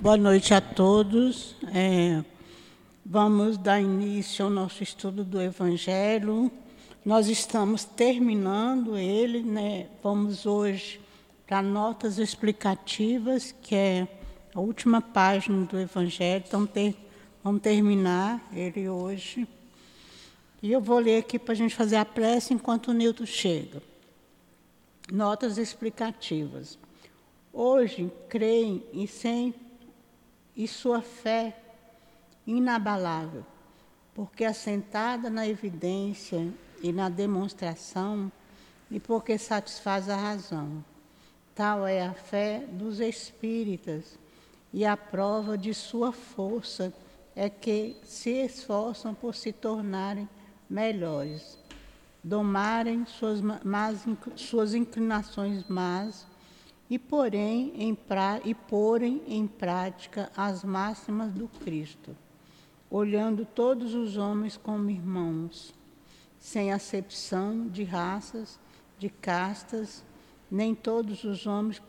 Boa 0.00 0.16
noite 0.16 0.54
a 0.54 0.60
todos. 0.60 1.56
É, 1.74 2.22
vamos 3.04 3.58
dar 3.58 3.80
início 3.80 4.44
ao 4.44 4.50
nosso 4.50 4.80
estudo 4.80 5.24
do 5.24 5.42
Evangelho. 5.42 6.52
Nós 7.04 7.26
estamos 7.26 7.82
terminando 7.82 8.96
ele, 8.96 9.42
né? 9.42 9.88
Vamos 10.00 10.46
hoje 10.46 11.00
para 11.44 11.60
notas 11.60 12.16
explicativas, 12.16 13.52
que 13.60 13.74
é 13.74 14.08
a 14.54 14.60
última 14.60 15.00
página 15.00 15.66
do 15.66 15.76
Evangelho. 15.76 16.44
Então, 16.46 16.64
ter, 16.64 16.94
vamos 17.42 17.60
terminar 17.60 18.40
ele 18.52 18.88
hoje. 18.88 19.48
E 20.62 20.70
eu 20.70 20.80
vou 20.80 21.00
ler 21.00 21.18
aqui 21.18 21.40
para 21.40 21.54
a 21.54 21.56
gente 21.56 21.74
fazer 21.74 21.96
a 21.96 22.04
prece 22.04 22.54
enquanto 22.54 22.92
o 22.92 22.94
Nilton 22.94 23.26
chega. 23.26 23.82
Notas 25.10 25.58
explicativas. 25.58 26.78
Hoje, 27.52 28.12
creem 28.28 28.84
e 28.92 29.08
sem 29.08 29.52
e 30.58 30.66
sua 30.66 31.00
fé 31.00 31.56
inabalável, 32.44 33.46
porque 34.12 34.44
assentada 34.44 35.30
na 35.30 35.46
evidência 35.46 36.52
e 36.82 36.92
na 36.92 37.08
demonstração, 37.08 38.32
e 38.90 38.98
porque 38.98 39.38
satisfaz 39.38 40.08
a 40.08 40.16
razão. 40.16 40.84
Tal 41.54 41.86
é 41.86 42.02
a 42.02 42.12
fé 42.12 42.66
dos 42.72 42.98
espíritas, 42.98 44.18
e 44.72 44.84
a 44.84 44.96
prova 44.96 45.56
de 45.56 45.72
sua 45.72 46.10
força 46.10 46.92
é 47.36 47.48
que 47.48 47.96
se 48.02 48.30
esforçam 48.30 49.14
por 49.14 49.36
se 49.36 49.52
tornarem 49.52 50.28
melhores, 50.68 51.56
domarem 52.22 53.06
suas, 53.06 53.40
más, 53.40 54.04
suas 54.34 54.74
inclinações 54.74 55.68
más 55.68 56.26
e, 56.90 56.98
porém, 56.98 57.72
em 57.76 57.94
pra, 57.94 58.40
e 58.44 58.54
porem 58.54 59.22
em 59.26 59.46
prática 59.46 60.30
as 60.36 60.64
máximas 60.64 61.30
do 61.32 61.48
Cristo, 61.62 62.16
olhando 62.90 63.44
todos 63.44 63.94
os 63.94 64.16
homens 64.16 64.56
como 64.56 64.88
irmãos, 64.88 65.74
sem 66.40 66.72
acepção 66.72 67.68
de 67.68 67.84
raças, 67.84 68.58
de 68.98 69.10
castas, 69.10 70.02
nem 70.50 70.74
todos 70.74 71.24
os 71.24 71.46
homens 71.46 71.82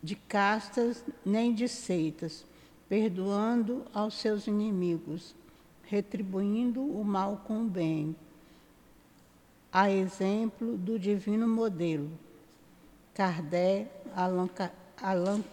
de 0.00 0.14
castas, 0.14 1.04
nem 1.24 1.52
de 1.52 1.66
seitas, 1.66 2.46
perdoando 2.88 3.84
aos 3.92 4.14
seus 4.14 4.46
inimigos, 4.46 5.34
retribuindo 5.82 6.80
o 6.80 7.04
mal 7.04 7.42
com 7.44 7.62
o 7.62 7.68
bem, 7.68 8.14
a 9.72 9.90
exemplo 9.90 10.76
do 10.76 10.98
divino 10.98 11.48
modelo 11.48 12.10
Kardec, 13.14 13.90
Allan, 14.16 14.48
Allan, 15.00 15.44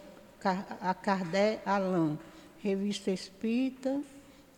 a 0.80 0.94
Kardec 0.94 1.60
Allan, 1.66 2.16
Revista 2.62 3.10
Espírita, 3.10 4.00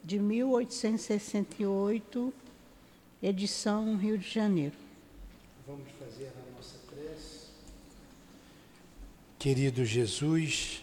de 0.04 0.18
1868, 0.18 2.34
edição 3.22 3.96
Rio 3.96 4.18
de 4.18 4.28
Janeiro. 4.28 4.74
Vamos 5.66 5.88
fazer 5.98 6.30
a 6.36 6.56
nossa 6.56 6.76
prece. 6.90 7.46
Querido 9.38 9.82
Jesus, 9.84 10.82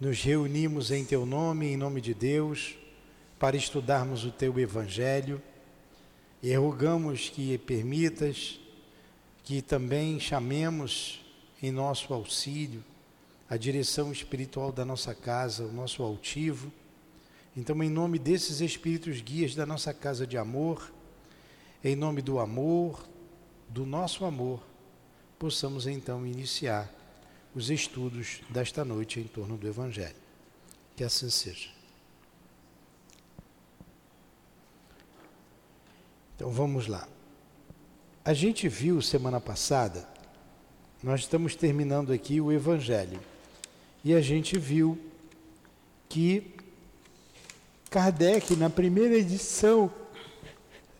nos 0.00 0.22
reunimos 0.22 0.90
em 0.90 1.04
Teu 1.04 1.24
nome, 1.24 1.66
em 1.66 1.76
nome 1.76 2.00
de 2.00 2.14
Deus, 2.14 2.76
para 3.38 3.56
estudarmos 3.56 4.24
o 4.24 4.30
Teu 4.30 4.58
Evangelho 4.58 5.40
e 6.42 6.54
rogamos 6.54 7.30
que 7.30 7.56
permitas 7.58 8.60
que 9.42 9.62
também 9.62 10.20
chamemos 10.20 11.23
em 11.66 11.72
nosso 11.72 12.12
auxílio 12.12 12.84
a 13.48 13.56
direção 13.56 14.12
espiritual 14.12 14.70
da 14.70 14.84
nossa 14.84 15.14
casa, 15.14 15.64
o 15.64 15.72
nosso 15.72 16.02
altivo. 16.02 16.70
Então, 17.56 17.82
em 17.82 17.88
nome 17.88 18.18
desses 18.18 18.60
espíritos 18.60 19.20
guias 19.20 19.54
da 19.54 19.64
nossa 19.64 19.94
casa 19.94 20.26
de 20.26 20.36
amor, 20.36 20.92
em 21.82 21.96
nome 21.96 22.20
do 22.20 22.38
amor, 22.38 23.06
do 23.68 23.86
nosso 23.86 24.24
amor, 24.24 24.62
possamos 25.38 25.86
então 25.86 26.26
iniciar 26.26 26.90
os 27.54 27.70
estudos 27.70 28.40
desta 28.50 28.84
noite 28.84 29.20
em 29.20 29.24
torno 29.24 29.56
do 29.56 29.66
Evangelho. 29.66 30.16
Que 30.96 31.04
assim 31.04 31.30
seja. 31.30 31.70
Então 36.36 36.50
vamos 36.50 36.88
lá. 36.88 37.08
A 38.24 38.34
gente 38.34 38.68
viu 38.68 39.00
semana 39.00 39.40
passada, 39.40 40.13
nós 41.04 41.20
estamos 41.20 41.54
terminando 41.54 42.14
aqui 42.14 42.40
o 42.40 42.50
Evangelho, 42.50 43.20
e 44.02 44.14
a 44.14 44.22
gente 44.22 44.58
viu 44.58 44.98
que 46.08 46.54
Kardec, 47.90 48.56
na 48.56 48.70
primeira 48.70 49.14
edição, 49.14 49.92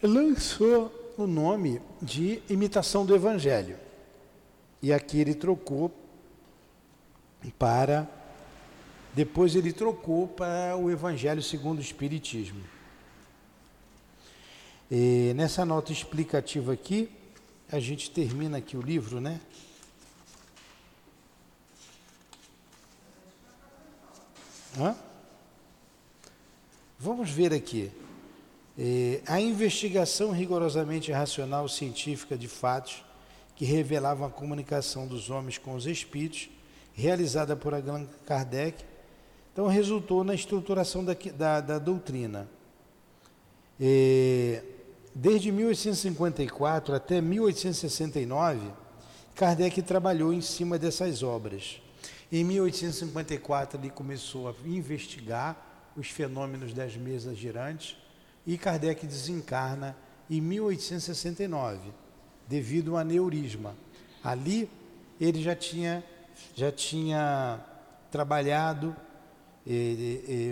lançou 0.02 1.14
o 1.16 1.26
nome 1.26 1.80
de 2.02 2.42
imitação 2.50 3.06
do 3.06 3.14
Evangelho. 3.14 3.78
E 4.82 4.92
aqui 4.92 5.18
ele 5.18 5.34
trocou 5.34 5.90
para. 7.58 8.06
Depois 9.14 9.56
ele 9.56 9.72
trocou 9.72 10.28
para 10.28 10.76
o 10.76 10.90
Evangelho 10.90 11.42
segundo 11.42 11.78
o 11.78 11.82
Espiritismo. 11.82 12.60
E 14.90 15.32
nessa 15.34 15.64
nota 15.64 15.92
explicativa 15.92 16.74
aqui, 16.74 17.08
a 17.72 17.80
gente 17.80 18.10
termina 18.10 18.58
aqui 18.58 18.76
o 18.76 18.82
livro, 18.82 19.18
né? 19.18 19.40
Hã? 24.78 24.94
Vamos 26.98 27.30
ver 27.30 27.52
aqui. 27.52 27.90
É, 28.78 29.20
a 29.26 29.40
investigação 29.40 30.30
rigorosamente 30.30 31.12
racional 31.12 31.68
científica 31.68 32.36
de 32.36 32.48
fatos 32.48 33.04
que 33.54 33.64
revelavam 33.64 34.26
a 34.26 34.30
comunicação 34.30 35.06
dos 35.06 35.30
homens 35.30 35.58
com 35.58 35.74
os 35.74 35.86
espíritos, 35.86 36.48
realizada 36.92 37.54
por 37.54 37.72
Allan 37.72 38.06
Kardec, 38.26 38.84
então 39.52 39.66
resultou 39.68 40.24
na 40.24 40.34
estruturação 40.34 41.04
da, 41.04 41.14
da, 41.36 41.60
da 41.60 41.78
doutrina. 41.78 42.48
É, 43.80 44.62
Desde 45.14 45.52
1854 45.52 46.92
até 46.92 47.20
1869, 47.20 48.66
Kardec 49.36 49.80
trabalhou 49.82 50.32
em 50.32 50.40
cima 50.40 50.76
dessas 50.76 51.22
obras. 51.22 51.80
Em 52.32 52.42
1854, 52.44 53.78
ele 53.78 53.90
começou 53.90 54.48
a 54.48 54.54
investigar 54.64 55.92
os 55.96 56.08
fenômenos 56.08 56.72
das 56.72 56.96
mesas 56.96 57.36
girantes 57.36 57.96
e 58.46 58.58
Kardec 58.58 59.06
desencarna 59.06 59.96
em 60.28 60.40
1869, 60.40 61.92
devido 62.48 62.92
a 62.92 62.94
um 62.94 62.96
aneurisma. 62.98 63.76
Ali, 64.22 64.68
ele 65.20 65.42
já 65.42 65.54
tinha, 65.54 66.02
já 66.54 66.72
tinha 66.72 67.60
trabalhado 68.10 68.96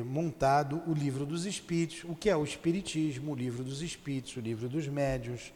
montado 0.06 0.82
o 0.86 0.94
livro 0.94 1.26
dos 1.26 1.44
Espíritos, 1.44 2.04
o 2.04 2.14
que 2.14 2.30
é 2.30 2.36
o 2.36 2.44
Espiritismo, 2.44 3.32
o 3.32 3.34
livro 3.34 3.62
dos 3.62 3.82
Espíritos, 3.82 4.36
o 4.36 4.40
livro 4.40 4.68
dos 4.68 4.88
Médiuns, 4.88 5.52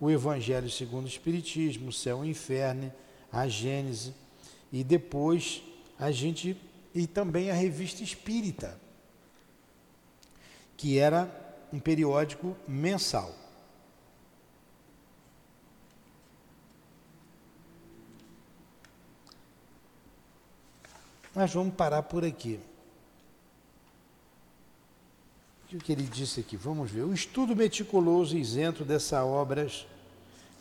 o 0.00 0.10
Evangelho 0.10 0.70
segundo 0.70 1.04
o 1.04 1.08
Espiritismo, 1.08 1.88
o 1.88 1.92
Céu 1.92 2.24
e 2.24 2.28
o 2.28 2.30
Inferno, 2.30 2.92
a 3.32 3.48
Gênese, 3.48 4.14
e 4.72 4.82
depois 4.82 5.62
a 5.98 6.10
gente. 6.10 6.56
e 6.94 7.06
também 7.06 7.50
a 7.50 7.54
Revista 7.54 8.02
Espírita, 8.02 8.78
que 10.76 10.98
era 10.98 11.30
um 11.72 11.78
periódico 11.78 12.56
mensal. 12.66 13.34
Mas 21.34 21.52
vamos 21.52 21.74
parar 21.74 22.02
por 22.02 22.24
aqui. 22.24 22.60
o 25.72 25.78
que 25.78 25.90
ele 25.90 26.02
disse 26.02 26.40
aqui? 26.40 26.54
Vamos 26.54 26.90
ver. 26.90 27.02
O 27.02 27.14
estudo 27.14 27.56
meticuloso 27.56 28.36
e 28.36 28.40
isento 28.40 28.84
dessas 28.84 29.24
obras 29.24 29.86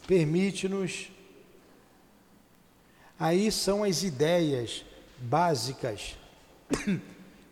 permite-nos. 0.08 1.12
Aí 3.22 3.50
são 3.52 3.84
as 3.84 4.02
ideias 4.02 4.84
básicas 5.20 6.18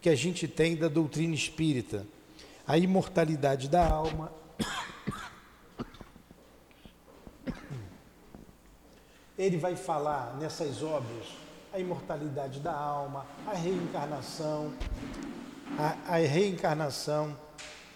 que 0.02 0.10
a 0.10 0.16
gente 0.16 0.48
tem 0.48 0.76
da 0.76 0.88
doutrina 0.88 1.36
espírita. 1.36 2.08
A 2.66 2.76
imortalidade 2.76 3.70
da 3.70 3.88
alma. 3.88 4.32
Ele 9.38 9.58
vai 9.58 9.76
falar 9.76 10.36
nessas 10.40 10.82
obras 10.82 11.28
a 11.72 11.78
imortalidade 11.78 12.60
da 12.62 12.74
alma, 12.74 13.28
a 13.46 13.54
reencarnação, 13.54 14.74
a, 15.78 16.16
a 16.16 16.18
reencarnação 16.18 17.38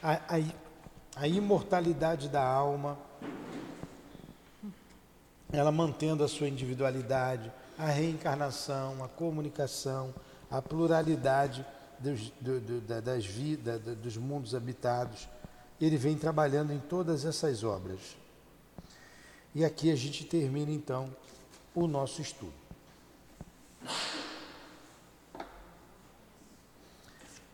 a, 0.04 0.14
a, 0.14 0.40
a 1.16 1.28
imortalidade 1.28 2.30
da 2.30 2.46
alma, 2.46 3.00
ela 5.52 5.72
mantendo 5.72 6.24
a 6.24 6.28
sua 6.28 6.48
individualidade, 6.48 7.52
a 7.78 7.88
reencarnação, 7.88 9.04
a 9.04 9.08
comunicação, 9.08 10.14
a 10.50 10.62
pluralidade 10.62 11.66
dos, 12.00 12.32
do, 12.40 12.60
do, 12.60 13.02
das 13.02 13.26
vidas, 13.26 13.82
dos 13.82 14.18
mundos 14.18 14.54
habitados. 14.54 15.28
Ele 15.80 15.98
vem 15.98 16.18
trabalhando 16.18 16.72
em 16.72 16.80
todas 16.80 17.26
essas 17.26 17.64
obras. 17.64 18.00
E 19.56 19.64
aqui 19.64 19.92
a 19.92 19.96
gente 19.96 20.26
termina 20.26 20.72
então 20.72 21.16
o 21.74 21.88
nosso 21.88 22.22
estudo. 22.22 22.54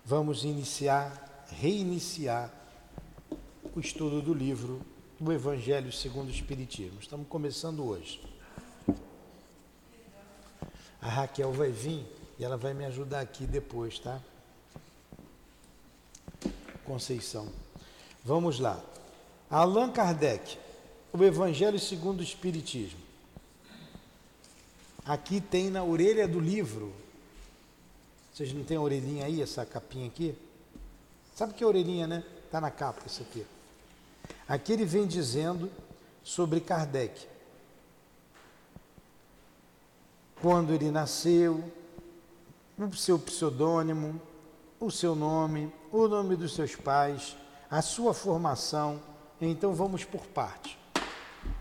Vamos 0.06 0.44
iniciar, 0.44 1.46
reiniciar 1.52 2.52
o 3.76 3.80
estudo 3.80 4.22
do 4.22 4.34
livro 4.34 4.82
do 5.20 5.32
Evangelho 5.32 5.92
segundo 5.92 6.30
o 6.30 6.32
Espiritismo. 6.32 7.00
Estamos 7.00 7.28
começando 7.28 7.86
hoje. 7.86 8.29
A 11.02 11.08
Raquel 11.08 11.52
vai 11.52 11.72
vir 11.72 12.06
e 12.38 12.44
ela 12.44 12.58
vai 12.58 12.74
me 12.74 12.86
ajudar 12.86 13.22
aqui 13.22 13.46
depois, 13.46 14.00
tá? 14.00 14.20
Conceição. 16.86 17.48
Vamos 18.24 18.60
lá. 18.60 18.84
Allan 19.50 19.92
Kardec, 19.92 20.58
o 21.14 21.24
Evangelho 21.24 21.80
segundo 21.80 22.20
o 22.20 22.24
Espiritismo. 22.24 23.00
Aqui 25.06 25.42
tem 25.42 25.70
na 25.70 25.84
orelha 25.84 26.28
do 26.28 26.40
livro. 26.40 26.94
Vocês 28.34 28.54
não 28.54 28.64
têm 28.64 28.78
a 28.78 28.82
orelhinha 28.82 29.26
aí, 29.26 29.42
essa 29.42 29.66
capinha 29.66 30.08
aqui? 30.08 30.36
Sabe 31.36 31.54
que 31.54 31.64
é 31.64 31.68
orelhinha, 31.68 32.06
né? 32.06 32.24
Está 32.46 32.62
na 32.62 32.70
capa 32.70 33.02
isso 33.06 33.22
aqui. 33.22 33.46
Aqui 34.48 34.74
ele 34.74 34.86
vem 34.86 35.08
dizendo 35.08 35.72
sobre 36.24 36.60
Kardec. 36.60 37.28
Quando 40.42 40.74
ele 40.74 40.90
nasceu, 40.90 41.64
o 42.78 42.96
seu 42.96 43.20
pseudônimo, 43.20 44.22
o 44.80 44.90
seu 44.90 45.16
nome, 45.16 45.72
o 45.92 46.08
nome 46.08 46.36
dos 46.36 46.56
seus 46.56 46.76
pais, 46.76 47.36
a 47.70 47.82
sua 47.82 48.14
formação. 48.14 49.02
Então 49.42 49.74
vamos 49.74 50.06
por 50.06 50.26
parte. 50.28 50.80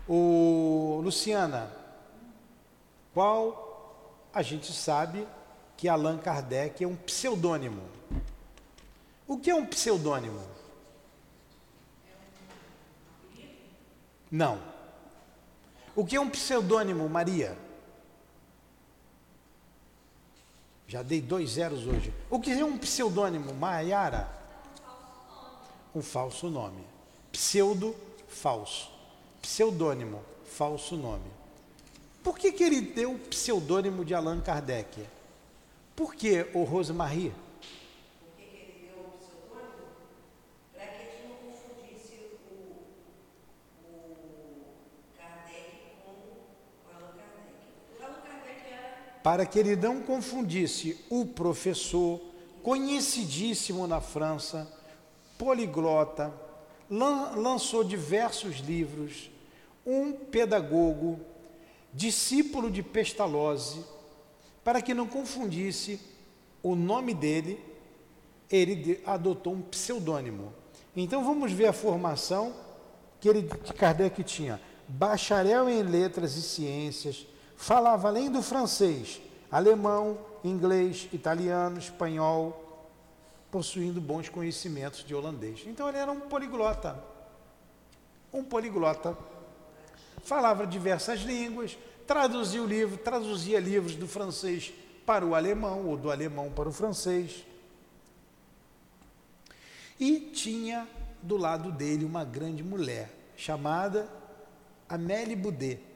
O 0.07 1.01
Luciana, 1.03 1.71
qual 3.13 3.69
a 4.33 4.41
gente 4.41 4.71
sabe 4.71 5.27
que 5.79 5.87
Allan 5.87 6.17
Kardec 6.17 6.83
é 6.83 6.87
um 6.87 6.95
pseudônimo. 6.95 7.81
O 9.25 9.37
que 9.37 9.49
é 9.49 9.55
um 9.55 9.65
pseudônimo? 9.65 10.41
Não. 14.29 14.59
O 15.95 16.05
que 16.05 16.15
é 16.15 16.19
um 16.19 16.29
pseudônimo, 16.29 17.07
Maria? 17.07 17.57
Já 20.89 21.03
dei 21.03 21.21
dois 21.21 21.51
zeros 21.51 21.85
hoje. 21.85 22.11
O 22.31 22.39
que 22.39 22.49
é 22.49 22.65
um 22.65 22.75
pseudônimo, 22.75 23.53
Maiara? 23.53 24.27
Um 25.93 26.01
falso 26.01 26.49
nome. 26.49 26.83
Pseudo, 27.31 27.95
falso. 28.27 28.89
Pseudônimo, 29.39 30.19
falso 30.45 30.97
nome. 30.97 31.29
Por 32.23 32.39
que, 32.39 32.51
que 32.51 32.63
ele 32.63 32.81
deu 32.81 33.11
o 33.11 33.19
pseudônimo 33.19 34.03
de 34.03 34.15
Allan 34.15 34.41
Kardec? 34.41 35.05
Por 35.95 36.15
que 36.15 36.47
o 36.55 36.63
Rosemarie? 36.63 37.33
Para 49.23 49.45
que 49.45 49.59
ele 49.59 49.75
não 49.75 50.01
confundisse 50.01 50.97
o 51.09 51.25
professor, 51.25 52.21
conhecidíssimo 52.63 53.87
na 53.87 53.99
França, 53.99 54.71
poliglota, 55.37 56.33
lançou 56.89 57.83
diversos 57.83 58.57
livros, 58.57 59.29
um 59.85 60.11
pedagogo, 60.11 61.19
discípulo 61.93 62.69
de 62.69 62.81
Pestalozzi, 62.81 63.83
para 64.63 64.81
que 64.81 64.93
não 64.93 65.07
confundisse 65.07 65.99
o 66.61 66.75
nome 66.75 67.13
dele, 67.13 67.59
ele 68.49 69.01
adotou 69.05 69.53
um 69.53 69.61
pseudônimo. 69.61 70.53
Então 70.95 71.23
vamos 71.23 71.51
ver 71.51 71.67
a 71.67 71.73
formação 71.73 72.53
que 73.19 73.29
ele 73.29 73.43
que 73.43 73.73
Kardec 73.73 74.23
tinha: 74.23 74.59
bacharel 74.87 75.69
em 75.69 75.83
letras 75.83 76.35
e 76.35 76.41
ciências, 76.41 77.25
falava 77.59 78.07
além 78.07 78.31
do 78.31 78.41
francês, 78.41 79.21
alemão, 79.51 80.17
inglês, 80.45 81.09
italiano, 81.11 81.77
espanhol, 81.77 82.87
possuindo 83.51 83.99
bons 83.99 84.29
conhecimentos 84.29 85.03
de 85.03 85.13
holandês. 85.13 85.63
Então 85.67 85.89
ele 85.89 85.97
era 85.97 86.09
um 86.09 86.21
poliglota. 86.21 87.03
Um 88.31 88.45
poliglota. 88.45 89.15
Falava 90.23 90.65
diversas 90.65 91.19
línguas, 91.19 91.77
traduzia 92.07 92.63
o 92.63 92.65
livro, 92.65 92.97
traduzia 92.97 93.59
livros 93.59 93.95
do 93.95 94.07
francês 94.07 94.73
para 95.05 95.25
o 95.25 95.35
alemão 95.35 95.85
ou 95.85 95.97
do 95.97 96.09
alemão 96.09 96.49
para 96.49 96.69
o 96.69 96.71
francês. 96.71 97.45
E 99.99 100.31
tinha 100.33 100.87
do 101.21 101.35
lado 101.35 101.73
dele 101.73 102.05
uma 102.05 102.23
grande 102.23 102.63
mulher 102.63 103.13
chamada 103.35 104.07
Amélie 104.87 105.35
Boudet 105.35 105.88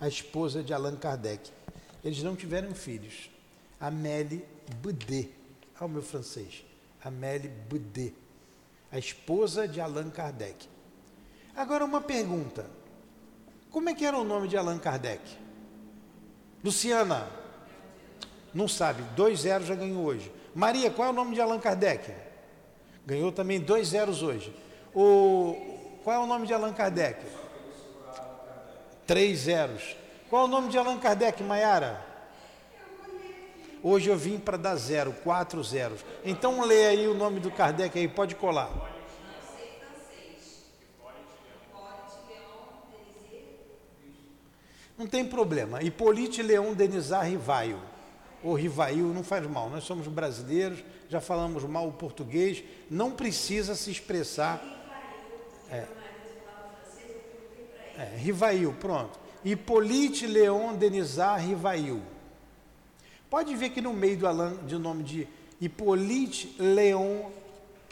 a 0.00 0.08
esposa 0.08 0.62
de 0.62 0.72
Allan 0.72 0.96
Kardec. 0.96 1.50
Eles 2.02 2.22
não 2.22 2.34
tiveram 2.34 2.74
filhos. 2.74 3.30
Amélie 3.78 4.44
Boudet, 4.82 5.30
ao 5.78 5.88
meu 5.88 6.02
francês, 6.02 6.64
Amélie 7.02 7.50
Boudet, 7.68 8.14
a 8.90 8.98
esposa 8.98 9.66
de 9.68 9.80
Allan 9.80 10.10
Kardec. 10.10 10.68
Agora 11.54 11.84
uma 11.84 12.00
pergunta: 12.00 12.66
como 13.70 13.88
é 13.88 13.94
que 13.94 14.04
era 14.04 14.18
o 14.18 14.24
nome 14.24 14.48
de 14.48 14.56
Allan 14.56 14.78
Kardec? 14.78 15.22
Luciana, 16.62 17.26
não 18.52 18.68
sabe, 18.68 19.02
dois 19.16 19.40
zeros 19.40 19.66
já 19.66 19.74
ganhou 19.74 20.04
hoje. 20.04 20.30
Maria, 20.54 20.90
qual 20.90 21.08
é 21.08 21.10
o 21.10 21.14
nome 21.14 21.34
de 21.34 21.40
Allan 21.40 21.58
Kardec? 21.58 22.12
Ganhou 23.06 23.32
também 23.32 23.60
dois 23.60 23.88
zeros 23.88 24.22
hoje. 24.22 24.54
O, 24.94 25.54
qual 26.04 26.16
é 26.16 26.18
o 26.18 26.26
nome 26.26 26.46
de 26.46 26.52
Allan 26.52 26.72
Kardec? 26.72 27.24
Três 29.10 29.40
zeros. 29.40 29.96
Qual 30.28 30.42
é 30.42 30.44
o 30.44 30.48
nome 30.48 30.68
de 30.68 30.78
Allan 30.78 30.96
Kardec, 30.96 31.42
Maiara? 31.42 32.00
Hoje 33.82 34.08
eu 34.08 34.16
vim 34.16 34.38
para 34.38 34.56
dar 34.56 34.76
zero, 34.76 35.12
quatro 35.24 35.64
zeros. 35.64 36.04
Então 36.24 36.64
lê 36.64 36.86
aí 36.86 37.08
o 37.08 37.14
nome 37.14 37.40
do 37.40 37.50
Kardec 37.50 37.98
aí, 37.98 38.06
pode 38.06 38.36
colar. 38.36 38.70
Não 44.96 45.08
tem 45.08 45.24
problema. 45.24 45.82
Hipólite 45.82 46.40
Leão 46.40 46.72
Denizar 46.72 47.28
Rivaio. 47.28 47.80
Ou 48.44 48.54
Rivaio, 48.54 49.08
não 49.08 49.24
faz 49.24 49.44
mal. 49.44 49.68
Nós 49.68 49.82
somos 49.82 50.06
brasileiros, 50.06 50.84
já 51.08 51.20
falamos 51.20 51.64
mal 51.64 51.88
o 51.88 51.92
português, 51.92 52.62
não 52.88 53.10
precisa 53.10 53.74
se 53.74 53.90
expressar. 53.90 54.62
É. 55.68 55.99
É, 58.00 58.16
Rivail, 58.16 58.72
pronto. 58.80 59.20
Hippolyte 59.44 60.26
Leon 60.26 60.74
Denizar 60.74 61.38
Rivail. 61.38 62.00
Pode 63.28 63.54
ver 63.54 63.70
que 63.70 63.82
no 63.82 63.92
meio 63.92 64.16
do 64.16 64.26
Alan, 64.26 64.56
de 64.66 64.78
nome 64.78 65.02
de 65.02 65.28
Hippolyte 65.60 66.54
Leon 66.58 67.30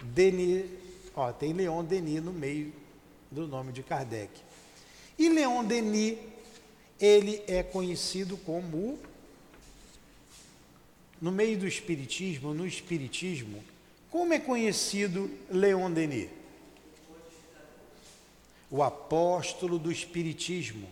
Denis, 0.02 0.64
ó, 1.14 1.30
tem 1.30 1.52
Leon 1.52 1.84
Denis 1.84 2.22
no 2.22 2.32
meio 2.32 2.72
do 3.30 3.46
nome 3.46 3.70
de 3.70 3.82
Kardec. 3.82 4.30
E 5.18 5.28
Leon 5.28 5.62
Denis, 5.64 6.16
ele 6.98 7.42
é 7.46 7.62
conhecido 7.62 8.38
como 8.38 8.98
no 11.20 11.30
meio 11.30 11.58
do 11.58 11.66
espiritismo, 11.66 12.54
no 12.54 12.66
espiritismo, 12.66 13.62
como 14.10 14.32
é 14.32 14.38
conhecido 14.38 15.30
Leon 15.50 15.90
Denis? 15.90 16.37
O 18.70 18.82
apóstolo 18.82 19.78
do 19.78 19.90
Espiritismo. 19.90 20.88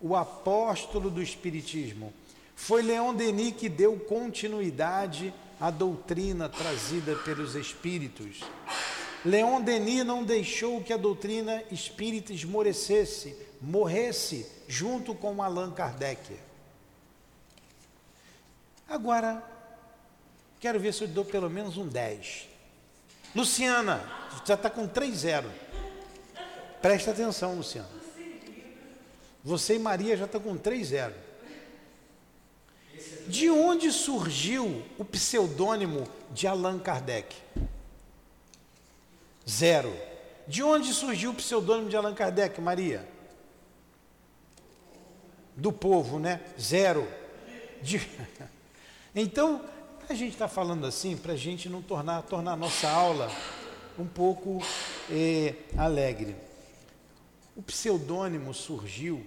O 0.00 0.14
apóstolo 0.14 1.10
do 1.10 1.22
Espiritismo. 1.22 2.12
Foi 2.54 2.82
Leon 2.82 3.14
Denis 3.14 3.54
que 3.56 3.68
deu 3.68 3.98
continuidade 3.98 5.32
à 5.60 5.70
doutrina 5.70 6.48
trazida 6.48 7.14
pelos 7.16 7.54
Espíritos. 7.54 8.40
Leon 9.24 9.60
Denis 9.60 10.04
não 10.04 10.22
deixou 10.22 10.82
que 10.82 10.92
a 10.92 10.96
doutrina 10.96 11.62
espírita 11.70 12.32
esmorecesse, 12.32 13.36
morresse, 13.60 14.46
junto 14.68 15.14
com 15.14 15.42
Allan 15.42 15.72
Kardec. 15.72 16.36
Agora, 18.88 19.42
quero 20.60 20.78
ver 20.78 20.94
se 20.94 21.02
eu 21.02 21.08
dou 21.08 21.24
pelo 21.24 21.50
menos 21.50 21.76
um 21.76 21.88
10. 21.88 22.48
Luciana, 23.34 24.00
já 24.46 24.54
está 24.54 24.70
com 24.70 24.86
3 24.86 25.14
0. 25.16 25.65
Presta 26.86 27.10
atenção, 27.10 27.56
Luciano. 27.56 27.88
Você 29.42 29.74
e 29.74 29.78
Maria 29.80 30.16
já 30.16 30.24
estão 30.24 30.40
com 30.40 30.56
3-0. 30.56 31.12
De 33.26 33.50
onde 33.50 33.90
surgiu 33.90 34.84
o 34.96 35.04
pseudônimo 35.04 36.06
de 36.30 36.46
Allan 36.46 36.78
Kardec? 36.78 37.34
Zero. 39.50 39.92
De 40.46 40.62
onde 40.62 40.94
surgiu 40.94 41.32
o 41.32 41.34
pseudônimo 41.34 41.88
de 41.88 41.96
Allan 41.96 42.14
Kardec, 42.14 42.60
Maria? 42.60 43.04
Do 45.56 45.72
povo, 45.72 46.20
né? 46.20 46.40
Zero. 46.56 47.08
De... 47.82 47.98
Então, 49.12 49.64
a 50.08 50.14
gente 50.14 50.34
está 50.34 50.46
falando 50.46 50.86
assim 50.86 51.16
para 51.16 51.32
a 51.32 51.36
gente 51.36 51.68
não 51.68 51.82
tornar, 51.82 52.22
tornar 52.22 52.52
a 52.52 52.56
nossa 52.56 52.88
aula 52.88 53.28
um 53.98 54.06
pouco 54.06 54.62
eh, 55.10 55.54
alegre. 55.76 56.45
O 57.56 57.62
pseudônimo 57.62 58.52
surgiu 58.52 59.26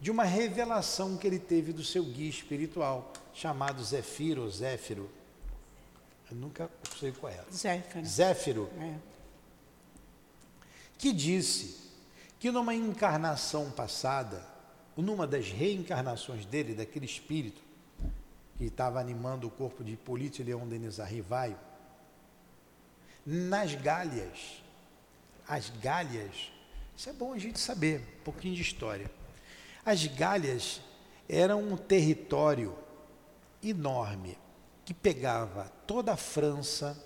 de 0.00 0.10
uma 0.10 0.24
revelação 0.24 1.16
que 1.16 1.26
ele 1.26 1.38
teve 1.38 1.72
do 1.72 1.84
seu 1.84 2.02
guia 2.02 2.30
espiritual, 2.30 3.12
chamado 3.34 3.82
Zefiro 3.84 4.42
ou 4.42 4.50
Zéfiro. 4.50 5.10
Eu 6.30 6.36
nunca 6.36 6.70
sei 6.98 7.12
qual 7.12 7.32
é. 7.32 7.44
Zéfiro. 7.52 8.06
Zéfiro. 8.06 8.70
É. 8.80 8.94
Que 10.96 11.12
disse 11.12 11.88
que 12.38 12.50
numa 12.50 12.74
encarnação 12.74 13.70
passada, 13.70 14.44
numa 14.96 15.26
das 15.26 15.48
reencarnações 15.48 16.44
dele, 16.44 16.74
daquele 16.74 17.06
espírito 17.06 17.60
que 18.56 18.64
estava 18.64 19.00
animando 19.00 19.46
o 19.46 19.50
corpo 19.50 19.84
de 19.84 19.92
Hipólito 19.92 20.40
e 20.40 20.44
Leão 20.44 20.66
Denis 20.66 20.98
Arrivaio, 20.98 21.56
nas 23.24 23.74
Gálias, 23.74 24.62
as 25.46 25.70
Gálias, 25.70 26.50
isso 26.98 27.10
é 27.10 27.12
bom 27.12 27.32
a 27.32 27.38
gente 27.38 27.60
saber, 27.60 28.00
um 28.00 28.24
pouquinho 28.24 28.56
de 28.56 28.62
história. 28.62 29.08
As 29.86 30.04
Gálias 30.04 30.80
eram 31.28 31.62
um 31.62 31.76
território 31.76 32.76
enorme 33.62 34.36
que 34.84 34.92
pegava 34.92 35.70
toda 35.86 36.14
a 36.14 36.16
França, 36.16 37.00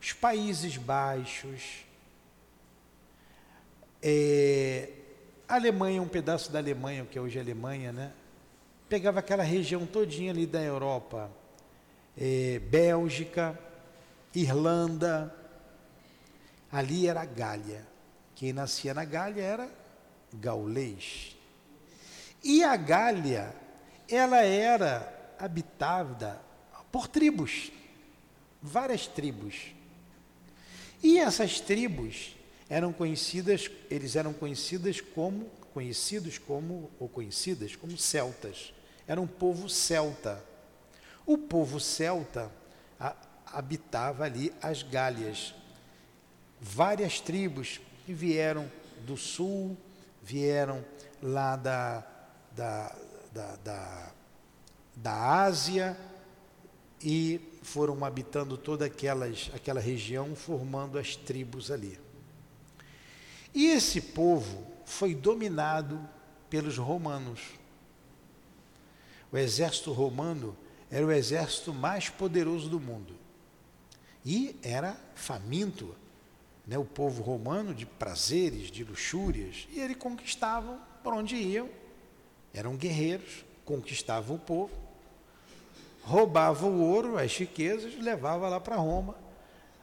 os 0.00 0.12
Países 0.12 0.76
Baixos, 0.76 1.84
é, 4.02 4.90
Alemanha, 5.46 6.02
um 6.02 6.08
pedaço 6.08 6.50
da 6.50 6.58
Alemanha, 6.58 7.06
que 7.08 7.16
é 7.16 7.22
hoje 7.22 7.38
a 7.38 7.42
Alemanha, 7.42 7.92
né? 7.92 8.12
Pegava 8.88 9.20
aquela 9.20 9.44
região 9.44 9.86
todinha 9.86 10.32
ali 10.32 10.46
da 10.46 10.60
Europa, 10.60 11.30
é, 12.18 12.58
Bélgica, 12.58 13.56
Irlanda, 14.34 15.32
ali 16.72 17.06
era 17.06 17.20
a 17.20 17.24
Gália. 17.24 17.91
Quem 18.34 18.52
nascia 18.52 18.94
na 18.94 19.04
Gália 19.04 19.42
era 19.42 19.70
gaulês. 20.34 21.36
E 22.42 22.64
a 22.64 22.76
Gália, 22.76 23.54
ela 24.08 24.42
era 24.42 25.34
habitada 25.38 26.40
por 26.90 27.08
tribos, 27.08 27.72
várias 28.60 29.06
tribos. 29.06 29.72
E 31.02 31.18
essas 31.18 31.60
tribos 31.60 32.36
eram 32.68 32.92
conhecidas, 32.92 33.70
eles 33.90 34.16
eram 34.16 34.32
conhecidas 34.32 35.00
como 35.00 35.50
conhecidos 35.72 36.36
como 36.36 36.90
ou 37.00 37.08
conhecidas 37.08 37.74
como 37.74 37.96
celtas. 37.96 38.74
Era 39.06 39.20
um 39.20 39.26
povo 39.26 39.68
celta. 39.68 40.42
O 41.24 41.38
povo 41.38 41.80
celta 41.80 42.52
habitava 43.46 44.24
ali 44.24 44.52
as 44.60 44.82
Gálias. 44.82 45.54
Várias 46.60 47.20
tribos 47.20 47.80
que 48.04 48.12
vieram 48.12 48.70
do 49.06 49.16
sul, 49.16 49.76
vieram 50.22 50.84
lá 51.22 51.56
da, 51.56 52.06
da, 52.54 52.96
da, 53.32 53.56
da, 53.56 54.12
da 54.96 55.42
Ásia 55.42 55.96
e 57.02 57.40
foram 57.62 58.04
habitando 58.04 58.56
toda 58.56 58.86
aquelas, 58.86 59.50
aquela 59.54 59.80
região, 59.80 60.34
formando 60.34 60.98
as 60.98 61.16
tribos 61.16 61.70
ali. 61.70 61.98
E 63.54 63.66
esse 63.66 64.00
povo 64.00 64.66
foi 64.84 65.14
dominado 65.14 66.00
pelos 66.48 66.78
romanos. 66.78 67.40
O 69.30 69.38
exército 69.38 69.92
romano 69.92 70.56
era 70.90 71.06
o 71.06 71.10
exército 71.10 71.72
mais 71.72 72.08
poderoso 72.08 72.68
do 72.68 72.78
mundo. 72.78 73.14
E 74.24 74.56
era 74.62 74.96
faminto, 75.14 75.94
né, 76.72 76.78
o 76.78 76.84
povo 76.86 77.22
romano 77.22 77.74
de 77.74 77.84
prazeres, 77.84 78.70
de 78.70 78.82
luxúrias, 78.82 79.68
e 79.70 79.78
eles 79.78 79.98
conquistavam 79.98 80.80
por 81.04 81.12
onde 81.12 81.36
iam. 81.36 81.68
Eram 82.54 82.76
guerreiros, 82.76 83.44
conquistavam 83.62 84.36
o 84.36 84.38
povo, 84.38 84.72
roubavam 86.02 86.70
o 86.70 86.80
ouro, 86.80 87.18
as 87.18 87.36
riquezas, 87.36 87.94
levava 87.98 88.48
lá 88.48 88.58
para 88.58 88.76
Roma, 88.76 89.14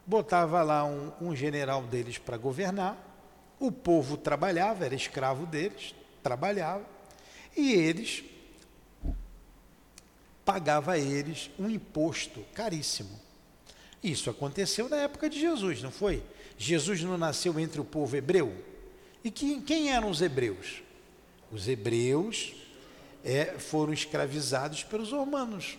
botava 0.04 0.64
lá 0.64 0.84
um, 0.84 1.12
um 1.22 1.36
general 1.36 1.84
deles 1.84 2.18
para 2.18 2.38
governar, 2.38 2.98
o 3.60 3.72
povo 3.72 4.18
trabalhava, 4.18 4.84
era 4.84 4.96
escravo 4.96 5.46
deles, 5.46 5.94
trabalhava, 6.24 6.84
e 7.56 7.72
eles 7.72 8.24
pagava 10.44 10.94
a 10.94 10.98
eles 10.98 11.52
um 11.60 11.70
imposto 11.70 12.44
caríssimo. 12.56 13.20
Isso 14.04 14.28
aconteceu 14.28 14.90
na 14.90 14.98
época 14.98 15.30
de 15.30 15.40
Jesus, 15.40 15.84
não 15.84 15.92
foi? 15.92 16.24
Jesus 16.62 17.02
não 17.02 17.18
nasceu 17.18 17.58
entre 17.58 17.80
o 17.80 17.86
povo 17.86 18.18
hebreu? 18.18 18.54
E 19.24 19.32
quem, 19.32 19.62
quem 19.62 19.94
eram 19.94 20.10
os 20.10 20.22
hebreus? 20.22 20.84
Os 21.50 21.70
hebreus 21.70 22.54
é, 23.24 23.58
foram 23.58 23.94
escravizados 23.94 24.84
pelos 24.84 25.12
romanos. 25.12 25.78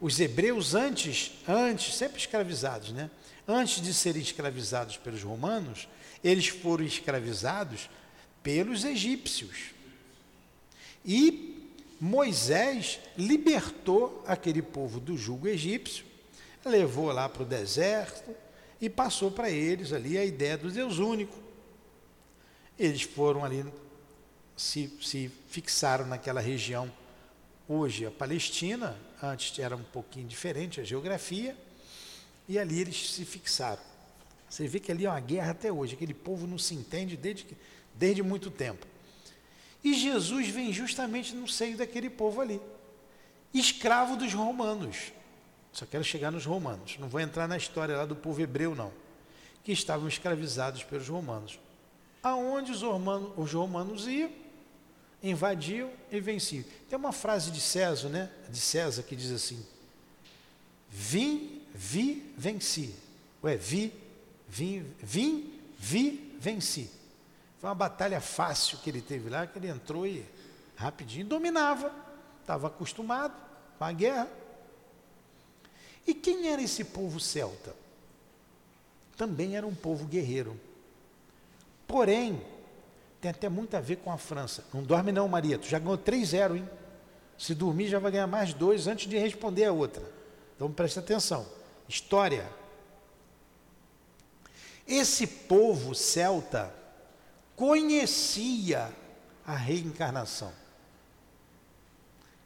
Os 0.00 0.20
hebreus 0.20 0.76
antes, 0.76 1.32
antes, 1.48 1.96
sempre 1.96 2.18
escravizados, 2.18 2.92
né? 2.92 3.10
Antes 3.48 3.82
de 3.82 3.92
serem 3.92 4.22
escravizados 4.22 4.96
pelos 4.96 5.24
romanos, 5.24 5.88
eles 6.22 6.46
foram 6.46 6.84
escravizados 6.84 7.90
pelos 8.44 8.84
egípcios. 8.84 9.72
E 11.04 11.68
Moisés 12.00 13.00
libertou 13.18 14.22
aquele 14.24 14.62
povo 14.62 15.00
do 15.00 15.16
jugo 15.16 15.48
egípcio, 15.48 16.04
levou 16.64 17.10
lá 17.10 17.28
para 17.28 17.42
o 17.42 17.46
deserto, 17.46 18.43
e 18.84 18.90
passou 18.90 19.30
para 19.30 19.48
eles 19.48 19.94
ali 19.94 20.18
a 20.18 20.24
ideia 20.24 20.58
do 20.58 20.70
Deus 20.70 20.98
único. 20.98 21.34
Eles 22.78 23.00
foram 23.00 23.42
ali, 23.42 23.64
se, 24.54 24.92
se 25.00 25.30
fixaram 25.48 26.06
naquela 26.06 26.40
região, 26.40 26.92
hoje 27.66 28.04
a 28.04 28.10
Palestina, 28.10 28.94
antes 29.22 29.58
era 29.58 29.74
um 29.74 29.82
pouquinho 29.82 30.26
diferente 30.28 30.82
a 30.82 30.84
geografia, 30.84 31.56
e 32.46 32.58
ali 32.58 32.78
eles 32.78 33.10
se 33.12 33.24
fixaram. 33.24 33.80
Você 34.50 34.68
vê 34.68 34.78
que 34.78 34.92
ali 34.92 35.06
é 35.06 35.10
uma 35.10 35.20
guerra 35.20 35.52
até 35.52 35.72
hoje, 35.72 35.94
aquele 35.94 36.12
povo 36.12 36.46
não 36.46 36.58
se 36.58 36.74
entende 36.74 37.16
desde, 37.16 37.46
desde 37.94 38.22
muito 38.22 38.50
tempo. 38.50 38.86
E 39.82 39.94
Jesus 39.94 40.48
vem 40.48 40.74
justamente 40.74 41.34
no 41.34 41.48
seio 41.48 41.78
daquele 41.78 42.10
povo 42.10 42.42
ali, 42.42 42.60
escravo 43.54 44.14
dos 44.14 44.34
romanos. 44.34 45.10
Só 45.74 45.84
quero 45.84 46.04
chegar 46.04 46.30
nos 46.30 46.46
romanos. 46.46 46.96
Não 47.00 47.08
vou 47.08 47.20
entrar 47.20 47.48
na 47.48 47.56
história 47.56 47.96
lá 47.96 48.06
do 48.06 48.14
povo 48.14 48.40
hebreu, 48.40 48.76
não. 48.76 48.92
Que 49.64 49.72
estavam 49.72 50.06
escravizados 50.06 50.84
pelos 50.84 51.08
romanos. 51.08 51.58
Aonde 52.22 52.70
os 52.70 52.80
romanos, 52.80 53.32
os 53.36 53.52
romanos 53.52 54.06
iam, 54.06 54.30
invadiam 55.20 55.90
e 56.12 56.20
venciam. 56.20 56.64
Tem 56.88 56.96
uma 56.96 57.12
frase 57.12 57.50
de 57.50 57.60
César, 57.60 58.08
né? 58.08 58.30
De 58.48 58.60
César 58.60 59.02
que 59.02 59.16
diz 59.16 59.32
assim: 59.32 59.66
Vim, 60.88 61.60
vi, 61.74 62.32
venci. 62.38 62.94
Ué, 63.42 63.56
vi, 63.56 63.92
vim, 64.48 64.86
vim, 65.02 65.60
vi, 65.76 66.36
venci. 66.38 66.88
Foi 67.58 67.68
uma 67.68 67.74
batalha 67.74 68.20
fácil 68.20 68.78
que 68.78 68.90
ele 68.90 69.02
teve 69.02 69.28
lá, 69.28 69.44
que 69.44 69.58
ele 69.58 69.68
entrou 69.68 70.06
e 70.06 70.24
rapidinho 70.76 71.26
dominava. 71.26 71.92
Estava 72.42 72.68
acostumado 72.68 73.34
com 73.76 73.84
a 73.84 73.90
guerra. 73.90 74.43
E 76.06 76.12
quem 76.14 76.48
era 76.48 76.62
esse 76.62 76.84
povo 76.84 77.18
celta? 77.18 77.74
Também 79.16 79.56
era 79.56 79.66
um 79.66 79.74
povo 79.74 80.04
guerreiro. 80.04 80.58
Porém, 81.86 82.42
tem 83.20 83.30
até 83.30 83.48
muito 83.48 83.74
a 83.76 83.80
ver 83.80 83.96
com 83.96 84.12
a 84.12 84.18
França. 84.18 84.64
Não 84.72 84.82
dorme 84.82 85.12
não, 85.12 85.28
Maria, 85.28 85.58
tu 85.58 85.66
já 85.66 85.78
ganhou 85.78 85.96
3-0, 85.96 86.56
hein? 86.56 86.68
Se 87.38 87.54
dormir 87.54 87.88
já 87.88 87.98
vai 87.98 88.12
ganhar 88.12 88.26
mais 88.26 88.52
dois 88.52 88.86
antes 88.86 89.08
de 89.08 89.16
responder 89.16 89.64
a 89.64 89.72
outra. 89.72 90.02
Então 90.54 90.70
preste 90.70 90.98
atenção. 90.98 91.46
História. 91.88 92.46
Esse 94.86 95.26
povo 95.26 95.94
celta 95.94 96.72
conhecia 97.56 98.92
a 99.46 99.54
reencarnação. 99.54 100.52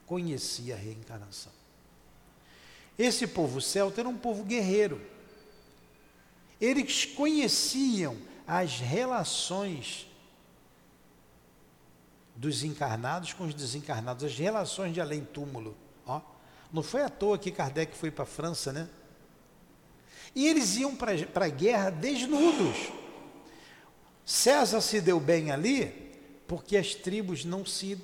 Conhecia 0.07 0.75
a 0.75 0.79
reencarnação. 0.79 1.58
Esse 2.99 3.27
povo 3.27 3.61
celta 3.61 4.01
era 4.01 4.09
um 4.09 4.17
povo 4.17 4.43
guerreiro. 4.43 5.01
Eles 6.61 7.05
conheciam 7.05 8.17
as 8.47 8.81
relações 8.81 10.09
dos 12.35 12.65
encarnados 12.65 13.33
com 13.33 13.45
os 13.45 13.55
desencarnados, 13.55 14.25
as 14.25 14.37
relações 14.37 14.93
de 14.93 15.01
além-túmulo. 15.01 15.77
Ó, 16.05 16.21
não 16.73 16.83
foi 16.83 17.03
à 17.03 17.09
toa 17.09 17.39
que 17.39 17.53
Kardec 17.53 17.97
foi 17.97 18.11
para 18.11 18.25
a 18.25 18.27
França, 18.27 18.73
né? 18.73 18.89
E 20.35 20.47
eles 20.47 20.77
iam 20.77 20.95
para 20.95 21.45
a 21.45 21.49
guerra 21.49 21.91
desnudos. 21.91 22.91
César 24.25 24.81
se 24.81 25.01
deu 25.01 25.19
bem 25.21 25.51
ali 25.51 26.09
porque 26.47 26.77
as 26.77 26.95
tribos 26.95 27.45
não 27.45 27.65
se 27.65 27.99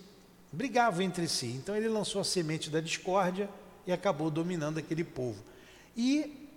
brigavam 0.52 1.02
entre 1.02 1.28
si. 1.28 1.46
Então 1.46 1.76
ele 1.76 1.88
lançou 1.88 2.20
a 2.20 2.24
semente 2.24 2.70
da 2.70 2.80
discórdia 2.80 3.48
e 3.86 3.92
acabou 3.92 4.30
dominando 4.30 4.78
aquele 4.78 5.04
povo. 5.04 5.42
E 5.96 6.48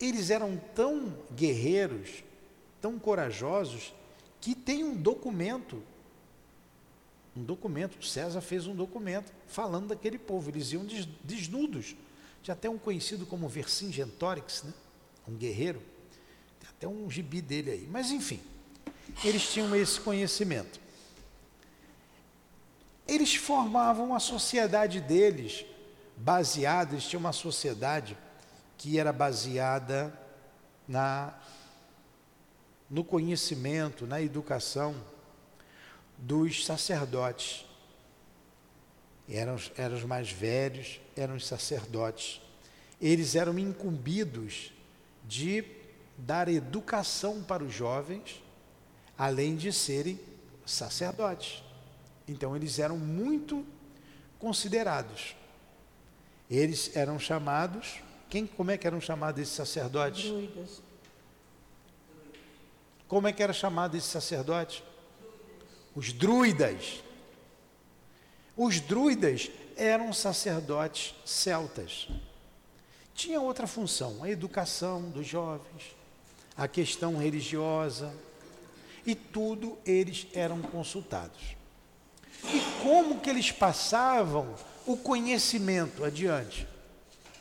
eles 0.00 0.30
eram 0.30 0.60
tão 0.74 1.16
guerreiros, 1.34 2.22
tão 2.80 2.98
corajosos, 2.98 3.94
que 4.40 4.54
tem 4.54 4.84
um 4.84 4.94
documento 4.94 5.82
um 7.36 7.42
documento, 7.42 8.04
César 8.04 8.40
fez 8.40 8.66
um 8.66 8.74
documento 8.74 9.32
falando 9.48 9.88
daquele 9.88 10.18
povo, 10.18 10.50
eles 10.50 10.72
iam 10.72 10.86
desnudos. 11.24 11.96
Tinha 12.42 12.52
até 12.52 12.70
um 12.70 12.78
conhecido 12.78 13.26
como 13.26 13.48
Vercingetorix, 13.48 14.62
né? 14.62 14.72
um 15.26 15.34
guerreiro, 15.34 15.82
tem 16.60 16.68
até 16.68 16.88
um 16.88 17.10
gibi 17.10 17.40
dele 17.40 17.70
aí. 17.72 17.88
Mas 17.90 18.10
enfim, 18.10 18.40
eles 19.24 19.50
tinham 19.50 19.74
esse 19.74 20.00
conhecimento. 20.00 20.78
Eles 23.06 23.34
formavam 23.34 24.14
a 24.14 24.20
sociedade 24.20 25.00
deles, 25.00 25.66
baseada, 26.16 26.92
eles 26.92 27.04
tinham 27.04 27.20
uma 27.20 27.32
sociedade 27.32 28.16
que 28.76 28.98
era 28.98 29.12
baseada 29.12 30.12
na 30.86 31.34
no 32.88 33.02
conhecimento, 33.02 34.06
na 34.06 34.20
educação 34.20 34.94
dos 36.18 36.64
sacerdotes. 36.64 37.64
Eram, 39.28 39.56
eram 39.76 39.96
os 39.96 40.04
mais 40.04 40.30
velhos, 40.30 41.00
eram 41.16 41.34
os 41.34 41.46
sacerdotes. 41.46 42.40
Eles 43.00 43.34
eram 43.34 43.58
incumbidos 43.58 44.72
de 45.26 45.64
dar 46.16 46.48
educação 46.48 47.42
para 47.42 47.64
os 47.64 47.72
jovens, 47.72 48.42
além 49.16 49.56
de 49.56 49.72
serem 49.72 50.20
sacerdotes. 50.64 51.62
Então 52.28 52.54
eles 52.54 52.78
eram 52.78 52.96
muito 52.96 53.66
considerados. 54.38 55.34
Eles 56.50 56.94
eram 56.94 57.18
chamados, 57.18 58.00
quem, 58.28 58.46
como 58.46 58.70
é 58.70 58.76
que 58.76 58.86
eram 58.86 59.00
chamados 59.00 59.40
esses 59.40 59.54
sacerdotes? 59.54 60.24
Druidas. 60.24 60.82
Como 63.06 63.28
é 63.28 63.32
que 63.32 63.42
era 63.42 63.52
chamado 63.52 63.96
esse 63.96 64.08
sacerdote? 64.08 64.82
Os 65.94 66.12
druidas. 66.12 67.02
Os 68.56 68.80
druidas 68.80 69.50
eram 69.76 70.12
sacerdotes 70.12 71.14
celtas. 71.24 72.08
Tinha 73.14 73.40
outra 73.40 73.66
função, 73.66 74.22
a 74.22 74.30
educação 74.30 75.02
dos 75.10 75.26
jovens, 75.26 75.94
a 76.56 76.66
questão 76.66 77.16
religiosa, 77.16 78.12
e 79.06 79.14
tudo 79.14 79.78
eles 79.84 80.26
eram 80.34 80.60
consultados. 80.60 81.56
E 82.42 82.60
como 82.82 83.20
que 83.20 83.30
eles 83.30 83.52
passavam 83.52 84.54
o 84.86 84.96
conhecimento 84.96 86.04
adiante? 86.04 86.66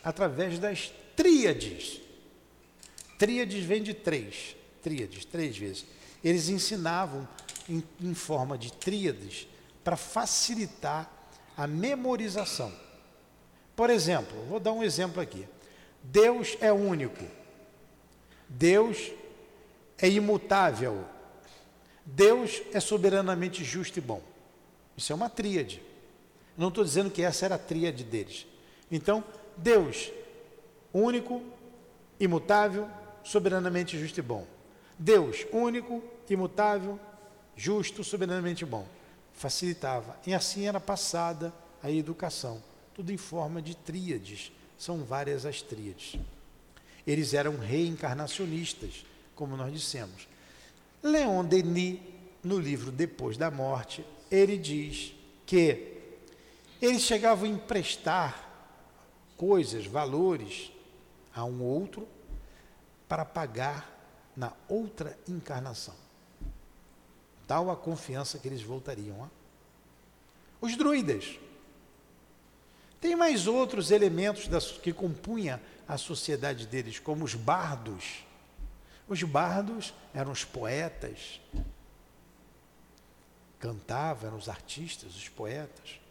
Através 0.04 0.60
das 0.60 0.92
tríades. 1.16 2.02
Tríades 3.18 3.64
vem 3.64 3.82
de 3.82 3.94
três, 3.94 4.56
tríades, 4.82 5.26
três 5.26 5.58
vezes. 5.58 5.86
Eles 6.24 6.50
ensinavam 6.50 7.28
em, 7.70 7.84
em 8.02 8.14
forma 8.14 8.58
de 8.58 8.72
tríades 8.74 9.48
para 9.84 9.96
facilitar 9.96 11.10
a 11.56 11.68
memorização. 11.68 12.72
Por 13.76 13.90
exemplo, 13.90 14.44
vou 14.46 14.60
dar 14.60 14.72
um 14.72 14.84
exemplo 14.84 15.22
aqui. 15.22 15.48
Deus 16.04 16.58
é 16.60 16.72
único. 16.72 17.24
Deus 18.48 19.12
é 19.98 20.10
imutável. 20.10 21.06
Deus 22.06 22.62
é 22.74 22.80
soberanamente 22.80 23.64
justo 23.64 23.98
e 23.98 24.02
bom. 24.02 24.22
Isso 24.98 25.12
é 25.12 25.16
uma 25.16 25.30
tríade. 25.30 25.82
Não 26.58 26.68
estou 26.68 26.84
dizendo 26.84 27.10
que 27.10 27.22
essa 27.22 27.46
era 27.46 27.56
a 27.56 27.60
tríade 27.60 28.04
deles. 28.04 28.46
Então, 28.92 29.24
Deus, 29.58 30.12
único, 30.94 31.42
imutável, 32.20 32.88
soberanamente 33.24 33.98
justo 33.98 34.20
e 34.20 34.22
bom. 34.22 34.46
Deus, 34.98 35.46
único, 35.52 36.04
imutável, 36.30 37.00
justo, 37.56 38.04
soberanamente 38.04 38.66
bom. 38.66 38.86
Facilitava. 39.34 40.18
E 40.26 40.34
assim 40.34 40.68
era 40.68 40.80
passada 40.80 41.54
a 41.82 41.90
educação. 41.90 42.62
Tudo 42.94 43.12
em 43.12 43.18
forma 43.18 43.62
de 43.62 43.76
tríades. 43.76 44.52
São 44.78 45.04
várias 45.04 45.46
as 45.46 45.62
tríades. 45.62 46.20
Eles 47.06 47.34
eram 47.34 47.58
reencarnacionistas, 47.58 49.06
como 49.36 49.58
nós 49.58 49.74
dissemos. 49.74 50.28
Leon 51.02 51.44
Denis, 51.44 52.00
no 52.44 52.60
livro 52.60 52.92
Depois 52.92 53.38
da 53.38 53.50
Morte, 53.50 54.06
ele 54.32 54.58
diz 54.58 55.14
que 55.46 55.93
eles 56.86 57.04
chegavam 57.04 57.46
a 57.46 57.52
emprestar 57.52 58.50
coisas, 59.38 59.86
valores 59.86 60.72
a 61.34 61.46
um 61.46 61.64
outro 61.64 62.08
para 63.08 63.24
pagar 63.24 63.90
na 64.36 64.52
outra 64.68 65.18
encarnação. 65.28 65.96
Tal 67.48 67.70
a 67.70 67.76
confiança 67.76 68.38
que 68.38 68.48
eles 68.48 68.62
voltariam. 68.62 69.22
Ó. 69.22 69.28
Os 70.62 70.76
druidas. 70.76 71.40
Tem 73.00 73.16
mais 73.16 73.48
outros 73.48 73.92
elementos 73.92 74.48
das, 74.48 74.72
que 74.72 74.94
compunham 74.94 75.60
a 75.88 75.98
sociedade 75.98 76.66
deles, 76.66 77.00
como 77.00 77.26
os 77.26 77.36
bardos. 77.36 78.26
Os 79.08 79.22
bardos 79.24 79.94
eram 80.14 80.32
os 80.32 80.46
poetas, 80.46 81.42
cantavam, 83.60 84.28
eram 84.28 84.38
os 84.38 84.48
artistas, 84.48 85.16
os 85.16 85.28
poetas. 85.28 86.03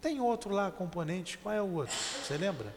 Tem 0.00 0.20
outro 0.20 0.54
lá, 0.54 0.70
componente, 0.70 1.36
qual 1.38 1.54
é 1.54 1.60
o 1.60 1.74
outro? 1.74 1.94
Você 1.94 2.36
lembra? 2.36 2.74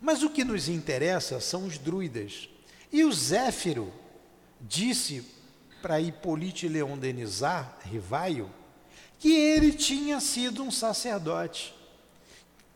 Mas 0.00 0.22
o 0.22 0.30
que 0.30 0.44
nos 0.44 0.68
interessa 0.68 1.40
são 1.40 1.66
os 1.66 1.76
druidas. 1.76 2.48
E 2.92 3.04
o 3.04 3.12
Zéfiro 3.12 3.92
disse 4.60 5.26
para 5.82 6.00
Hipólite 6.00 6.68
Leon 6.68 6.96
Denizar, 6.96 7.78
Rivaio, 7.84 8.50
que 9.18 9.34
ele 9.34 9.72
tinha 9.72 10.20
sido 10.20 10.62
um 10.62 10.70
sacerdote 10.70 11.74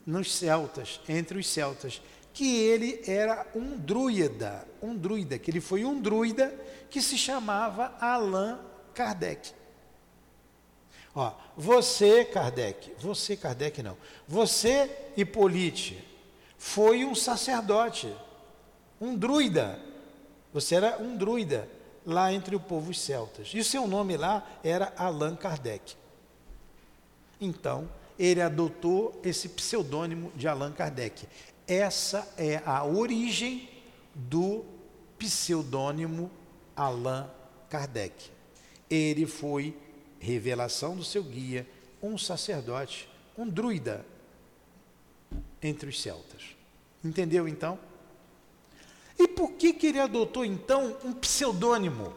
nos 0.06 0.34
celtas, 0.34 1.00
entre 1.08 1.38
os 1.38 1.48
celtas, 1.48 2.02
que 2.32 2.56
ele 2.56 3.00
era 3.06 3.46
um 3.54 3.76
druida, 3.76 4.66
um 4.82 4.94
druida, 4.94 5.38
que 5.38 5.50
ele 5.50 5.60
foi 5.60 5.84
um 5.84 6.00
druida 6.00 6.54
que 6.90 7.00
se 7.00 7.16
chamava 7.16 7.94
Allan 8.00 8.58
Kardec. 8.92 9.52
Ó, 11.14 11.32
você, 11.56 12.24
Kardec, 12.24 12.92
você, 12.98 13.36
Kardec 13.36 13.82
não, 13.82 13.96
você, 14.26 14.90
Hipólite, 15.16 16.04
foi 16.58 17.04
um 17.04 17.14
sacerdote, 17.14 18.12
um 19.00 19.16
druida. 19.16 19.78
Você 20.52 20.74
era 20.74 20.98
um 21.00 21.16
druida 21.16 21.68
lá 22.06 22.32
entre 22.32 22.56
o 22.56 22.60
povo 22.60 22.92
celtas. 22.94 23.48
E 23.54 23.60
o 23.60 23.64
seu 23.64 23.86
nome 23.86 24.16
lá 24.16 24.46
era 24.62 24.92
Allan 24.96 25.36
Kardec. 25.36 25.94
Então, 27.40 27.88
ele 28.18 28.40
adotou 28.40 29.20
esse 29.24 29.48
pseudônimo 29.48 30.32
de 30.34 30.46
Allan 30.48 30.72
Kardec. 30.72 31.26
Essa 31.66 32.26
é 32.36 32.62
a 32.64 32.84
origem 32.84 33.68
do 34.14 34.64
pseudônimo 35.18 36.30
Allan 36.76 37.28
Kardec. 37.68 38.30
Ele 38.88 39.26
foi 39.26 39.76
revelação 40.24 40.96
do 40.96 41.04
seu 41.04 41.22
guia, 41.22 41.66
um 42.02 42.16
sacerdote, 42.16 43.08
um 43.36 43.46
druida 43.46 44.04
entre 45.62 45.88
os 45.88 46.00
celtas. 46.00 46.56
Entendeu 47.04 47.46
então? 47.46 47.78
E 49.18 49.28
por 49.28 49.52
que, 49.52 49.74
que 49.74 49.88
ele 49.88 50.00
adotou 50.00 50.44
então 50.44 50.96
um 51.04 51.12
pseudônimo? 51.12 52.12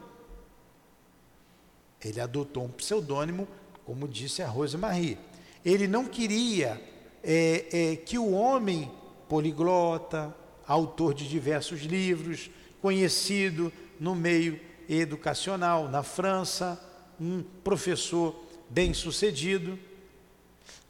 Ele 2.04 2.22
adotou 2.22 2.64
um 2.64 2.70
pseudônimo, 2.70 3.48
como 3.86 4.08
disse 4.08 4.42
a 4.42 4.48
Rosemarie. 4.48 5.18
Ele 5.66 5.88
não 5.88 6.06
queria 6.06 6.82
é, 7.22 7.66
é, 7.72 7.96
que 7.98 8.18
o 8.18 8.32
homem 8.32 8.90
poliglota, 9.28 10.34
autor 10.66 11.14
de 11.14 11.28
diversos 11.28 11.82
livros, 11.82 12.50
conhecido 12.82 13.72
no 14.00 14.16
meio 14.16 14.60
educacional 14.88 15.90
na 15.90 16.04
França, 16.04 16.82
um 17.20 17.44
professor 17.64 18.36
bem-sucedido, 18.70 19.80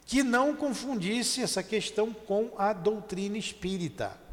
que 0.06 0.22
não 0.22 0.56
confundisse 0.56 1.42
essa 1.42 1.62
questão 1.62 2.12
com 2.12 2.50
a 2.56 2.72
doutrina 2.72 3.36
espírita 3.36 4.28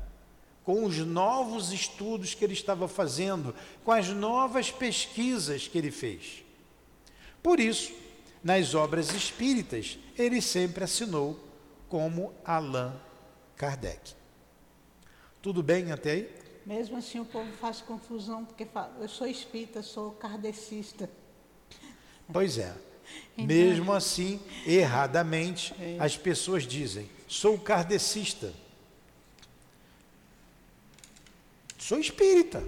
com 0.65 0.83
os 0.83 0.97
novos 0.97 1.71
estudos 1.71 2.33
que 2.33 2.43
ele 2.43 2.53
estava 2.53 2.87
fazendo, 2.87 3.55
com 3.83 3.91
as 3.91 4.09
novas 4.09 4.71
pesquisas 4.71 5.67
que 5.67 5.77
ele 5.77 5.91
fez. 5.91 6.43
Por 7.41 7.59
isso, 7.59 7.93
nas 8.43 8.73
obras 8.73 9.13
espíritas, 9.13 9.99
ele 10.17 10.41
sempre 10.41 10.83
assinou 10.83 11.39
como 11.87 12.33
Allan 12.43 12.99
Kardec. 13.55 14.15
Tudo 15.39 15.61
bem 15.61 15.91
até 15.91 16.11
aí? 16.11 16.35
Mesmo 16.65 16.97
assim, 16.97 17.19
o 17.19 17.25
povo 17.25 17.51
faz 17.53 17.79
confusão, 17.79 18.43
porque 18.43 18.65
fala, 18.65 18.91
eu 18.99 19.07
sou 19.07 19.27
espírita, 19.27 19.83
sou 19.83 20.13
kardecista. 20.13 21.07
Pois 22.31 22.57
é. 22.57 22.73
Então, 23.37 23.47
Mesmo 23.47 23.91
assim, 23.91 24.39
erradamente, 24.65 25.75
é. 25.77 25.97
as 25.99 26.15
pessoas 26.15 26.65
dizem: 26.65 27.09
sou 27.27 27.59
kardecista. 27.59 28.53
Sou 31.77 31.99
espírita. 31.99 32.63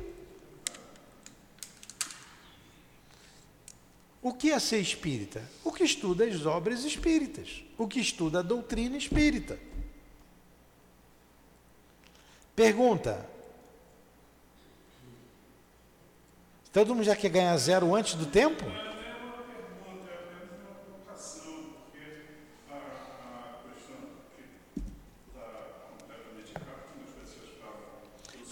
O 4.22 4.34
que 4.34 4.52
é 4.52 4.60
ser 4.60 4.80
espírita? 4.80 5.42
O 5.64 5.72
que 5.72 5.86
estuda 5.86 6.26
as 6.26 6.46
obras 6.46 6.84
espíritas, 6.84 7.64
o 7.78 7.88
que 7.88 8.02
estuda 8.02 8.40
a 8.40 8.42
doutrina 8.42 8.98
espírita. 8.98 9.58
Pergunta: 12.54 13.26
Todo 16.74 16.94
mundo 16.94 17.06
já 17.06 17.16
quer 17.16 17.30
ganhar 17.30 17.58
zero 17.58 17.96
antes 17.96 18.16
do 18.16 18.26
tempo? 18.26 18.64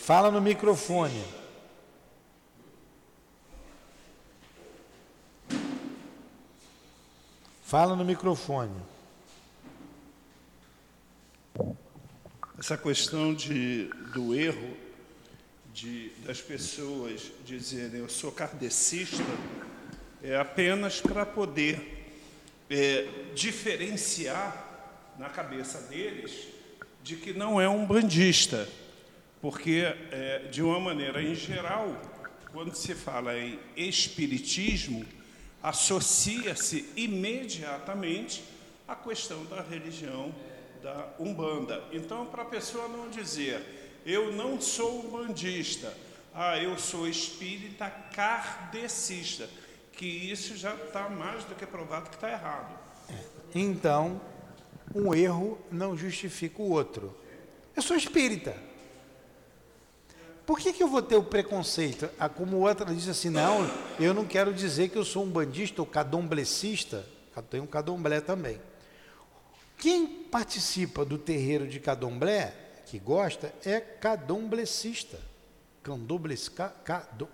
Fala 0.05 0.29
no 0.29 0.39
microfone. 0.39 1.25
Fala 7.63 7.95
no 7.95 8.05
microfone. 8.05 8.79
Essa 12.59 12.77
questão 12.77 13.33
de, 13.33 13.85
do 14.13 14.35
erro 14.35 14.77
de, 15.73 16.09
das 16.23 16.39
pessoas 16.39 17.31
dizerem 17.43 18.01
eu 18.01 18.07
sou 18.07 18.31
kardecista 18.31 19.23
é 20.21 20.37
apenas 20.37 21.01
para 21.01 21.25
poder 21.25 22.13
é, 22.69 23.07
diferenciar 23.33 25.15
na 25.17 25.29
cabeça 25.29 25.81
deles 25.81 26.47
de 27.01 27.15
que 27.15 27.33
não 27.33 27.59
é 27.59 27.67
um 27.67 27.83
bandista 27.87 28.69
porque, 29.41 29.83
é, 30.11 30.47
de 30.51 30.61
uma 30.61 30.79
maneira 30.79 31.21
em 31.21 31.35
geral, 31.35 32.01
quando 32.51 32.73
se 32.75 32.95
fala 32.95 33.37
em 33.37 33.59
espiritismo, 33.75 35.05
associa-se 35.61 36.89
imediatamente 36.95 38.43
à 38.87 38.95
questão 38.95 39.43
da 39.45 39.61
religião 39.61 40.33
da 40.81 41.09
Umbanda. 41.19 41.83
Então, 41.91 42.25
para 42.27 42.43
a 42.43 42.45
pessoa 42.45 42.87
não 42.87 43.09
dizer, 43.09 44.01
eu 44.05 44.31
não 44.31 44.61
sou 44.61 45.05
umbandista, 45.05 45.91
ah, 46.33 46.57
eu 46.57 46.77
sou 46.77 47.07
espírita 47.07 47.89
kardecista, 47.89 49.49
que 49.91 50.05
isso 50.05 50.55
já 50.55 50.75
está 50.75 51.09
mais 51.09 51.43
do 51.45 51.55
que 51.55 51.65
provado 51.65 52.09
que 52.09 52.15
está 52.15 52.31
errado. 52.31 52.77
Então, 53.53 54.21
um 54.93 55.13
erro 55.13 55.57
não 55.71 55.97
justifica 55.97 56.61
o 56.61 56.69
outro. 56.69 57.17
Eu 57.75 57.81
sou 57.81 57.97
espírita. 57.97 58.55
Por 60.45 60.59
que, 60.59 60.71
que 60.71 60.83
eu 60.83 60.87
vou 60.87 61.01
ter 61.01 61.15
o 61.15 61.23
preconceito? 61.23 62.09
Ah, 62.19 62.29
como 62.29 62.57
outra 62.57 62.93
diz 62.93 63.07
assim, 63.07 63.29
não, 63.29 63.69
eu 63.99 64.13
não 64.13 64.25
quero 64.25 64.53
dizer 64.53 64.89
que 64.89 64.97
eu 64.97 65.03
sou 65.03 65.23
um 65.23 65.29
bandista 65.29 65.81
ou 65.81 65.87
cadomblecista, 65.87 67.05
tem 67.49 67.59
um 67.59 67.67
cadomblé 67.67 68.21
também. 68.21 68.61
Quem 69.77 70.07
participa 70.07 71.03
do 71.03 71.17
terreiro 71.17 71.67
de 71.67 71.79
cadomblé, 71.79 72.53
que 72.85 72.99
gosta, 72.99 73.53
é 73.65 73.79
cadomblecista. 73.79 75.19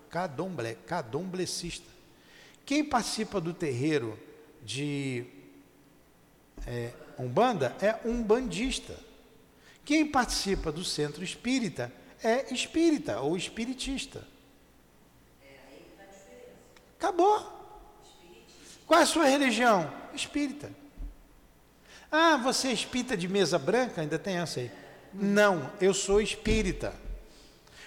Cadomblé, 0.09 0.75
cadomblecista. 0.85 1.89
Quem 2.65 2.83
participa 2.83 3.41
do 3.41 3.53
terreiro 3.53 4.17
de 4.63 5.25
é, 6.65 6.91
Umbanda 7.19 7.75
é 7.81 7.99
um 8.05 8.23
bandista. 8.23 8.95
Quem 9.83 10.05
participa 10.05 10.71
do 10.71 10.83
centro 10.83 11.23
espírita 11.23 11.91
é 12.23 12.53
espírita 12.53 13.19
ou 13.21 13.35
espiritista. 13.35 14.27
Acabou. 16.97 17.59
Qual 18.85 18.99
é 18.99 19.03
a 19.03 19.07
sua 19.07 19.25
religião? 19.25 19.91
Espírita. 20.13 20.71
Ah, 22.11 22.37
você 22.37 22.67
é 22.67 22.73
espírita 22.73 23.15
de 23.15 23.27
mesa 23.27 23.57
branca? 23.57 24.01
Ainda 24.01 24.19
tem 24.19 24.37
essa 24.37 24.59
aí. 24.59 24.71
Não, 25.13 25.71
eu 25.79 25.93
sou 25.93 26.21
espírita. 26.21 26.93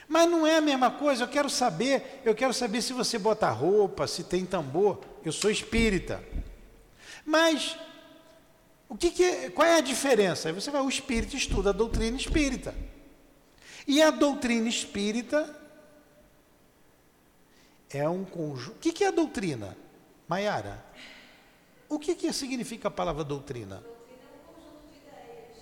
Mas 0.08 0.28
não 0.28 0.46
é 0.46 0.56
a 0.56 0.60
mesma 0.60 0.90
coisa, 0.90 1.24
eu 1.24 1.28
quero 1.28 1.48
saber, 1.48 2.20
eu 2.24 2.34
quero 2.34 2.52
saber 2.52 2.82
se 2.82 2.92
você 2.92 3.18
bota 3.18 3.48
roupa, 3.50 4.06
se 4.06 4.24
tem 4.24 4.44
tambor. 4.44 5.00
Eu 5.24 5.32
sou 5.32 5.50
espírita. 5.50 6.22
Mas 7.24 7.76
o 8.88 8.96
que, 8.96 9.10
que 9.10 9.24
é, 9.24 9.50
qual 9.50 9.66
é 9.66 9.76
a 9.76 9.80
diferença? 9.80 10.48
Aí 10.48 10.54
você 10.54 10.70
vai, 10.70 10.80
o 10.80 10.88
espírito 10.88 11.36
estuda 11.36 11.70
a 11.70 11.72
doutrina 11.72 12.16
espírita. 12.16 12.74
E 13.86 14.02
a 14.02 14.10
doutrina 14.10 14.68
espírita 14.68 15.54
é 17.90 18.08
um 18.08 18.24
conjunto. 18.24 18.76
O 18.76 18.80
que, 18.80 18.92
que 18.92 19.04
é 19.04 19.08
a 19.08 19.12
doutrina? 19.12 19.76
Maiara, 20.26 20.84
o 21.88 21.98
que, 21.98 22.14
que 22.14 22.32
significa 22.32 22.88
a 22.88 22.90
palavra 22.90 23.22
doutrina? 23.22 23.76
Doutrina 23.76 24.20
é 24.22 24.50
um 24.50 24.54
conjunto 24.54 24.90
de 24.90 24.96
ideias. 24.96 25.58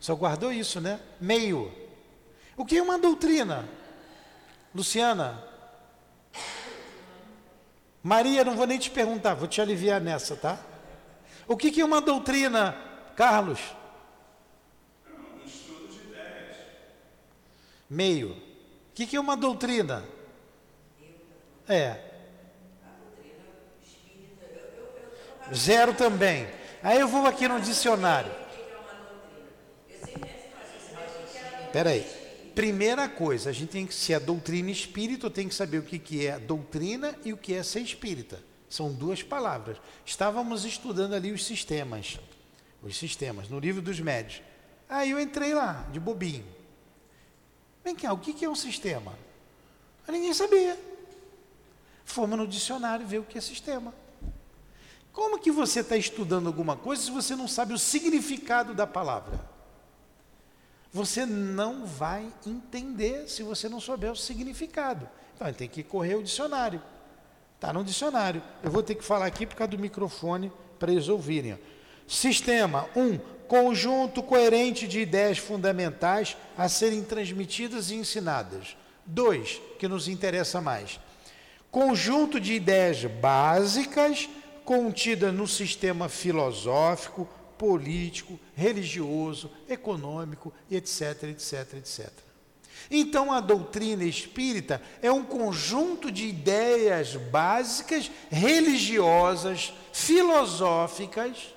Só 0.00 0.14
guardou 0.14 0.52
isso, 0.52 0.80
né? 0.80 1.00
Meio. 1.20 1.72
O 2.56 2.64
que 2.64 2.76
é 2.76 2.82
uma 2.82 2.98
doutrina? 2.98 3.68
Luciana? 4.74 5.44
Maria, 8.02 8.44
não 8.44 8.56
vou 8.56 8.66
nem 8.66 8.78
te 8.78 8.90
perguntar, 8.90 9.34
vou 9.34 9.48
te 9.48 9.60
aliviar 9.60 10.00
nessa, 10.00 10.36
tá? 10.36 10.58
O 11.46 11.56
que, 11.56 11.70
que 11.70 11.80
é 11.80 11.84
uma 11.84 12.00
doutrina, 12.00 12.76
Carlos? 13.16 13.60
Meio. 17.88 18.30
O 18.30 18.94
que, 18.94 19.06
que 19.06 19.16
é 19.16 19.20
uma 19.20 19.36
doutrina? 19.36 20.04
É. 21.68 22.00
Zero 25.54 25.94
também. 25.94 26.46
Aí 26.82 27.00
eu 27.00 27.08
vou 27.08 27.26
aqui 27.26 27.48
no 27.48 27.60
dicionário. 27.60 28.30
Espera 31.66 31.90
aí. 31.90 32.06
Primeira 32.54 33.08
coisa, 33.08 33.50
a 33.50 33.52
gente 33.52 33.70
tem 33.70 33.86
que 33.86 33.94
se 33.94 34.12
é 34.12 34.18
doutrina 34.18 34.70
espírita, 34.70 35.30
tem 35.30 35.48
que 35.48 35.54
saber 35.54 35.78
o 35.78 35.82
que, 35.82 35.98
que 35.98 36.26
é 36.26 36.38
doutrina 36.38 37.16
e 37.24 37.32
o 37.32 37.36
que 37.36 37.54
é 37.54 37.62
ser 37.62 37.80
espírita. 37.80 38.42
São 38.68 38.92
duas 38.92 39.22
palavras. 39.22 39.78
Estávamos 40.04 40.64
estudando 40.64 41.14
ali 41.14 41.30
os 41.30 41.44
sistemas. 41.44 42.18
Os 42.82 42.96
sistemas, 42.96 43.48
no 43.48 43.58
livro 43.58 43.80
dos 43.80 44.00
médios. 44.00 44.42
Aí 44.88 45.10
eu 45.10 45.20
entrei 45.20 45.54
lá, 45.54 45.86
de 45.92 46.00
bobinho. 46.00 46.44
Vem 47.88 47.96
cá, 47.96 48.12
o 48.12 48.18
que 48.18 48.44
é 48.44 48.50
um 48.50 48.54
sistema? 48.54 49.14
Ninguém 50.06 50.34
sabia. 50.34 50.78
Fomos 52.04 52.38
no 52.38 52.46
dicionário 52.46 53.06
ver 53.06 53.16
o 53.18 53.24
que 53.24 53.38
é 53.38 53.40
sistema. 53.40 53.94
Como 55.10 55.38
que 55.38 55.50
você 55.50 55.80
está 55.80 55.96
estudando 55.96 56.48
alguma 56.48 56.76
coisa 56.76 57.00
se 57.00 57.10
você 57.10 57.34
não 57.34 57.48
sabe 57.48 57.72
o 57.72 57.78
significado 57.78 58.74
da 58.74 58.86
palavra? 58.86 59.40
Você 60.92 61.24
não 61.24 61.86
vai 61.86 62.30
entender 62.46 63.26
se 63.26 63.42
você 63.42 63.70
não 63.70 63.80
souber 63.80 64.12
o 64.12 64.16
significado. 64.16 65.08
Então, 65.34 65.50
tem 65.54 65.66
que 65.66 65.82
correr 65.82 66.16
o 66.16 66.22
dicionário. 66.22 66.82
Está 67.54 67.72
no 67.72 67.82
dicionário. 67.82 68.42
Eu 68.62 68.70
vou 68.70 68.82
ter 68.82 68.96
que 68.96 69.04
falar 69.04 69.24
aqui 69.24 69.46
por 69.46 69.56
causa 69.56 69.70
do 69.70 69.78
microfone 69.78 70.52
para 70.78 70.92
eles 70.92 71.08
ouvirem. 71.08 71.58
Sistema 72.06 72.86
1. 72.94 73.00
Um, 73.00 73.20
conjunto 73.48 74.22
coerente 74.22 74.86
de 74.86 75.00
ideias 75.00 75.38
fundamentais 75.38 76.36
a 76.56 76.68
serem 76.68 77.02
transmitidas 77.02 77.90
e 77.90 77.94
ensinadas. 77.94 78.76
Dois, 79.04 79.60
que 79.78 79.88
nos 79.88 80.06
interessa 80.06 80.60
mais. 80.60 81.00
Conjunto 81.70 82.38
de 82.38 82.52
ideias 82.52 83.04
básicas 83.04 84.28
contidas 84.64 85.32
no 85.32 85.48
sistema 85.48 86.08
filosófico, 86.08 87.26
político, 87.56 88.38
religioso, 88.54 89.50
econômico, 89.68 90.52
etc, 90.70 91.24
etc, 91.24 91.74
etc. 91.74 92.08
Então 92.90 93.32
a 93.32 93.40
doutrina 93.40 94.04
espírita 94.04 94.80
é 95.02 95.10
um 95.10 95.24
conjunto 95.24 96.10
de 96.10 96.26
ideias 96.26 97.16
básicas, 97.16 98.10
religiosas, 98.30 99.72
filosóficas, 99.92 101.54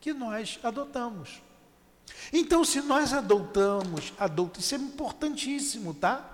que 0.00 0.12
nós 0.12 0.58
adotamos. 0.62 1.42
Então, 2.32 2.64
se 2.64 2.80
nós 2.80 3.12
adotamos, 3.12 4.12
adota, 4.18 4.60
isso 4.60 4.74
é 4.74 4.78
importantíssimo, 4.78 5.94
tá? 5.94 6.24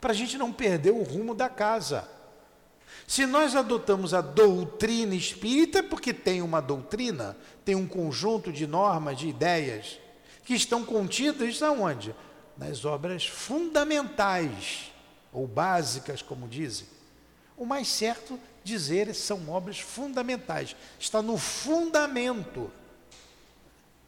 Para 0.00 0.12
a 0.12 0.14
gente 0.14 0.38
não 0.38 0.52
perder 0.52 0.92
o 0.92 1.02
rumo 1.02 1.34
da 1.34 1.48
casa. 1.48 2.08
Se 3.06 3.26
nós 3.26 3.54
adotamos 3.54 4.14
a 4.14 4.20
doutrina 4.20 5.14
espírita, 5.14 5.80
é 5.80 5.82
porque 5.82 6.12
tem 6.12 6.42
uma 6.42 6.60
doutrina, 6.60 7.36
tem 7.64 7.74
um 7.74 7.86
conjunto 7.86 8.52
de 8.52 8.66
normas, 8.66 9.18
de 9.18 9.28
ideias, 9.28 9.98
que 10.44 10.54
estão 10.54 10.84
contidas 10.84 11.62
aonde? 11.62 12.14
Nas 12.56 12.84
obras 12.84 13.26
fundamentais, 13.26 14.92
ou 15.32 15.46
básicas, 15.46 16.22
como 16.22 16.48
dizem. 16.48 16.86
O 17.56 17.64
mais 17.64 17.88
certo 17.88 18.38
dizer 18.64 19.14
são 19.14 19.48
obras 19.48 19.78
fundamentais. 19.78 20.76
Está 20.98 21.22
no 21.22 21.36
fundamento. 21.36 22.70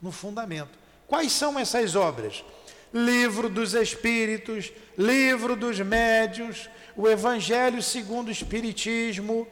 No 0.04 0.12
fundamento. 0.12 0.78
Quais 1.08 1.32
são 1.32 1.58
essas 1.58 1.96
obras? 1.96 2.44
Livro 2.92 3.48
dos 3.48 3.72
Espíritos, 3.72 4.70
Livro 4.98 5.56
dos 5.56 5.80
Médios, 5.80 6.68
o 6.94 7.08
Evangelho 7.08 7.82
segundo 7.82 8.28
o 8.28 8.30
Espiritismo, 8.30 9.48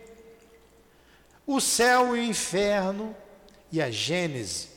o 1.47 1.59
céu 1.59 2.15
e 2.15 2.21
o 2.21 2.23
inferno 2.23 3.17
e 3.73 3.81
a 3.81 3.91
Gênese. 3.91 4.69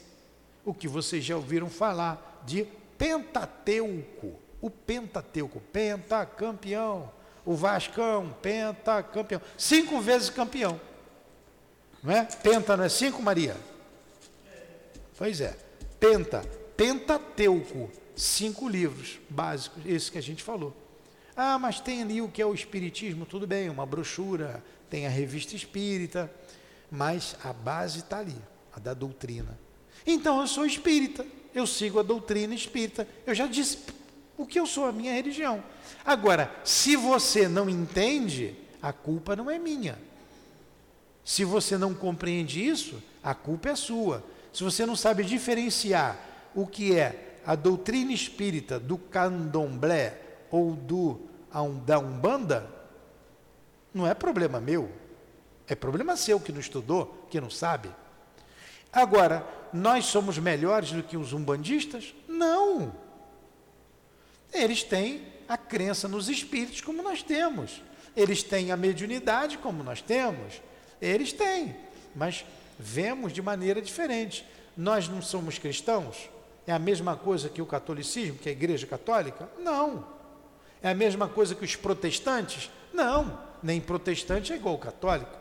O 0.63 0.73
que 0.73 0.87
vocês 0.87 1.25
já 1.25 1.35
ouviram 1.35 1.69
falar 1.69 2.41
de 2.45 2.65
Pentateuco. 2.97 4.39
O 4.61 4.69
Pentateuco, 4.69 5.59
pentacampeão. 5.73 7.11
O 7.45 7.53
Vascão, 7.53 8.33
pentacampeão. 8.41 9.41
Cinco 9.57 9.99
vezes 9.99 10.29
campeão. 10.29 10.79
Não 12.01 12.13
é? 12.13 12.23
Penta 12.23 12.77
não 12.77 12.85
é 12.85 12.89
cinco, 12.89 13.21
Maria? 13.21 13.57
Pois 15.17 15.41
é. 15.41 15.64
Penta, 15.99 16.41
Pentateuco. 16.75 17.89
Cinco 18.15 18.69
livros 18.69 19.19
básicos, 19.29 19.85
esse 19.85 20.09
que 20.09 20.17
a 20.17 20.21
gente 20.21 20.41
falou. 20.41 20.73
Ah, 21.35 21.59
mas 21.59 21.81
tem 21.81 22.01
ali 22.01 22.21
o 22.21 22.29
que 22.29 22.41
é 22.41 22.45
o 22.45 22.53
Espiritismo, 22.53 23.25
tudo 23.25 23.45
bem, 23.45 23.69
uma 23.69 23.85
brochura, 23.85 24.63
tem 24.89 25.05
a 25.05 25.09
revista 25.09 25.53
espírita, 25.53 26.31
mas 26.89 27.35
a 27.43 27.51
base 27.51 27.99
está 27.99 28.19
ali, 28.19 28.37
a 28.73 28.79
da 28.79 28.93
doutrina. 28.93 29.59
Então 30.07 30.39
eu 30.39 30.47
sou 30.47 30.65
espírita, 30.65 31.25
eu 31.53 31.67
sigo 31.67 31.99
a 31.99 32.03
doutrina 32.03 32.53
espírita. 32.53 33.07
Eu 33.25 33.35
já 33.35 33.47
disse 33.47 33.79
o 34.37 34.45
que 34.45 34.59
eu 34.59 34.65
sou, 34.65 34.85
a 34.85 34.91
minha 34.91 35.13
religião. 35.13 35.63
Agora, 36.05 36.53
se 36.63 36.95
você 36.95 37.47
não 37.47 37.69
entende, 37.69 38.55
a 38.81 38.93
culpa 38.93 39.35
não 39.35 39.49
é 39.49 39.57
minha. 39.57 39.97
Se 41.23 41.43
você 41.43 41.77
não 41.77 41.93
compreende 41.93 42.65
isso, 42.65 43.01
a 43.23 43.33
culpa 43.33 43.69
é 43.69 43.75
sua. 43.75 44.23
Se 44.55 44.63
você 44.63 44.85
não 44.85 44.95
sabe 44.95 45.25
diferenciar 45.25 46.17
o 46.55 46.65
que 46.65 46.97
é 46.97 47.39
a 47.45 47.55
doutrina 47.55 48.13
espírita 48.13 48.79
do 48.79 48.97
candomblé 48.97 50.17
ou 50.49 50.71
do 50.71 51.19
da 51.85 51.99
umbanda, 51.99 52.65
não 53.93 54.07
é 54.07 54.13
problema 54.13 54.61
meu. 54.61 54.89
É 55.67 55.75
problema 55.75 56.15
seu 56.15 56.39
que 56.39 56.53
não 56.53 56.61
estudou, 56.61 57.27
que 57.29 57.41
não 57.41 57.49
sabe. 57.49 57.89
Agora, 58.93 59.45
nós 59.73 60.05
somos 60.05 60.37
melhores 60.37 60.93
do 60.93 61.03
que 61.03 61.17
os 61.17 61.33
umbandistas? 61.33 62.15
Não. 62.25 62.95
Eles 64.53 64.83
têm 64.83 65.27
a 65.49 65.57
crença 65.57 66.07
nos 66.07 66.29
espíritos 66.29 66.79
como 66.79 67.03
nós 67.03 67.21
temos. 67.21 67.81
Eles 68.15 68.41
têm 68.41 68.71
a 68.71 68.77
mediunidade 68.77 69.57
como 69.57 69.83
nós 69.83 70.01
temos. 70.01 70.61
Eles 71.01 71.33
têm, 71.33 71.75
mas 72.15 72.45
vemos 72.77 73.33
de 73.33 73.41
maneira 73.41 73.81
diferente. 73.81 74.45
Nós 74.75 75.07
não 75.07 75.21
somos 75.21 75.57
cristãos? 75.57 76.29
É 76.67 76.73
a 76.73 76.79
mesma 76.79 77.15
coisa 77.15 77.49
que 77.49 77.61
o 77.61 77.65
catolicismo, 77.65 78.37
que 78.37 78.49
a 78.49 78.51
igreja 78.51 78.87
católica? 78.87 79.49
Não. 79.59 80.07
É 80.81 80.89
a 80.89 80.95
mesma 80.95 81.27
coisa 81.27 81.55
que 81.55 81.63
os 81.63 81.75
protestantes? 81.75 82.69
Não. 82.93 83.39
Nem 83.61 83.79
protestante 83.79 84.53
é 84.53 84.55
igual 84.55 84.75
ao 84.75 84.79
católico. 84.79 85.37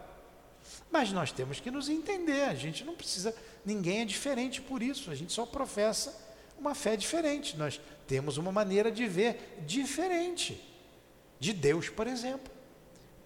Mas 0.91 1.13
nós 1.13 1.33
temos 1.33 1.61
que 1.61 1.71
nos 1.71 1.89
entender, 1.89 2.45
a 2.45 2.55
gente 2.55 2.85
não 2.85 2.95
precisa, 2.95 3.35
ninguém 3.65 4.03
é 4.03 4.05
diferente 4.05 4.61
por 4.61 4.83
isso, 4.83 5.11
a 5.11 5.15
gente 5.15 5.33
só 5.33 5.45
professa 5.45 6.15
uma 6.59 6.75
fé 6.75 6.97
diferente. 6.97 7.57
Nós 7.57 7.81
temos 8.07 8.37
uma 8.37 8.53
maneira 8.53 8.91
de 8.91 9.07
ver 9.07 9.59
diferente 9.67 10.61
de 11.41 11.53
Deus, 11.53 11.89
por 11.89 12.07
exemplo. 12.07 12.53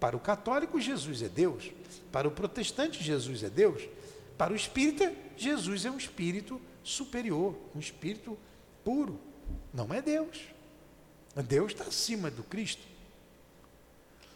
Para 0.00 0.16
o 0.16 0.20
católico, 0.20 0.80
Jesus 0.80 1.22
é 1.22 1.28
Deus. 1.28 1.70
Para 2.10 2.26
o 2.26 2.30
protestante, 2.30 3.02
Jesus 3.02 3.42
é 3.42 3.50
Deus. 3.50 3.82
Para 4.38 4.52
o 4.52 4.56
espírita, 4.56 5.12
Jesus 5.36 5.84
é 5.84 5.90
um 5.90 5.98
espírito 5.98 6.60
superior, 6.82 7.58
um 7.74 7.80
espírito 7.80 8.38
puro. 8.84 9.20
Não 9.74 9.92
é 9.92 10.00
Deus. 10.00 10.38
Deus 11.42 11.72
está 11.72 11.84
acima 11.84 12.30
do 12.30 12.42
Cristo. 12.44 12.82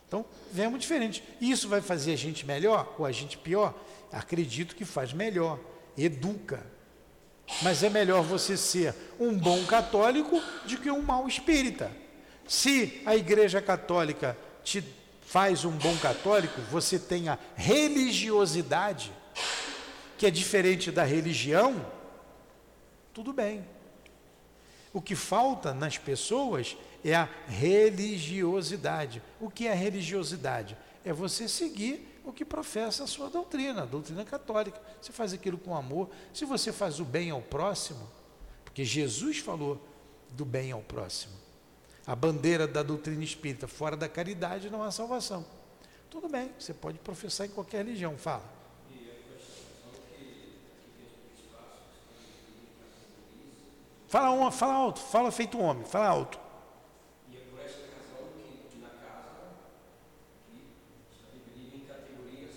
Então, 0.07 0.27
vemos 0.53 0.81
diferente. 0.81 1.23
Isso 1.41 1.69
vai 1.69 1.81
fazer 1.81 2.13
a 2.13 2.17
gente 2.17 2.45
melhor 2.45 2.95
ou 2.99 3.07
a 3.07 3.13
gente 3.13 3.39
pior? 3.39 3.75
Acredito 4.13 4.77
que 4.77 4.85
faz 4.85 5.13
melhor. 5.13 5.59
Educa. 5.97 6.67
Mas 7.63 7.83
é 7.83 7.89
melhor 7.89 8.23
você 8.23 8.57
ser 8.57 8.95
um 9.19 9.37
bom 9.37 9.65
católico 9.65 10.41
do 10.67 10.79
que 10.79 10.91
um 10.91 11.03
mau 11.03 11.27
espírita. 11.27 11.91
Se 12.47 13.01
a 13.07 13.17
Igreja 13.17 13.63
Católica 13.63 14.37
te 14.63 14.85
faz 15.23 15.65
um 15.65 15.73
bom 15.73 15.97
católico, 15.97 16.61
você 16.71 16.99
tem 16.99 17.29
a 17.29 17.39
religiosidade, 17.57 19.13
que 20.23 20.27
é 20.27 20.31
diferente 20.31 20.93
da 20.93 21.03
religião, 21.03 21.85
tudo 23.13 23.33
bem. 23.33 23.67
O 24.93 25.03
que 25.03 25.17
falta 25.17 25.75
nas 25.75 25.99
pessoas 25.99 26.77
é 27.05 27.13
a 27.13 27.29
religiosidade. 27.49 29.21
O 29.41 29.51
que 29.51 29.67
é 29.67 29.75
religiosidade? 29.75 30.79
É 31.05 31.13
você 31.13 31.49
seguir 31.49 32.21
o 32.25 32.33
que 32.33 32.45
professa 32.45 33.03
a 33.03 33.07
sua 33.09 33.29
doutrina, 33.29 33.83
a 33.83 33.85
doutrina 33.85 34.25
católica. 34.25 34.81
Você 35.01 35.11
faz 35.11 35.33
aquilo 35.33 35.59
com 35.59 35.75
amor. 35.75 36.09
Se 36.33 36.45
você 36.45 36.73
faz 36.73 37.01
o 37.01 37.05
bem 37.05 37.31
ao 37.31 37.43
próximo, 37.43 38.09
porque 38.65 38.85
Jesus 38.85 39.39
falou 39.39 39.85
do 40.31 40.45
bem 40.45 40.71
ao 40.71 40.83
próximo. 40.83 41.35
A 42.07 42.15
bandeira 42.15 42.69
da 42.69 42.85
doutrina 42.85 43.25
espírita, 43.25 43.67
fora 43.67 43.97
da 43.97 44.09
caridade 44.09 44.71
não 44.71 44.85
há 44.85 44.93
salvação. 44.93 45.45
Tudo 46.09 46.29
bem, 46.29 46.53
você 46.57 46.73
pode 46.73 47.01
professar 47.01 47.49
em 47.49 47.51
qualquer 47.51 47.79
religião, 47.79 48.17
fala. 48.17 48.62
Fala, 54.13 54.31
uma, 54.31 54.51
fala 54.51 54.75
alto, 54.75 55.01
fala 55.01 55.33
feito 55.33 55.59
homem, 55.59 55.87
fala 55.87 56.07
alto. 56.07 56.39
E 57.31 57.35
é 57.35 57.41
por 57.51 57.59
essa 57.59 57.79
razão 57.79 58.29
que 58.71 58.79
na 58.79 58.89
casa 58.89 59.31
que 60.51 61.17
está 61.17 61.29
dividido 61.33 61.77
em 61.77 61.87
categorias, 61.87 62.51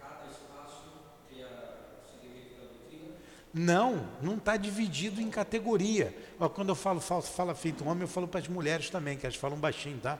cada 0.00 0.28
espaço 0.28 0.82
tem 1.30 1.44
a 1.44 1.76
seguimento 2.10 2.60
da 2.60 2.66
doutrina? 2.66 3.14
Não, 3.54 4.08
não 4.20 4.34
está 4.34 4.56
dividido 4.56 5.20
em 5.20 5.30
categoria. 5.30 6.12
Ó, 6.40 6.48
quando 6.48 6.70
eu 6.70 6.74
falo 6.74 7.00
fala, 7.00 7.22
fala 7.22 7.54
feito 7.54 7.84
um 7.84 7.88
homem, 7.88 8.02
eu 8.02 8.08
falo 8.08 8.26
para 8.26 8.40
as 8.40 8.48
mulheres 8.48 8.90
também, 8.90 9.16
que 9.16 9.24
elas 9.24 9.36
falam 9.36 9.56
baixinho, 9.56 10.00
tá? 10.00 10.18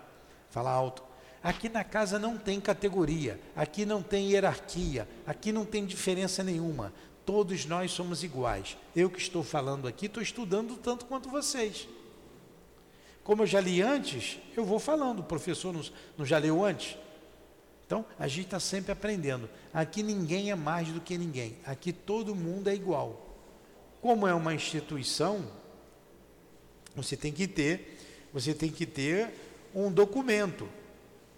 Fala 0.50 0.70
alto. 0.70 1.02
Aqui 1.42 1.68
na 1.68 1.82
casa 1.82 2.16
não 2.16 2.38
tem 2.38 2.60
categoria, 2.60 3.40
aqui 3.56 3.84
não 3.84 4.04
tem 4.04 4.30
hierarquia, 4.30 5.08
aqui 5.26 5.50
não 5.50 5.64
tem 5.64 5.84
diferença 5.84 6.44
nenhuma. 6.44 6.92
Todos 7.26 7.66
nós 7.66 7.90
somos 7.90 8.22
iguais. 8.22 8.78
Eu 8.94 9.10
que 9.10 9.18
estou 9.18 9.42
falando 9.42 9.86
aqui, 9.88 10.06
estou 10.06 10.22
estudando 10.22 10.76
tanto 10.76 11.04
quanto 11.04 11.28
vocês. 11.28 11.88
Como 13.24 13.42
eu 13.42 13.46
já 13.46 13.60
li 13.60 13.82
antes, 13.82 14.38
eu 14.56 14.64
vou 14.64 14.78
falando. 14.78 15.18
O 15.18 15.24
professor 15.24 15.74
não, 15.74 15.82
não 16.16 16.24
já 16.24 16.38
leu 16.38 16.64
antes? 16.64 16.96
Então, 17.84 18.04
a 18.18 18.28
gente 18.28 18.46
está 18.46 18.60
sempre 18.60 18.92
aprendendo. 18.92 19.50
Aqui 19.74 20.02
ninguém 20.02 20.50
é 20.50 20.54
mais 20.54 20.88
do 20.88 21.00
que 21.00 21.18
ninguém. 21.18 21.56
Aqui 21.66 21.92
todo 21.92 22.34
mundo 22.34 22.68
é 22.68 22.74
igual. 22.74 23.36
Como 24.00 24.26
é 24.26 24.32
uma 24.32 24.54
instituição, 24.54 25.44
você 26.94 27.16
tem 27.16 27.32
que 27.32 27.48
ter, 27.48 27.98
você 28.32 28.54
tem 28.54 28.70
que 28.70 28.86
ter 28.86 29.32
um 29.74 29.90
documento. 29.90 30.68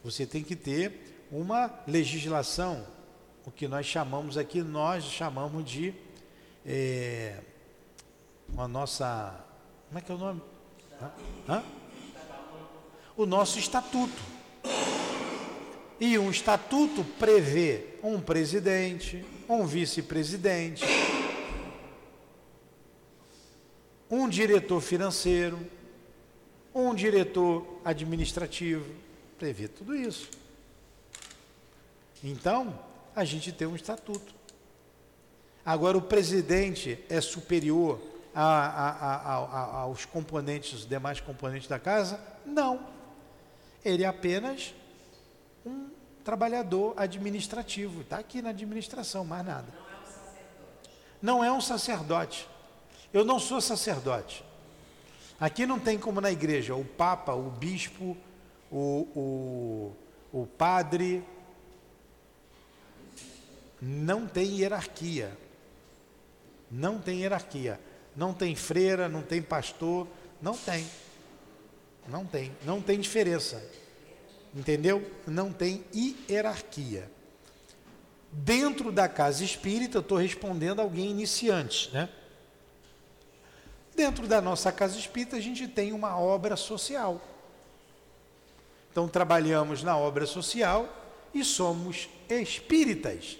Você 0.04 0.26
tem 0.26 0.42
que 0.42 0.54
ter 0.54 1.26
uma 1.30 1.82
legislação, 1.86 2.86
o 3.48 3.50
que 3.50 3.66
nós 3.66 3.86
chamamos 3.86 4.36
aqui, 4.36 4.62
nós 4.62 5.04
chamamos 5.04 5.64
de 5.64 5.94
é, 6.66 7.40
uma 8.46 8.68
nossa. 8.68 9.42
Como 9.86 9.98
é 9.98 10.02
que 10.02 10.12
é 10.12 10.14
o 10.14 10.18
nome? 10.18 10.42
Hã? 11.48 11.64
O 13.16 13.24
nosso 13.24 13.58
estatuto. 13.58 14.22
E 15.98 16.18
um 16.18 16.30
estatuto 16.30 17.02
prevê 17.18 17.86
um 18.02 18.20
presidente, 18.20 19.24
um 19.48 19.64
vice-presidente, 19.66 20.84
um 24.10 24.28
diretor 24.28 24.82
financeiro, 24.82 25.58
um 26.74 26.94
diretor 26.94 27.80
administrativo, 27.82 28.94
prevê 29.38 29.68
tudo 29.68 29.96
isso. 29.96 30.28
Então, 32.22 32.87
a 33.18 33.24
gente 33.24 33.50
tem 33.50 33.66
um 33.66 33.74
estatuto. 33.74 34.32
Agora, 35.66 35.98
o 35.98 36.02
presidente 36.02 37.04
é 37.10 37.20
superior 37.20 38.00
a, 38.32 38.44
a, 38.44 39.14
a, 39.16 39.80
aos 39.80 40.04
componentes, 40.04 40.72
os 40.72 40.86
demais 40.86 41.20
componentes 41.20 41.68
da 41.68 41.80
casa? 41.80 42.20
Não. 42.46 42.86
Ele 43.84 44.04
é 44.04 44.06
apenas 44.06 44.72
um 45.66 45.88
trabalhador 46.22 46.94
administrativo. 46.96 48.02
Está 48.02 48.18
aqui 48.18 48.40
na 48.40 48.50
administração, 48.50 49.24
mais 49.24 49.44
nada. 49.44 49.66
Não 51.20 51.42
é 51.42 51.50
um 51.50 51.60
sacerdote. 51.60 52.48
Eu 53.12 53.24
não 53.24 53.40
sou 53.40 53.60
sacerdote. 53.60 54.44
Aqui 55.40 55.66
não 55.66 55.80
tem 55.80 55.98
como 55.98 56.20
na 56.20 56.30
igreja 56.30 56.76
o 56.76 56.84
papa, 56.84 57.32
o 57.34 57.50
bispo, 57.50 58.16
o, 58.70 59.92
o, 60.32 60.40
o 60.40 60.46
padre. 60.46 61.24
Não 63.80 64.26
tem 64.26 64.60
hierarquia. 64.60 65.36
Não 66.70 66.98
tem 66.98 67.20
hierarquia. 67.20 67.80
Não 68.16 68.34
tem 68.34 68.56
freira, 68.56 69.08
não 69.08 69.22
tem 69.22 69.40
pastor, 69.40 70.08
não 70.42 70.56
tem. 70.56 70.86
Não 72.08 72.24
tem, 72.24 72.52
não 72.64 72.80
tem 72.80 72.98
diferença. 72.98 73.62
Entendeu? 74.54 75.08
Não 75.26 75.52
tem 75.52 75.84
hierarquia. 75.94 77.10
Dentro 78.32 78.90
da 78.90 79.08
casa 79.08 79.44
espírita, 79.44 79.98
eu 79.98 80.00
estou 80.00 80.18
respondendo 80.18 80.80
a 80.80 80.82
alguém 80.82 81.10
iniciante, 81.10 81.90
né? 81.92 82.08
Dentro 83.94 84.26
da 84.26 84.40
nossa 84.40 84.70
casa 84.70 84.98
espírita, 84.98 85.36
a 85.36 85.40
gente 85.40 85.66
tem 85.66 85.92
uma 85.92 86.18
obra 86.18 86.56
social. 86.56 87.20
Então, 88.90 89.08
trabalhamos 89.08 89.82
na 89.82 89.96
obra 89.96 90.26
social 90.26 90.88
e 91.34 91.44
somos 91.44 92.08
espíritas. 92.28 93.38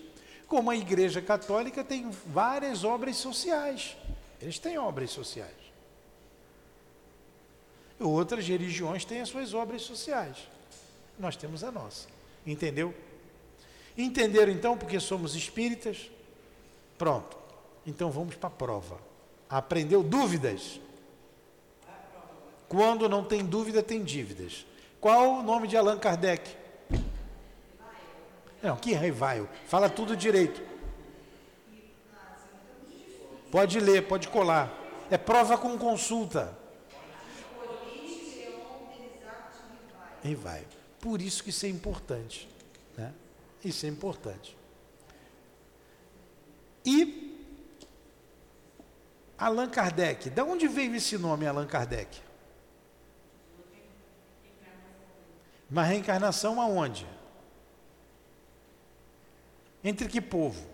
Como 0.49 0.71
a 0.71 0.77
Igreja 0.77 1.23
Católica 1.23 1.85
tem 1.85 2.11
várias 2.27 2.83
obras 2.83 3.17
sociais. 3.17 3.97
Eles 4.41 4.59
têm 4.59 4.79
obras 4.79 5.11
sociais. 5.11 5.53
Outras 8.01 8.49
religiões 8.49 9.05
têm 9.05 9.21
as 9.21 9.29
suas 9.29 9.53
obras 9.53 9.83
sociais. 9.83 10.49
Nós 11.19 11.37
temos 11.37 11.63
a 11.63 11.71
nossa. 11.71 12.09
Entendeu? 12.47 12.95
Entenderam 13.97 14.53
então 14.53 14.79
porque 14.79 14.99
somos 14.99 15.35
espíritas? 15.35 16.11
Pronto. 16.97 17.37
Então 17.87 18.11
vamos 18.11 18.35
para 18.37 18.49
a 18.49 18.53
prova. 18.53 18.99
Aprendeu 19.51 20.03
dúvidas? 20.03 20.81
Quando 22.69 23.09
não 23.09 23.25
tem 23.25 23.45
dúvida, 23.45 23.83
tem 23.83 24.03
dívidas. 24.03 24.65
Qual 25.01 25.41
o 25.41 25.43
nome 25.43 25.67
de 25.67 25.77
Allan 25.77 25.99
Kardec? 25.99 26.58
Não, 28.63 28.77
que 28.77 28.93
revival. 28.93 29.49
Fala 29.67 29.89
tudo 29.89 30.17
direito. 30.17 30.63
Pode 33.51 33.81
ler, 33.81 34.07
pode 34.07 34.29
colar. 34.29 34.73
É 35.11 35.17
prova 35.17 35.57
com 35.57 35.79
consulta. 35.79 36.57
Vai. 40.35 40.67
Por 41.01 41.23
isso 41.23 41.43
que 41.43 41.51
isso 41.51 41.65
é 41.65 41.69
importante. 41.69 42.49
Né? 42.97 43.13
Isso 43.65 43.87
é 43.87 43.89
importante. 43.89 44.57
E 46.85 47.29
Allan 49.39 49.69
Kardec, 49.71 50.29
de 50.29 50.43
onde 50.43 50.67
veio 50.67 50.95
esse 50.97 51.17
nome 51.17 51.47
Allan 51.47 51.67
Kardec? 51.67 52.21
Uma 55.71 55.83
reencarnação 55.83 56.61
aonde? 56.61 57.07
Entre 59.89 60.09
que 60.09 60.21
povo? 60.21 60.67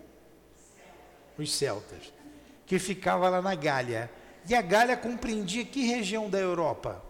Os 1.39 1.55
celtas. 1.55 2.13
Que 2.67 2.79
ficava 2.79 3.29
lá 3.29 3.41
na 3.41 3.55
Gália. 3.55 4.11
E 4.49 4.55
a 4.55 4.63
Gália 4.63 4.97
compreendia 4.97 5.65
que 5.65 5.87
região 5.87 6.29
da 6.29 6.39
Europa? 6.39 7.03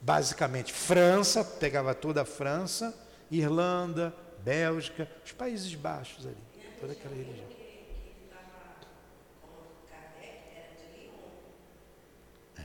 basicamente 0.00 0.72
França, 0.72 1.44
pegava 1.44 1.94
toda 1.94 2.22
a 2.22 2.24
França, 2.24 2.94
Irlanda, 3.30 4.14
Bélgica, 4.42 5.08
os 5.24 5.32
Países 5.32 5.74
Baixos 5.74 6.26
ali, 6.26 6.36
toda 6.80 6.92
aquela 6.92 7.14
região. 7.14 7.46
É. 12.56 12.64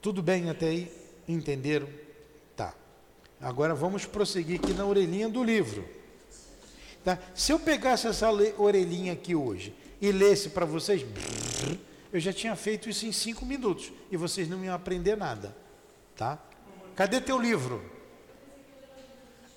Tudo 0.00 0.22
bem 0.22 0.50
até 0.50 0.66
aí? 0.66 0.92
Entenderam? 1.26 1.88
Tá. 2.56 2.74
Agora 3.40 3.74
vamos 3.74 4.06
prosseguir 4.06 4.60
aqui 4.62 4.72
na 4.72 4.84
orelhinha 4.84 5.28
do 5.28 5.42
livro. 5.42 5.97
Tá? 7.04 7.18
Se 7.34 7.52
eu 7.52 7.58
pegasse 7.58 8.06
essa 8.06 8.30
orelhinha 8.58 9.12
aqui 9.12 9.34
hoje 9.34 9.74
e 10.00 10.12
lesse 10.12 10.50
para 10.50 10.66
vocês, 10.66 11.04
eu 12.12 12.20
já 12.20 12.32
tinha 12.32 12.54
feito 12.56 12.88
isso 12.88 13.06
em 13.06 13.12
cinco 13.12 13.44
minutos 13.44 13.92
e 14.10 14.16
vocês 14.16 14.48
não 14.48 14.64
iam 14.64 14.74
aprender 14.74 15.16
nada. 15.16 15.54
Tá? 16.16 16.38
Cadê 16.94 17.20
teu 17.20 17.40
livro? 17.40 17.82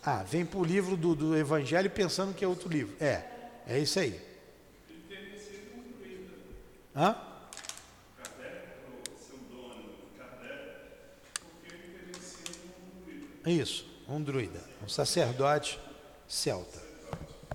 Ah, 0.04 0.24
vem 0.24 0.46
para 0.46 0.60
o 0.60 0.64
livro 0.64 0.98
do, 0.98 1.14
do 1.14 1.38
Evangelho 1.38 1.90
pensando 1.90 2.34
que 2.34 2.44
é 2.44 2.48
outro 2.48 2.68
livro. 2.68 2.96
É, 3.00 3.24
é 3.68 3.80
isso 3.80 4.00
aí. 4.00 4.20
Hã? 6.96 7.16
Isso, 13.46 13.88
um 14.08 14.22
druida, 14.22 14.60
um 14.84 14.88
sacerdote 14.88 15.80
celta. 16.28 16.81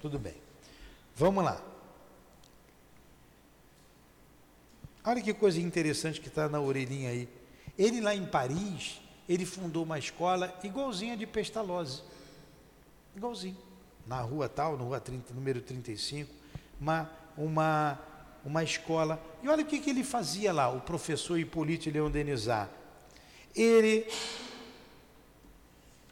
Tudo 0.06 0.20
bem. 0.20 0.36
Vamos 1.16 1.42
lá. 1.42 1.60
Olha 5.04 5.20
que 5.20 5.34
coisa 5.34 5.60
interessante 5.60 6.20
que 6.20 6.28
está 6.28 6.48
na 6.48 6.60
orelhinha 6.60 7.10
aí. 7.10 7.28
Ele 7.76 8.00
lá 8.00 8.14
em 8.14 8.24
Paris, 8.24 9.00
ele 9.28 9.44
fundou 9.44 9.82
uma 9.82 9.98
escola 9.98 10.56
igualzinha 10.62 11.16
de 11.16 11.26
Pestalozzi. 11.26 12.04
Igualzinho. 13.16 13.56
Na 14.06 14.20
rua 14.20 14.48
tal, 14.48 14.76
na 14.76 14.84
rua 14.84 15.00
30, 15.00 15.34
número 15.34 15.60
35, 15.60 16.32
uma, 16.80 17.10
uma, 17.36 17.98
uma 18.44 18.62
escola. 18.62 19.20
E 19.42 19.48
olha 19.48 19.64
o 19.64 19.66
que, 19.66 19.80
que 19.80 19.90
ele 19.90 20.04
fazia 20.04 20.52
lá, 20.52 20.70
o 20.70 20.82
professor 20.82 21.36
Hipólito 21.36 21.90
Leon 21.90 22.12
Denizar. 22.12 22.70
Ele, 23.56 24.06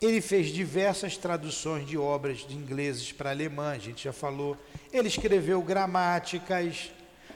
ele 0.04 0.20
fez 0.20 0.48
diversas 0.48 1.16
traduções 1.16 1.86
de 1.86 1.96
obras 1.96 2.38
de 2.46 2.54
ingleses 2.54 3.12
para 3.12 3.30
alemã, 3.30 3.70
a 3.70 3.78
gente 3.78 4.04
já 4.04 4.12
falou. 4.12 4.56
Ele 4.92 5.08
escreveu 5.08 5.62
gramáticas, 5.62 6.90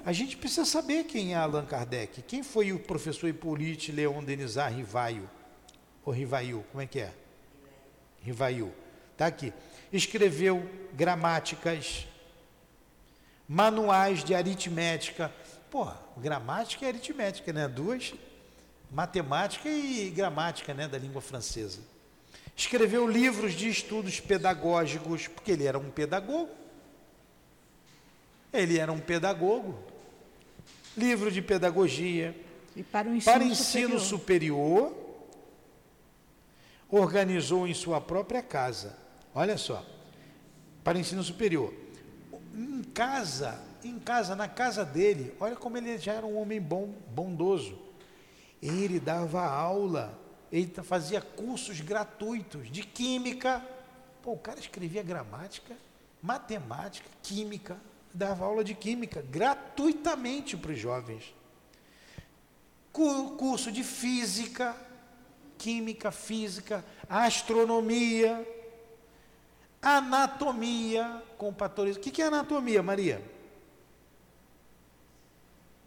a 0.04 0.12
gente 0.12 0.36
precisa 0.36 0.64
saber 0.64 1.04
quem 1.04 1.34
é 1.34 1.36
Allan 1.36 1.64
Kardec. 1.64 2.22
Quem 2.22 2.42
foi 2.42 2.72
o 2.72 2.78
professor 2.78 3.28
Hippolyte 3.28 3.92
Leon 3.92 4.22
Denizar 4.22 4.72
Rivaio? 4.72 5.28
Ou 6.04 6.12
Rivaio, 6.12 6.64
como 6.70 6.82
é 6.82 6.86
que 6.86 7.00
é? 7.00 7.12
Rivaio. 8.22 8.72
Está 9.12 9.26
aqui. 9.26 9.52
Escreveu 9.92 10.68
gramáticas, 10.94 12.06
manuais 13.48 14.22
de 14.22 14.34
aritmética. 14.34 15.32
Pô, 15.70 15.86
gramática 16.16 16.84
e 16.84 16.88
aritmética, 16.88 17.52
né? 17.52 17.66
Duas. 17.68 18.14
Matemática 18.90 19.68
e 19.68 20.08
gramática, 20.10 20.72
né? 20.72 20.88
Da 20.88 20.96
língua 20.96 21.20
francesa. 21.20 21.80
Escreveu 22.58 23.06
livros 23.08 23.52
de 23.52 23.68
estudos 23.68 24.18
pedagógicos, 24.18 25.28
porque 25.28 25.52
ele 25.52 25.64
era 25.64 25.78
um 25.78 25.92
pedagogo. 25.92 26.50
Ele 28.52 28.76
era 28.76 28.90
um 28.90 28.98
pedagogo. 28.98 29.78
Livro 30.96 31.30
de 31.30 31.40
pedagogia. 31.40 32.34
E 32.74 32.82
para 32.82 33.08
o 33.08 33.14
ensino, 33.14 33.32
para 33.32 33.44
ensino 33.44 34.00
superior. 34.00 34.88
superior, 34.88 35.08
organizou 36.88 37.64
em 37.64 37.74
sua 37.74 38.00
própria 38.00 38.42
casa. 38.42 38.98
Olha 39.32 39.56
só. 39.56 39.86
Para 40.82 40.98
ensino 40.98 41.22
superior. 41.22 41.72
Em 42.52 42.82
casa, 42.82 43.62
em 43.84 44.00
casa, 44.00 44.34
na 44.34 44.48
casa 44.48 44.84
dele, 44.84 45.32
olha 45.38 45.54
como 45.54 45.78
ele 45.78 45.96
já 45.96 46.14
era 46.14 46.26
um 46.26 46.36
homem 46.36 46.60
bom, 46.60 46.92
bondoso. 47.14 47.78
Ele 48.60 48.98
dava 48.98 49.46
aula, 49.46 50.18
ele 50.50 50.72
fazia 50.82 51.20
cursos 51.20 51.80
gratuitos 51.80 52.70
de 52.70 52.82
química. 52.82 53.64
Pô, 54.22 54.32
o 54.32 54.38
cara 54.38 54.58
escrevia 54.58 55.02
gramática, 55.02 55.76
matemática, 56.22 57.08
química, 57.22 57.76
dava 58.12 58.44
aula 58.44 58.64
de 58.64 58.74
química 58.74 59.22
gratuitamente 59.22 60.56
para 60.56 60.72
os 60.72 60.78
jovens. 60.78 61.34
Curso 62.92 63.70
de 63.70 63.84
física, 63.84 64.74
química, 65.56 66.10
física, 66.10 66.84
astronomia, 67.08 68.46
anatomia, 69.80 71.22
com 71.36 71.52
patologia. 71.52 72.00
O 72.00 72.02
que 72.02 72.22
é 72.22 72.26
anatomia, 72.26 72.82
Maria? 72.82 73.22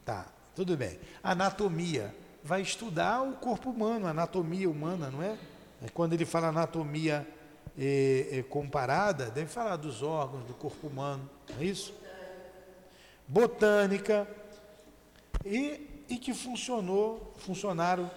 Tá, 0.05 0.27
tudo 0.55 0.77
bem. 0.77 0.99
Anatomia 1.21 2.15
vai 2.43 2.61
estudar 2.61 3.21
o 3.21 3.33
corpo 3.33 3.69
humano, 3.69 4.07
anatomia 4.07 4.69
humana, 4.69 5.09
não 5.09 5.21
é? 5.21 5.37
é 5.83 5.89
quando 5.89 6.13
ele 6.13 6.25
fala 6.25 6.47
anatomia 6.47 7.27
é, 7.77 8.27
é, 8.31 8.43
comparada, 8.43 9.29
deve 9.29 9.47
falar 9.47 9.77
dos 9.77 10.01
órgãos 10.01 10.43
do 10.45 10.53
corpo 10.53 10.87
humano, 10.87 11.29
não 11.49 11.61
é 11.61 11.65
isso? 11.65 11.93
botânica, 13.27 14.27
e, 15.45 16.03
e 16.09 16.17
que 16.17 16.33
funcionou, 16.33 17.33
funcionaram, 17.37 18.11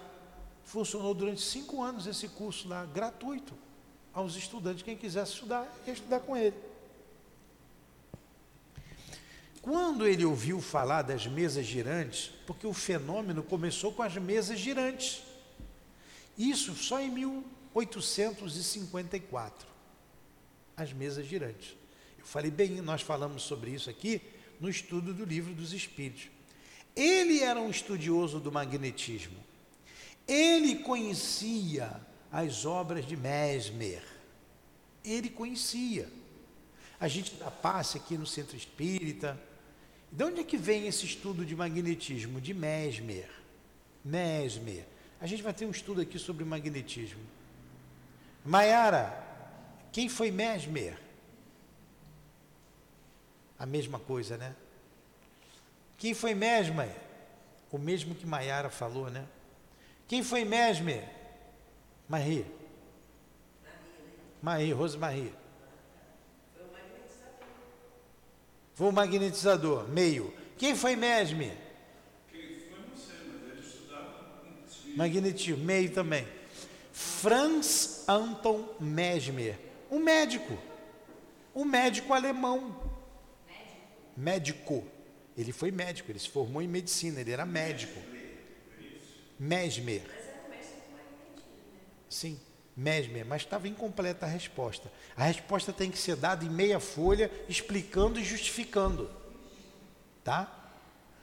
funcionou 0.65 1.15
durante 1.15 1.41
cinco 1.41 1.83
anos 1.83 2.07
esse 2.07 2.29
curso 2.29 2.69
lá, 2.69 2.85
gratuito. 2.85 3.55
aos 4.13 4.37
estudantes. 4.37 4.83
Quem 4.83 4.97
quisesse 4.97 5.33
estudar, 5.33 5.69
ia 5.87 5.93
estudar 5.93 6.21
com 6.21 6.37
ele. 6.37 6.57
Quando 9.65 10.07
ele 10.07 10.25
ouviu 10.27 10.61
falar 10.61 11.01
das 11.01 11.27
mesas 11.27 11.65
girantes, 11.65 12.31
porque 12.47 12.67
o 12.67 12.75
fenômeno 12.75 13.43
começou 13.43 13.95
com 13.95 14.03
as 14.03 14.15
mesas 14.15 14.59
girantes. 14.59 15.23
Isso 16.37 16.75
só 16.75 17.01
em 17.01 17.11
1854. 17.11 19.67
As 20.77 20.93
mesas 20.93 21.27
girantes. 21.27 21.75
Eu 22.19 22.27
falei 22.27 22.51
bem, 22.51 22.83
nós 22.83 23.01
falamos 23.01 23.45
sobre 23.45 23.71
isso 23.71 23.89
aqui 23.89 24.21
no 24.61 24.69
estudo 24.69 25.15
do 25.15 25.25
livro 25.25 25.55
dos 25.55 25.73
Espíritos. 25.73 26.29
Ele 26.95 27.41
era 27.41 27.59
um 27.59 27.71
estudioso 27.71 28.39
do 28.39 28.53
magnetismo. 28.53 29.39
Ele 30.29 30.81
conhecia 30.81 31.99
as 32.31 32.67
obras 32.67 33.07
de 33.07 33.17
Mesmer. 33.17 34.05
Ele 35.03 35.31
conhecia. 35.31 36.13
A 37.01 37.09
gente 37.09 37.35
dá 37.37 37.51
passe 37.51 37.97
aqui 37.97 38.19
no 38.19 38.27
centro 38.27 38.59
espírita. 38.59 39.41
De 40.15 40.23
onde 40.23 40.41
é 40.41 40.45
que 40.45 40.57
vem 40.57 40.87
esse 40.87 41.05
estudo 41.05 41.45
de 41.45 41.57
magnetismo? 41.57 42.41
De 42.41 42.55
Mesmer. 42.55 43.29
Mesmer. 44.05 44.87
A 45.21 45.27
gente 45.27 45.43
vai 45.43 45.53
ter 45.53 45.67
um 45.67 45.73
estudo 45.73 46.01
aqui 46.01 46.21
sobre 46.21 46.45
magnetismo. 46.45 47.21
Maiara, 48.45 49.13
quem 49.91 50.09
foi 50.09 50.31
Mesmer? 50.31 50.97
A 53.59 53.67
mesma 53.67 53.99
coisa, 53.99 54.37
né? 54.37 54.55
Quem 55.99 56.15
foi 56.15 56.33
Mesmer? 56.33 56.95
O 57.73 57.77
mesmo 57.77 58.15
que 58.15 58.25
Maiara 58.25 58.71
falou, 58.71 59.11
né? 59.11 59.27
Quem 60.07 60.23
foi 60.23 60.45
Mesmer? 60.45 61.09
Marie. 62.09 62.47
Marie, 64.41 64.73
Rosemarie. 64.73 65.35
Foi 68.75 68.89
o 68.89 68.93
magnetizador, 68.93 69.89
meio. 69.89 70.35
Quem 70.59 70.75
foi 70.75 70.97
Mesmer? 70.97 71.57
Magnetismo, 74.97 75.65
meio 75.65 75.93
também. 75.93 76.27
Franz 76.93 78.05
Anton 78.07 78.77
Mesmer, 78.79 79.59
um 79.91 79.99
médico. 79.99 80.57
Um 81.55 81.65
médico 81.65 82.13
alemão. 82.13 82.81
Médico. 84.17 84.85
Ele 85.37 85.53
foi 85.53 85.73
médico, 85.73 86.11
ele 86.11 86.19
se 86.19 86.29
formou 86.29 86.63
em 86.63 86.69
medicina, 86.69 87.21
ele 87.21 87.33
era 87.33 87.45
médico. 87.45 88.01
Mesmer. 89.39 90.03
Sim, 92.09 92.39
Mesmer, 92.77 93.25
mas 93.25 93.43
estava 93.43 93.69
incompleta 93.69 94.27
a 94.27 94.29
resposta. 94.29 94.91
A 95.17 95.25
resposta 95.25 95.73
tem 95.73 95.91
que 95.91 95.99
ser 95.99 96.17
dada 96.17 96.45
em 96.45 96.51
meia 96.51 96.81
folha, 96.81 97.31
explicando 97.49 98.19
e 98.19 98.25
justificando. 98.25 99.09
Tá? 100.25 100.73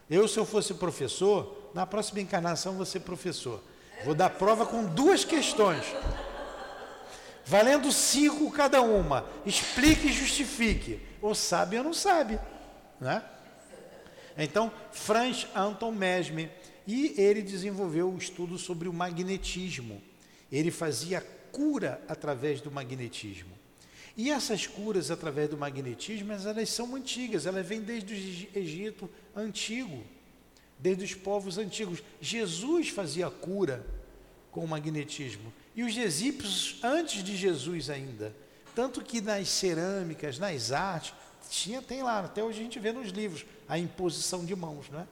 Eu, 0.10 0.28
se 0.28 0.38
eu 0.38 0.46
fosse 0.46 0.74
professor, 0.74 1.72
na 1.74 1.86
próxima 1.86 2.22
encarnação 2.22 2.74
vou 2.74 2.86
ser 2.86 3.02
professor. 3.02 3.62
Vou 4.06 4.16
dar 4.16 4.30
prova 4.30 4.66
com 4.66 4.86
duas 4.86 5.26
questões. 5.26 5.86
Valendo 7.46 7.92
cinco 7.92 8.52
cada 8.52 8.82
uma. 8.82 9.26
Explique 9.46 10.08
e 10.08 10.14
justifique. 10.14 11.02
Ou 11.22 11.36
sabe 11.36 11.78
ou 11.78 11.84
não 11.84 11.94
sabe. 11.94 12.40
Né? 13.00 13.24
Então, 14.38 14.72
Franz 14.92 15.48
Anton 15.56 15.92
Mesmer, 15.92 16.50
e 16.88 17.14
ele 17.18 17.42
desenvolveu 17.42 18.08
o 18.08 18.14
um 18.14 18.18
estudo 18.18 18.58
sobre 18.58 18.88
o 18.88 18.94
magnetismo. 18.94 20.02
Ele 20.52 20.72
fazia 20.72 21.26
cura 21.52 22.02
através 22.08 22.62
do 22.62 22.72
magnetismo. 22.72 23.52
E 24.16 24.30
essas 24.30 24.68
curas 24.68 25.10
através 25.10 25.50
do 25.50 25.58
magnetismo, 25.58 26.34
elas 26.34 26.70
são 26.70 26.96
antigas, 26.96 27.46
elas 27.46 27.66
vêm 27.66 27.82
desde 27.82 28.14
o 28.14 28.58
Egito 28.60 29.10
antigo, 29.36 30.04
desde 30.78 31.04
os 31.04 31.14
povos 31.14 31.58
antigos. 31.58 32.04
Jesus 32.20 32.90
fazia 32.90 33.30
cura 33.30 33.86
com 34.52 34.64
o 34.64 34.68
magnetismo. 34.68 35.54
E 35.76 35.84
os 35.84 35.96
egípcios, 35.96 36.80
antes 36.84 37.24
de 37.24 37.36
Jesus 37.38 37.90
ainda. 37.90 38.36
Tanto 38.76 39.02
que 39.02 39.22
nas 39.22 39.50
cerâmicas, 39.50 40.38
nas 40.38 40.72
artes, 40.72 41.14
tinha, 41.50 41.82
tem 41.82 42.04
lá, 42.04 42.20
até 42.20 42.44
hoje 42.44 42.60
a 42.60 42.64
gente 42.64 42.80
vê 42.80 42.92
nos 42.92 43.10
livros, 43.10 43.46
a 43.68 43.78
imposição 43.78 44.46
de 44.46 44.56
mãos, 44.56 44.90
não 44.90 45.00
é? 45.02 45.08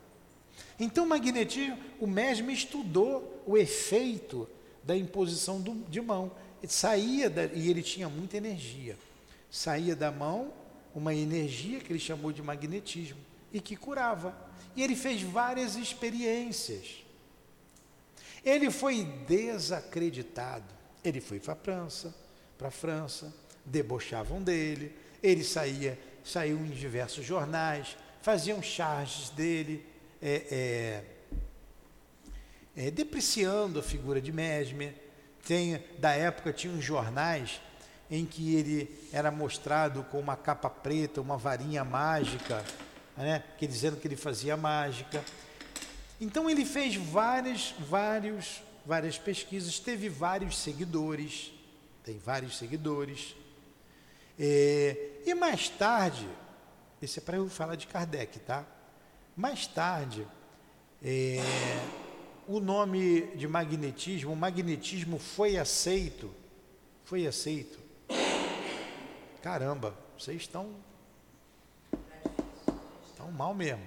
Então, 0.79 1.05
o 1.05 1.07
magnetismo, 1.07 1.77
o 1.99 2.07
Mesmer 2.07 2.53
estudou 2.53 3.43
o 3.45 3.57
efeito 3.57 4.47
da 4.84 4.95
imposição 4.95 5.61
do, 5.61 5.75
de 5.89 6.01
mão. 6.01 6.32
Ele 6.61 6.71
saía 6.71 7.30
da, 7.30 7.45
e 7.45 7.69
ele 7.69 7.82
tinha 7.82 8.09
muita 8.09 8.38
energia. 8.38 8.97
Saía 9.49 9.95
da 9.95 10.11
mão 10.11 10.53
uma 10.93 11.13
energia 11.13 11.80
que 11.80 11.91
ele 11.91 11.99
chamou 11.99 12.32
de 12.32 12.41
magnetismo 12.41 13.19
e 13.53 13.59
que 13.59 13.75
curava. 13.75 14.36
E 14.75 14.84
ele 14.84 14.95
fez 14.95 15.21
várias 15.21 15.75
experiências. 15.75 17.03
Ele 18.43 18.71
foi 18.71 19.03
desacreditado. 19.27 20.65
Ele 21.03 21.21
foi 21.21 21.39
para 21.39 21.53
a 21.53 21.55
França, 21.55 22.13
para 22.57 22.67
a 22.67 22.71
França, 22.71 23.34
debochavam 23.65 24.41
dele. 24.41 24.95
Ele 25.21 25.43
saía, 25.43 25.97
saiu 26.23 26.57
em 26.57 26.69
diversos 26.69 27.25
jornais, 27.25 27.97
faziam 28.21 28.61
charges 28.61 29.30
dele, 29.30 29.86
é, 30.21 30.45
é, 30.51 31.03
é, 32.80 32.89
depreciando 32.89 33.77
a 33.77 33.84
figura 33.84 34.21
de 34.21 34.32
Mesmer. 34.32 34.95
Tem, 35.45 35.84
da 35.97 36.11
época 36.11 36.53
tinha 36.53 36.71
uns 36.71 36.84
jornais 36.84 37.59
em 38.09 38.25
que 38.25 38.55
ele 38.55 39.09
era 39.11 39.30
mostrado 39.30 40.01
com 40.05 40.17
uma 40.17 40.38
capa 40.38 40.69
preta, 40.69 41.19
uma 41.19 41.36
varinha 41.38 41.84
mágica, 41.84 42.63
né, 43.17 43.43
que 43.57 43.67
dizendo 43.67 43.97
que 43.97 44.07
ele 44.07 44.15
fazia 44.15 44.55
mágica. 44.55 45.21
Então 46.21 46.49
ele 46.49 46.63
fez 46.63 46.95
várias, 46.95 47.75
vários, 47.80 48.63
várias 48.86 49.17
pesquisas, 49.17 49.77
teve 49.77 50.07
vários 50.07 50.57
seguidores, 50.57 51.51
tem 52.01 52.17
vários 52.17 52.57
seguidores. 52.57 53.36
É, 54.39 55.19
e 55.25 55.34
mais 55.34 55.67
tarde, 55.67 56.30
esse 57.01 57.19
é 57.19 57.21
para 57.21 57.36
eu 57.36 57.49
falar 57.49 57.75
de 57.75 57.88
Kardec, 57.88 58.39
tá? 58.39 58.65
Mais 59.36 59.67
tarde, 59.67 60.25
é, 61.03 61.41
o 62.50 62.60
nome 62.60 63.28
de 63.36 63.47
magnetismo, 63.47 64.34
o 64.34 64.36
magnetismo 64.36 65.20
foi 65.20 65.56
aceito, 65.56 66.34
foi 67.06 67.28
aceito. 67.28 67.78
Caramba, 69.39 69.95
vocês 70.18 70.41
estão, 70.41 70.74
estão 73.08 73.32
mal 73.32 73.54
mesmo. 73.54 73.84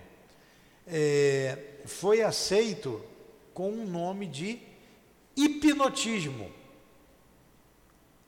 É, 0.86 1.80
foi 1.86 2.22
aceito 2.22 3.04
com 3.52 3.68
o 3.68 3.84
nome 3.84 4.28
de 4.28 4.60
hipnotismo. 5.36 6.48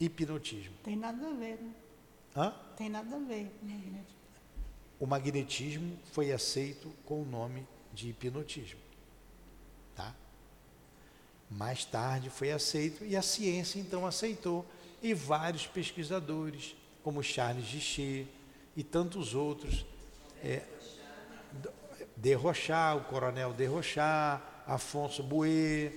Hipnotismo. 0.00 0.74
Tem 0.82 0.96
nada 0.96 1.28
a 1.28 1.32
ver, 1.32 1.62
né? 1.62 1.74
Hã? 2.36 2.52
Tem 2.76 2.88
nada 2.88 3.14
a 3.14 3.20
ver. 3.20 3.54
Né? 3.62 4.04
o 4.98 5.06
magnetismo 5.06 5.96
foi 6.10 6.32
aceito 6.32 6.92
com 7.04 7.22
o 7.22 7.24
nome 7.24 7.64
de 7.92 8.08
hipnotismo. 8.08 8.80
Tá? 9.94 10.12
Mais 11.50 11.84
tarde 11.84 12.30
foi 12.30 12.50
aceito 12.50 13.04
e 13.04 13.16
a 13.16 13.22
ciência 13.22 13.78
então 13.78 14.06
aceitou 14.06 14.66
e 15.02 15.12
vários 15.12 15.66
pesquisadores, 15.66 16.74
como 17.02 17.22
Charles 17.22 17.66
Gichet 17.66 18.26
e 18.76 18.82
tantos 18.82 19.34
outros, 19.34 19.84
é, 20.42 20.62
Derrochar, 22.16 22.96
o 22.96 23.04
coronel 23.04 23.52
Derrochar, 23.52 24.62
Afonso 24.66 25.22
Bouet, 25.22 25.92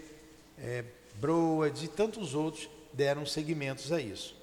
é, 0.57 0.83
Broad 1.15 1.85
e 1.85 1.87
tantos 1.87 2.33
outros 2.33 2.69
deram 2.91 3.25
seguimentos 3.25 3.91
a 3.91 4.01
isso. 4.01 4.35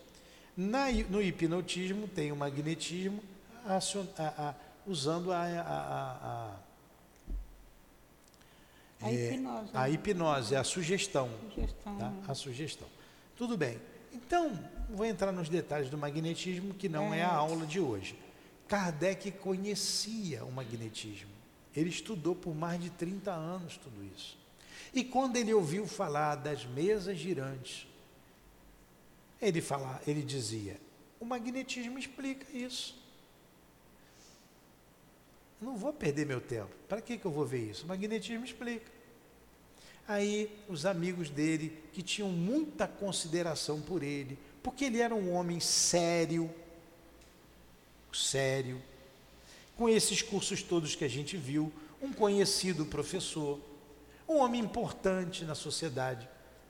Na, 0.57 0.91
no 0.91 1.21
hipnotismo 1.21 2.09
tem 2.09 2.33
o 2.33 2.37
magnetismo 2.37 3.23
a, 3.67 3.79
a, 3.79 4.55
usando 4.87 5.33
a, 5.33 6.57
a, 9.01 9.11
é, 9.11 9.35
hipnose, 9.35 9.71
a 9.75 9.91
hipnose, 9.91 10.57
a 10.57 10.65
sugestão. 10.65 11.31
sugestão 11.51 11.97
tá? 11.97 12.11
né? 12.11 12.23
A 12.27 12.35
sugestão. 12.35 12.89
Tudo 13.37 13.57
bem. 13.57 13.79
Então, 14.13 14.59
vou 14.91 15.05
entrar 15.05 15.33
nos 15.33 15.49
detalhes 15.49 15.91
do 15.91 15.99
magnetismo, 15.99 16.75
que 16.75 16.89
não 16.89 17.13
é, 17.13 17.19
é 17.19 17.23
a 17.23 17.33
aula 17.33 17.67
de 17.67 17.81
hoje. 17.81 18.17
Kardec 18.69 19.31
conhecia 19.33 20.45
o 20.45 20.53
magnetismo. 20.53 21.31
Ele 21.75 21.91
estudou 21.91 22.35
por 22.35 22.55
mais 22.55 22.81
de 22.81 22.91
30 22.91 23.33
anos 23.33 23.77
tudo 23.77 24.05
isso. 24.15 24.39
E 24.95 25.03
quando 25.03 25.37
ele 25.37 25.53
ouviu 25.53 25.87
falar 25.87 26.37
das 26.37 26.65
mesas 26.65 27.19
girantes, 27.19 27.87
ele, 29.43 29.61
fala, 29.61 30.01
ele 30.07 30.23
dizia: 30.23 30.81
o 31.19 31.25
magnetismo 31.25 31.99
explica 31.99 32.47
isso. 32.57 33.04
Não 35.65 35.79
vou 35.79 35.95
perder 35.95 36.27
meu 36.27 36.43
tempo. 36.43 36.69
Para 36.87 37.01
que, 37.01 37.17
que 37.17 37.25
eu 37.25 37.31
vou 37.31 37.47
ver 37.47 37.71
isso? 37.71 37.87
O 37.87 37.89
magnetismo 37.89 38.45
explica. 38.45 38.93
Aí 40.07 40.55
os 40.69 40.85
amigos 40.85 41.31
dele, 41.31 41.83
que 41.95 42.03
tinham 42.03 42.29
muita 42.29 42.87
consideração 42.87 43.81
por 43.81 44.03
ele, 44.03 44.39
Porque 44.62 44.87
ele 44.87 45.01
era 45.01 45.15
um 45.15 45.31
homem 45.35 45.61
sério, 45.61 46.51
sério, 48.11 48.81
com 49.77 49.91
esses 49.91 50.23
cursos 50.23 50.62
todos 50.62 50.95
que 50.95 51.05
a 51.05 51.09
gente 51.09 51.37
viu, 51.37 51.71
um 52.01 52.15
conhecido 52.15 52.87
professor, 52.87 53.61
um 54.27 54.37
homem 54.37 54.62
importante 54.62 55.45
na 55.45 55.55
sociedade 55.55 56.27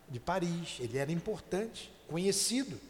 de 0.08 0.18
Paris, 0.18 0.78
ele 0.80 0.98
era 0.98 1.12
importante, 1.12 1.88
conhecido. 2.08 2.80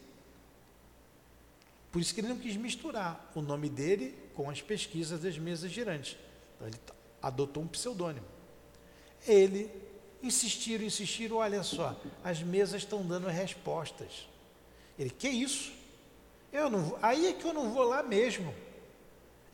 Por 1.95 2.01
isso 2.01 2.13
que 2.13 2.19
ele 2.19 2.27
não 2.27 2.37
quis 2.37 2.57
misturar 2.57 3.31
o 3.33 3.41
nome 3.41 3.69
dele 3.69 4.13
com 4.33 4.49
as 4.49 4.61
pesquisas 4.61 5.21
das 5.21 5.37
mesas 5.37 5.71
girantes. 5.71 6.17
Então 6.53 6.67
ele 6.67 6.77
adotou 7.21 7.63
um 7.63 7.67
pseudônimo. 7.67 8.25
Ele 9.25 9.71
insistiram, 10.21 10.83
insistiram, 10.83 11.37
olha 11.37 11.63
só, 11.63 11.97
as 12.21 12.43
mesas 12.43 12.81
estão 12.81 13.01
dando 13.01 13.29
respostas. 13.29 14.27
Ele, 14.99 15.09
que 15.09 15.29
isso? 15.29 15.71
Eu 16.51 16.69
não 16.69 16.81
vou, 16.81 16.99
aí 17.01 17.27
é 17.27 17.31
que 17.31 17.45
eu 17.45 17.53
não 17.53 17.71
vou 17.71 17.85
lá 17.85 18.03
mesmo. 18.03 18.53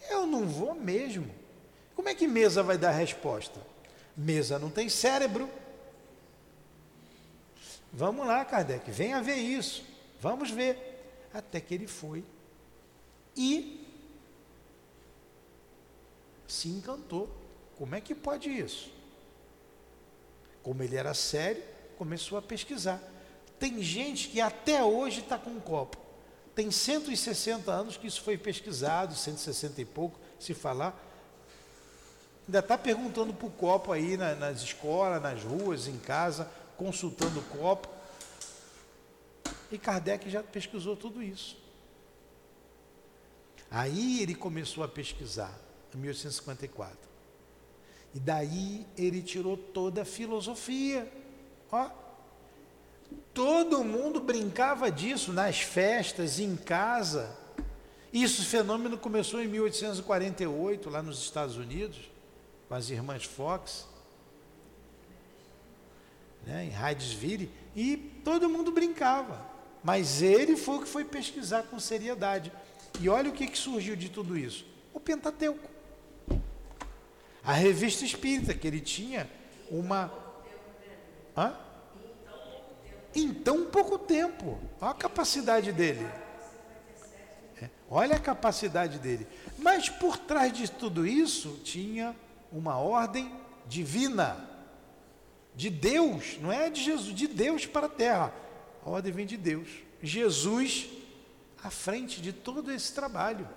Eu 0.10 0.26
não 0.26 0.48
vou 0.48 0.74
mesmo. 0.74 1.30
Como 1.96 2.10
é 2.10 2.16
que 2.16 2.28
mesa 2.28 2.64
vai 2.64 2.76
dar 2.76 2.90
resposta? 2.90 3.62
Mesa 4.18 4.58
não 4.58 4.72
tem 4.72 4.90
cérebro. 4.90 5.48
Vamos 7.94 8.26
lá, 8.26 8.44
Kardec, 8.44 8.90
venha 8.90 9.22
ver 9.22 9.36
isso. 9.36 9.86
Vamos 10.20 10.50
ver. 10.50 10.91
Até 11.34 11.60
que 11.60 11.74
ele 11.74 11.88
foi 11.88 12.24
e 13.36 13.88
se 16.48 16.68
encantou. 16.68 17.30
Como 17.78 17.96
é 17.96 18.02
que 18.02 18.14
pode 18.14 18.50
isso? 18.50 18.92
Como 20.62 20.84
ele 20.84 20.96
era 20.96 21.14
sério, 21.14 21.64
começou 21.98 22.38
a 22.38 22.42
pesquisar. 22.42 23.02
Tem 23.58 23.82
gente 23.82 24.28
que 24.28 24.42
até 24.42 24.84
hoje 24.84 25.22
está 25.22 25.38
com 25.38 25.52
um 25.52 25.60
copo. 25.60 25.98
Tem 26.54 26.70
160 26.70 27.72
anos 27.72 27.98
que 27.98 28.08
isso 28.08 28.22
foi 28.22 28.38
pesquisado, 28.38 29.16
160 29.16 29.82
e 29.82 29.86
pouco, 29.86 30.20
se 30.40 30.54
falar. 30.54 31.00
Ainda 32.46 32.60
está 32.60 32.78
perguntando 32.78 33.34
para 33.34 33.48
o 33.48 33.52
copo 33.52 33.92
aí 33.92 34.18
na, 34.18 34.36
nas 34.36 34.62
escolas, 34.62 35.22
nas 35.22 35.42
ruas, 35.44 35.88
em 35.88 35.98
casa, 35.98 36.50
consultando 36.78 37.40
o 37.40 37.44
copo. 37.44 37.88
E 39.72 39.78
Kardec 39.78 40.30
já 40.30 40.44
pesquisou 40.44 40.96
tudo 40.96 41.24
isso. 41.24 41.58
Aí 43.70 44.22
ele 44.22 44.36
começou 44.36 44.84
a 44.84 44.88
pesquisar, 44.88 45.58
em 45.96 45.98
1854. 45.98 46.98
E 48.14 48.20
daí 48.20 48.86
ele 48.98 49.22
tirou 49.22 49.56
toda 49.56 50.02
a 50.02 50.06
filosofia. 50.06 51.10
Ó, 51.72 51.90
todo 53.34 53.82
mundo 53.84 54.20
brincava 54.20 54.92
disso 54.92 55.32
nas 55.32 55.62
festas, 55.62 56.38
em 56.38 56.58
casa. 56.58 57.38
Isso, 58.12 58.44
fenômeno 58.44 58.98
começou 58.98 59.42
em 59.42 59.48
1848, 59.48 60.90
lá 60.90 61.02
nos 61.02 61.20
Estados 61.20 61.56
Unidos, 61.56 62.12
com 62.68 62.76
as 62.76 62.90
irmãs 62.90 63.24
Fox, 63.24 63.88
né, 66.46 66.66
em 66.66 66.70
Hydesville, 66.70 67.50
e 67.74 67.96
todo 67.96 68.50
mundo 68.50 68.70
brincava. 68.70 69.51
Mas 69.84 70.22
ele 70.22 70.56
foi 70.56 70.78
o 70.78 70.82
que 70.82 70.88
foi 70.88 71.04
pesquisar 71.04 71.64
com 71.64 71.80
seriedade. 71.80 72.52
E 73.00 73.10
olha 73.10 73.30
o 73.30 73.34
que, 73.34 73.48
que 73.48 73.58
surgiu 73.58 73.96
de 73.96 74.10
tudo 74.10 74.38
isso: 74.38 74.66
o 74.94 75.00
Pentateuco. 75.00 75.70
A 77.44 77.54
revista 77.54 78.06
espírita, 78.06 78.54
que 78.54 78.68
ele 78.68 78.80
tinha 78.80 79.30
uma. 79.70 80.12
Hã? 81.36 81.56
Em 83.16 83.34
tão 83.34 83.66
pouco 83.66 83.98
tempo. 83.98 84.60
Olha 84.80 84.92
a 84.92 84.94
capacidade 84.94 85.72
dele. 85.72 86.08
É, 87.62 87.70
olha 87.90 88.16
a 88.16 88.20
capacidade 88.20 89.00
dele. 89.00 89.28
Mas 89.58 89.90
por 89.90 90.18
trás 90.18 90.54
de 90.54 90.70
tudo 90.70 91.06
isso 91.06 91.60
tinha 91.64 92.16
uma 92.52 92.78
ordem 92.78 93.32
divina. 93.68 94.50
De 95.54 95.70
Deus, 95.70 96.38
não 96.40 96.52
é 96.52 96.70
de 96.70 96.82
Jesus, 96.82 97.14
de 97.14 97.28
Deus 97.28 97.66
para 97.66 97.88
a 97.88 97.90
terra. 97.90 98.34
A 98.86 98.90
ordem 98.90 99.12
vem 99.12 99.26
de 99.26 99.38
Deus. 99.38 99.68
Jesus 100.02 100.90
à 101.64 101.70
frente 101.70 102.22
de 102.22 102.34
todo 102.34 102.72
esse 102.72 102.94
trabalho. 102.94 103.48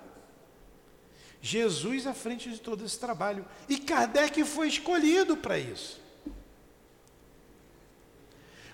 Jesus 1.41 2.07
à 2.07 2.13
frente 2.13 2.49
de 2.49 2.59
todo 2.59 2.83
esse 2.83 2.99
trabalho. 2.99 3.45
E 3.69 3.77
Kardec 3.77 4.43
foi 4.43 4.67
escolhido 4.67 5.37
para 5.37 5.57
isso. 5.57 6.01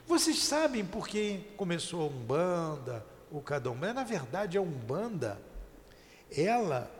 Vocês 0.07 0.39
sabem 0.39 0.85
por 0.85 1.07
que 1.07 1.39
começou 1.55 2.01
a 2.01 2.05
Umbanda, 2.05 3.05
o 3.31 3.41
Candomblé? 3.41 3.93
Na 3.93 4.03
verdade, 4.03 4.57
a 4.57 4.61
Umbanda, 4.61 5.41
ela, 6.29 6.91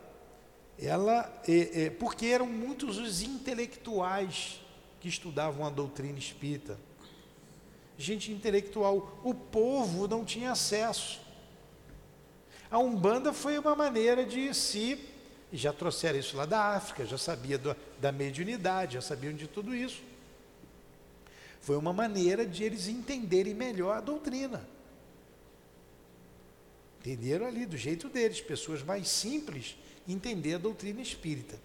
ela, 0.79 1.41
é, 1.47 1.83
é, 1.83 1.89
porque 1.89 2.27
eram 2.27 2.45
muitos 2.45 2.97
os 2.97 3.21
intelectuais 3.21 4.61
que 5.01 5.09
estudavam 5.09 5.65
a 5.65 5.69
doutrina 5.69 6.17
espírita. 6.17 6.79
Gente 7.97 8.31
intelectual. 8.31 9.19
O 9.23 9.33
povo 9.33 10.07
não 10.07 10.25
tinha 10.25 10.51
acesso. 10.51 11.19
A 12.69 12.79
Umbanda 12.79 13.33
foi 13.33 13.57
uma 13.57 13.75
maneira 13.75 14.25
de 14.25 14.53
se, 14.53 14.97
já 15.51 15.73
trouxeram 15.73 16.17
isso 16.17 16.37
lá 16.37 16.45
da 16.45 16.73
África, 16.75 17.05
já 17.05 17.17
sabia 17.17 17.57
do, 17.57 17.75
da 17.99 18.11
mediunidade, 18.11 18.93
já 18.93 19.01
sabiam 19.01 19.33
de 19.33 19.45
tudo 19.47 19.75
isso. 19.75 20.01
Foi 21.59 21.75
uma 21.75 21.91
maneira 21.91 22.45
de 22.45 22.63
eles 22.63 22.87
entenderem 22.87 23.53
melhor 23.53 23.97
a 23.97 24.01
doutrina. 24.01 24.65
Entenderam 27.01 27.45
ali 27.45 27.65
do 27.65 27.75
jeito 27.75 28.07
deles, 28.07 28.39
pessoas 28.39 28.81
mais 28.81 29.09
simples 29.09 29.75
entender 30.07 30.55
a 30.55 30.57
doutrina 30.57 31.01
espírita. 31.01 31.59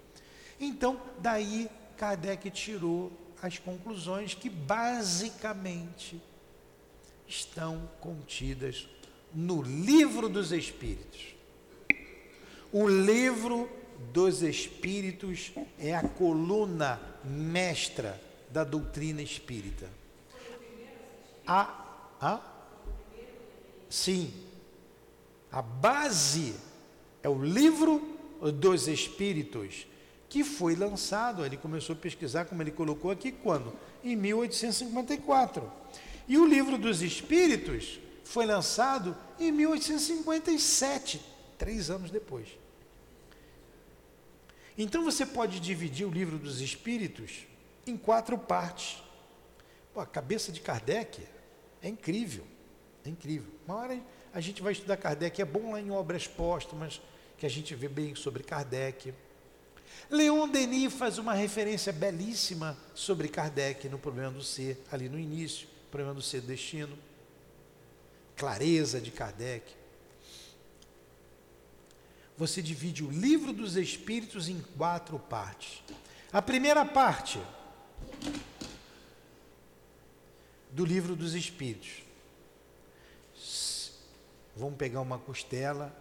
Então, 0.58 1.00
daí 1.18 1.68
Kardec 1.96 2.50
tirou 2.50 3.12
as 3.46 3.58
conclusões 3.58 4.34
que 4.34 4.50
basicamente 4.50 6.20
estão 7.28 7.88
contidas 8.00 8.88
no 9.32 9.62
livro 9.62 10.28
dos 10.28 10.50
Espíritos. 10.50 11.34
O 12.72 12.88
livro 12.88 13.70
dos 14.12 14.42
Espíritos 14.42 15.52
é 15.78 15.94
a 15.94 16.02
coluna 16.02 17.00
mestra 17.24 18.20
da 18.50 18.64
doutrina 18.64 19.22
espírita. 19.22 19.88
A, 21.46 22.16
a, 22.20 22.40
sim, 23.88 24.34
a 25.52 25.62
base 25.62 26.56
é 27.22 27.28
o 27.28 27.40
livro 27.40 28.02
dos 28.60 28.88
Espíritos, 28.88 29.86
que 30.28 30.42
foi 30.42 30.74
lançado, 30.74 31.44
ele 31.44 31.56
começou 31.56 31.94
a 31.94 31.98
pesquisar, 31.98 32.44
como 32.46 32.62
ele 32.62 32.70
colocou 32.70 33.10
aqui, 33.10 33.30
quando? 33.30 33.72
Em 34.02 34.16
1854. 34.16 35.70
E 36.28 36.36
o 36.36 36.46
livro 36.46 36.76
dos 36.76 37.02
Espíritos 37.02 38.00
foi 38.24 38.44
lançado 38.44 39.16
em 39.38 39.52
1857, 39.52 41.20
três 41.56 41.90
anos 41.90 42.10
depois. 42.10 42.48
Então 44.76 45.04
você 45.04 45.24
pode 45.24 45.60
dividir 45.60 46.06
o 46.06 46.10
livro 46.10 46.38
dos 46.38 46.60
Espíritos 46.60 47.46
em 47.86 47.96
quatro 47.96 48.36
partes. 48.36 49.02
Pô, 49.94 50.00
a 50.00 50.06
cabeça 50.06 50.50
de 50.52 50.60
Kardec 50.60 51.22
é 51.80 51.88
incrível, 51.88 52.44
é 53.04 53.08
incrível. 53.08 53.50
Uma 53.66 53.76
hora 53.76 54.00
a 54.34 54.40
gente 54.40 54.60
vai 54.60 54.72
estudar 54.72 54.98
Kardec, 54.98 55.40
é 55.40 55.44
bom 55.44 55.72
lá 55.72 55.80
em 55.80 55.90
obras 55.90 56.26
póstumas, 56.26 57.00
que 57.38 57.46
a 57.46 57.48
gente 57.48 57.74
vê 57.74 57.88
bem 57.88 58.14
sobre 58.14 58.42
Kardec. 58.42 59.14
Leon 60.10 60.48
Denis 60.48 60.92
faz 60.92 61.18
uma 61.18 61.34
referência 61.34 61.92
belíssima 61.92 62.76
sobre 62.94 63.28
Kardec 63.28 63.88
no 63.88 63.98
problema 63.98 64.30
do 64.30 64.42
ser, 64.42 64.82
ali 64.90 65.08
no 65.08 65.18
início, 65.18 65.68
problema 65.90 66.14
do 66.14 66.22
ser 66.22 66.40
destino 66.40 66.96
clareza 68.36 69.00
de 69.00 69.10
Kardec. 69.10 69.74
Você 72.36 72.60
divide 72.60 73.02
o 73.02 73.10
livro 73.10 73.52
dos 73.52 73.76
Espíritos 73.76 74.48
em 74.48 74.60
quatro 74.76 75.18
partes. 75.18 75.82
A 76.30 76.42
primeira 76.42 76.84
parte 76.84 77.40
do 80.70 80.84
livro 80.84 81.16
dos 81.16 81.34
Espíritos. 81.34 82.02
Vamos 84.54 84.76
pegar 84.76 85.00
uma 85.00 85.18
costela 85.18 85.96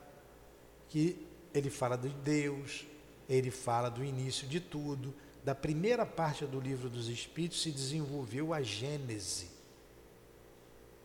que 0.90 1.26
ele 1.54 1.70
fala 1.70 1.98
de 1.98 2.10
Deus, 2.10 2.86
ele 3.30 3.51
fala 3.51 3.89
do 3.89 4.03
início 4.03 4.47
de 4.47 4.59
tudo. 4.59 5.13
Da 5.43 5.53
primeira 5.53 6.05
parte 6.05 6.45
do 6.45 6.59
livro 6.59 6.89
dos 6.89 7.07
Espíritos 7.07 7.61
se 7.61 7.71
desenvolveu 7.71 8.53
a 8.53 8.61
Gênese. 8.61 9.49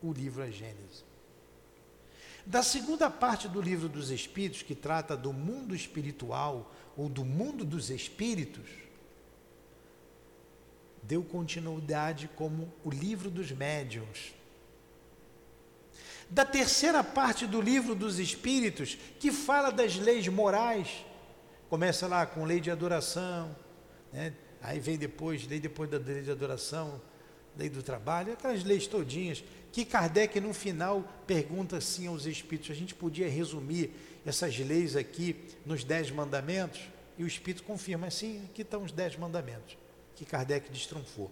O 0.02 0.12
livro 0.12 0.42
é 0.42 0.50
Gênese. 0.50 1.04
Da 2.46 2.62
segunda 2.62 3.10
parte 3.10 3.46
do 3.48 3.60
livro 3.60 3.88
dos 3.88 4.10
Espíritos, 4.10 4.62
que 4.62 4.74
trata 4.74 5.16
do 5.16 5.32
mundo 5.32 5.74
espiritual 5.74 6.72
ou 6.96 7.08
do 7.08 7.24
mundo 7.24 7.64
dos 7.64 7.90
espíritos, 7.90 8.66
deu 11.02 11.22
continuidade 11.22 12.28
como 12.34 12.72
o 12.84 12.90
livro 12.90 13.30
dos 13.30 13.52
médiuns. 13.52 14.32
da 16.30 16.44
terceira 16.44 17.02
parte 17.02 17.44
do 17.44 17.60
livro 17.60 17.94
dos 17.94 18.20
Espíritos, 18.20 18.96
que 19.18 19.32
fala 19.32 19.70
das 19.70 19.96
leis 19.96 20.28
morais. 20.28 21.04
Começa 21.70 22.08
lá 22.08 22.26
com 22.26 22.44
lei 22.44 22.58
de 22.58 22.68
adoração, 22.68 23.54
né? 24.12 24.34
aí 24.60 24.80
vem 24.80 24.98
depois, 24.98 25.46
lei 25.46 25.60
depois 25.60 25.88
da 25.88 25.98
lei 25.98 26.20
de 26.20 26.30
adoração, 26.32 27.00
lei 27.56 27.68
do 27.68 27.80
trabalho, 27.80 28.32
aquelas 28.32 28.64
leis 28.64 28.88
todinhas, 28.88 29.44
que 29.70 29.84
Kardec 29.84 30.40
no 30.40 30.52
final 30.52 31.04
pergunta 31.28 31.76
assim 31.76 32.08
aos 32.08 32.26
Espíritos, 32.26 32.72
a 32.72 32.74
gente 32.74 32.92
podia 32.92 33.30
resumir 33.30 33.92
essas 34.26 34.58
leis 34.58 34.96
aqui 34.96 35.36
nos 35.64 35.84
dez 35.84 36.10
mandamentos? 36.10 36.80
E 37.16 37.22
o 37.22 37.26
Espírito 37.28 37.62
confirma, 37.62 38.08
assim, 38.08 38.42
aqui 38.50 38.62
estão 38.62 38.82
os 38.82 38.90
dez 38.90 39.14
mandamentos, 39.14 39.78
que 40.16 40.24
Kardec 40.24 40.72
destronfou, 40.72 41.30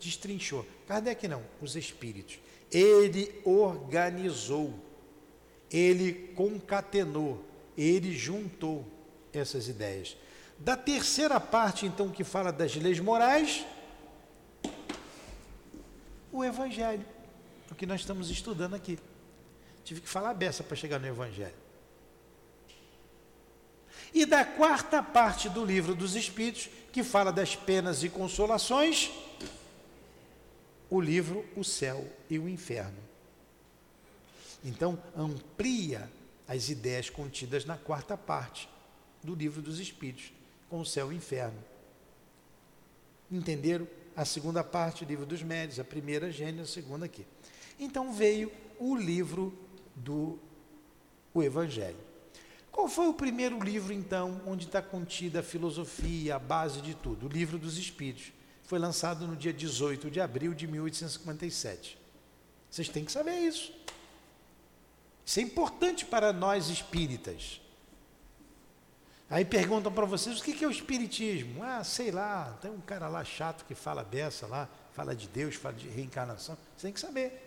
destrinchou. 0.00 0.66
Kardec 0.88 1.28
não, 1.28 1.44
os 1.62 1.76
Espíritos. 1.76 2.40
Ele 2.72 3.40
organizou, 3.44 4.74
ele 5.70 6.32
concatenou, 6.34 7.53
ele 7.76 8.16
juntou 8.16 8.86
essas 9.32 9.68
ideias. 9.68 10.16
Da 10.58 10.76
terceira 10.76 11.40
parte, 11.40 11.86
então, 11.86 12.10
que 12.10 12.24
fala 12.24 12.52
das 12.52 12.74
leis 12.76 13.00
morais, 13.00 13.64
o 16.32 16.44
Evangelho, 16.44 17.04
o 17.70 17.74
que 17.74 17.86
nós 17.86 18.00
estamos 18.00 18.30
estudando 18.30 18.74
aqui. 18.74 18.98
Tive 19.84 20.00
que 20.00 20.08
falar 20.08 20.34
beça 20.34 20.62
para 20.62 20.76
chegar 20.76 20.98
no 20.98 21.06
Evangelho. 21.06 21.54
E 24.12 24.24
da 24.24 24.44
quarta 24.44 25.02
parte 25.02 25.48
do 25.48 25.64
livro 25.64 25.94
dos 25.94 26.14
Espíritos, 26.14 26.68
que 26.92 27.02
fala 27.02 27.32
das 27.32 27.56
penas 27.56 28.04
e 28.04 28.08
consolações, 28.08 29.10
o 30.88 31.00
livro 31.00 31.44
O 31.56 31.64
Céu 31.64 32.08
e 32.30 32.38
o 32.38 32.48
Inferno. 32.48 32.98
Então, 34.64 34.98
amplia 35.16 36.08
as 36.46 36.68
ideias 36.68 37.08
contidas 37.08 37.64
na 37.64 37.76
quarta 37.76 38.16
parte 38.16 38.68
do 39.22 39.34
livro 39.34 39.62
dos 39.62 39.80
Espíritos, 39.80 40.32
com 40.68 40.80
o 40.80 40.86
céu 40.86 41.10
e 41.10 41.14
o 41.14 41.16
inferno. 41.16 41.62
Entenderam? 43.30 43.86
A 44.16 44.24
segunda 44.24 44.62
parte, 44.62 45.04
livro 45.04 45.26
dos 45.26 45.42
médios, 45.42 45.80
a 45.80 45.84
primeira 45.84 46.30
Gênesis, 46.30 46.70
a 46.70 46.72
segunda 46.72 47.06
aqui. 47.06 47.26
Então 47.80 48.12
veio 48.12 48.52
o 48.78 48.94
livro 48.94 49.52
do 49.96 50.38
o 51.32 51.42
Evangelho. 51.42 51.96
Qual 52.70 52.88
foi 52.88 53.08
o 53.08 53.14
primeiro 53.14 53.62
livro, 53.62 53.92
então, 53.92 54.40
onde 54.46 54.66
está 54.66 54.80
contida 54.80 55.40
a 55.40 55.42
filosofia, 55.42 56.36
a 56.36 56.38
base 56.38 56.80
de 56.80 56.94
tudo? 56.94 57.26
O 57.26 57.28
livro 57.28 57.58
dos 57.58 57.76
Espíritos 57.76 58.32
foi 58.64 58.78
lançado 58.78 59.26
no 59.26 59.36
dia 59.36 59.52
18 59.52 60.10
de 60.10 60.20
abril 60.20 60.54
de 60.54 60.66
1857. 60.66 61.98
Vocês 62.70 62.88
têm 62.88 63.04
que 63.04 63.12
saber 63.12 63.38
isso. 63.38 63.72
Isso 65.24 65.40
é 65.40 65.42
importante 65.42 66.04
para 66.04 66.32
nós 66.32 66.68
espíritas. 66.68 67.60
Aí 69.30 69.44
perguntam 69.44 69.90
para 69.90 70.04
vocês 70.04 70.38
o 70.38 70.42
que 70.42 70.64
é 70.64 70.68
o 70.68 70.70
espiritismo? 70.70 71.62
Ah, 71.62 71.82
sei 71.82 72.10
lá, 72.10 72.58
tem 72.60 72.70
um 72.70 72.80
cara 72.80 73.08
lá 73.08 73.24
chato 73.24 73.64
que 73.64 73.74
fala 73.74 74.04
beça 74.04 74.46
lá, 74.46 74.68
fala 74.92 75.16
de 75.16 75.26
Deus, 75.26 75.54
fala 75.54 75.74
de 75.74 75.88
reencarnação. 75.88 76.58
Você 76.76 76.86
tem 76.86 76.92
que 76.92 77.00
saber. 77.00 77.40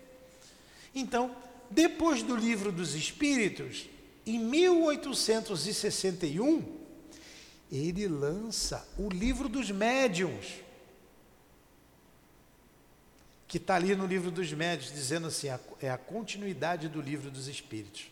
Então, 0.94 1.36
depois 1.70 2.24
do 2.24 2.36
livro 2.36 2.72
dos 2.72 2.96
Espíritos, 2.96 3.88
em 4.26 4.40
1861, 4.40 6.78
ele 7.72 8.08
lança 8.08 8.88
o 8.98 9.08
livro 9.10 9.48
dos 9.48 9.70
médiuns 9.70 10.66
que 13.48 13.58
está 13.58 13.76
ali 13.76 13.96
no 13.96 14.06
livro 14.06 14.30
dos 14.30 14.52
médios, 14.52 14.92
dizendo 14.92 15.28
assim, 15.28 15.48
é 15.82 15.90
a 15.90 15.98
continuidade 15.98 16.90
do 16.90 17.00
livro 17.00 17.32
dos 17.32 17.48
espíritos. 17.48 18.12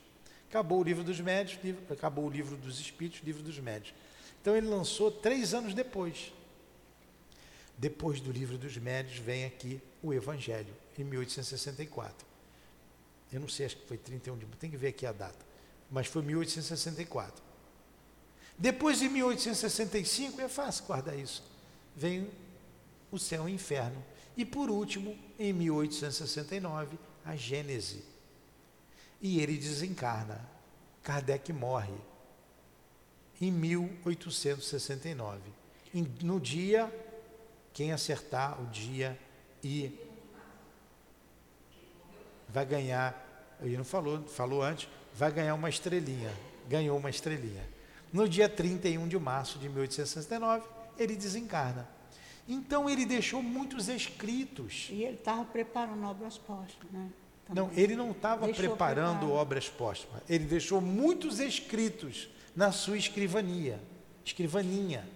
Acabou 0.50 0.80
o 0.80 0.84
livro 0.84 1.04
dos 1.04 1.20
médios, 1.20 1.60
livro, 1.62 1.82
acabou 1.92 2.26
o 2.26 2.30
livro 2.30 2.56
dos 2.56 2.80
espíritos, 2.80 3.22
livro 3.24 3.44
dos 3.44 3.60
médios. 3.60 3.94
Então 4.42 4.56
ele 4.56 4.68
lançou 4.68 5.12
três 5.12 5.54
anos 5.54 5.74
depois. 5.74 6.32
Depois 7.78 8.22
do 8.22 8.32
livro 8.32 8.58
dos 8.58 8.78
médios 8.78 9.18
vem 9.18 9.44
aqui 9.44 9.82
o 10.02 10.14
Evangelho, 10.14 10.74
em 10.98 11.04
1864. 11.04 12.26
Eu 13.34 13.42
não 13.42 13.50
sei, 13.50 13.66
acho 13.66 13.76
que 13.76 13.88
foi 13.88 13.98
31 13.98 14.38
de 14.38 14.46
tem 14.46 14.72
que 14.72 14.78
ver 14.78 14.90
aqui 14.90 15.06
a 15.06 15.12
data. 15.12 15.46
Mas 15.92 16.08
foi 16.08 16.22
1864. 16.22 17.44
Depois 18.58 19.00
de 19.00 19.10
1865, 19.10 20.40
é 20.40 20.48
fácil 20.48 20.86
guardar 20.86 21.20
isso. 21.20 21.44
Vem 21.94 22.30
o 23.12 23.20
céu 23.20 23.50
e 23.50 23.52
o 23.52 23.54
inferno 23.56 24.02
e 24.38 24.46
por 24.46 24.70
último, 24.70 25.18
em 25.40 25.54
1869, 25.54 26.98
a 27.24 27.36
Gênese. 27.36 28.04
E 29.22 29.40
ele 29.40 29.58
desencarna. 29.58 30.56
Kardec 31.02 31.54
morre 31.54 31.94
em 33.40 33.52
1869. 33.52 35.40
no 36.22 36.40
dia, 36.40 36.92
quem 37.74 37.92
acertar 37.92 38.62
o 38.62 38.66
dia 38.68 39.18
e 39.64 39.98
vai 42.50 42.66
ganhar, 42.66 43.56
ele 43.62 43.78
não 43.78 43.84
falou, 43.86 44.24
falou 44.24 44.62
antes, 44.62 44.90
vai 45.14 45.32
ganhar 45.32 45.54
uma 45.56 45.70
estrelinha. 45.70 46.34
Ganhou 46.68 46.98
uma 46.98 47.10
estrelinha. 47.10 47.64
No 48.12 48.28
dia 48.28 48.50
31 48.50 49.08
de 49.08 49.20
março 49.20 49.60
de 49.60 49.70
1869, 49.70 50.66
ele 50.98 51.16
desencarna. 51.16 51.88
Então 52.48 52.90
ele 52.90 53.06
deixou 53.06 53.42
muitos 53.42 53.88
escritos. 53.90 54.88
E 54.92 55.04
ele 55.04 55.16
estava 55.16 55.44
preparando 55.46 56.06
obras 56.06 56.38
póstumas, 56.38 56.92
né? 56.92 57.10
Também. 57.48 57.64
Não, 57.64 57.72
ele 57.76 57.96
não 57.96 58.12
estava 58.12 58.48
preparando 58.48 59.20
preparar. 59.20 59.42
obras 59.42 59.70
póstumas. 59.70 60.22
Ele 60.28 60.46
deixou 60.46 60.82
muitos 60.82 61.40
escritos 61.40 62.28
na 62.56 62.72
sua 62.72 62.98
escrivania, 62.98 63.80
escrivaninha. 64.24 65.08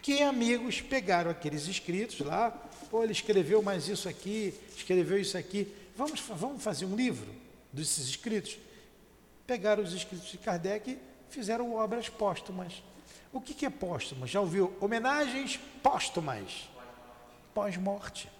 Que 0.00 0.22
amigos 0.22 0.80
pegaram 0.80 1.30
aqueles 1.30 1.66
escritos 1.66 2.20
lá, 2.20 2.50
pô, 2.90 3.02
ele 3.02 3.12
escreveu 3.12 3.60
mais 3.62 3.88
isso 3.88 4.08
aqui, 4.08 4.54
escreveu 4.76 5.18
isso 5.18 5.36
aqui. 5.36 5.66
Vamos, 5.96 6.20
vamos 6.20 6.62
fazer 6.62 6.84
um 6.84 6.94
livro 6.94 7.28
desses 7.72 8.08
escritos? 8.08 8.58
Pegaram 9.46 9.82
os 9.82 9.92
escritos 9.92 10.28
de 10.30 10.38
Kardec 10.38 10.90
e 10.90 10.98
fizeram 11.28 11.74
obras 11.74 12.08
póstumas. 12.08 12.82
O 13.36 13.40
que, 13.42 13.52
que 13.52 13.66
é 13.66 13.70
póstumo? 13.70 14.26
Já 14.26 14.40
ouviu? 14.40 14.74
Homenagens 14.80 15.60
póstumas. 15.82 16.70
Pós-morte. 17.52 18.30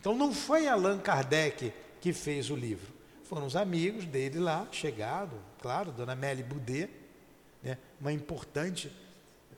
Então 0.00 0.12
não 0.12 0.34
foi 0.34 0.66
Allan 0.66 0.98
Kardec 0.98 1.72
que 2.00 2.12
fez 2.12 2.50
o 2.50 2.56
livro. 2.56 2.92
Foram 3.22 3.46
os 3.46 3.54
amigos 3.54 4.04
dele 4.06 4.40
lá, 4.40 4.66
chegado, 4.72 5.36
claro, 5.60 5.92
Dona 5.92 6.16
Mélie 6.16 6.42
Boudet, 6.42 6.90
né, 7.62 7.78
uma 8.00 8.12
importante, 8.12 8.90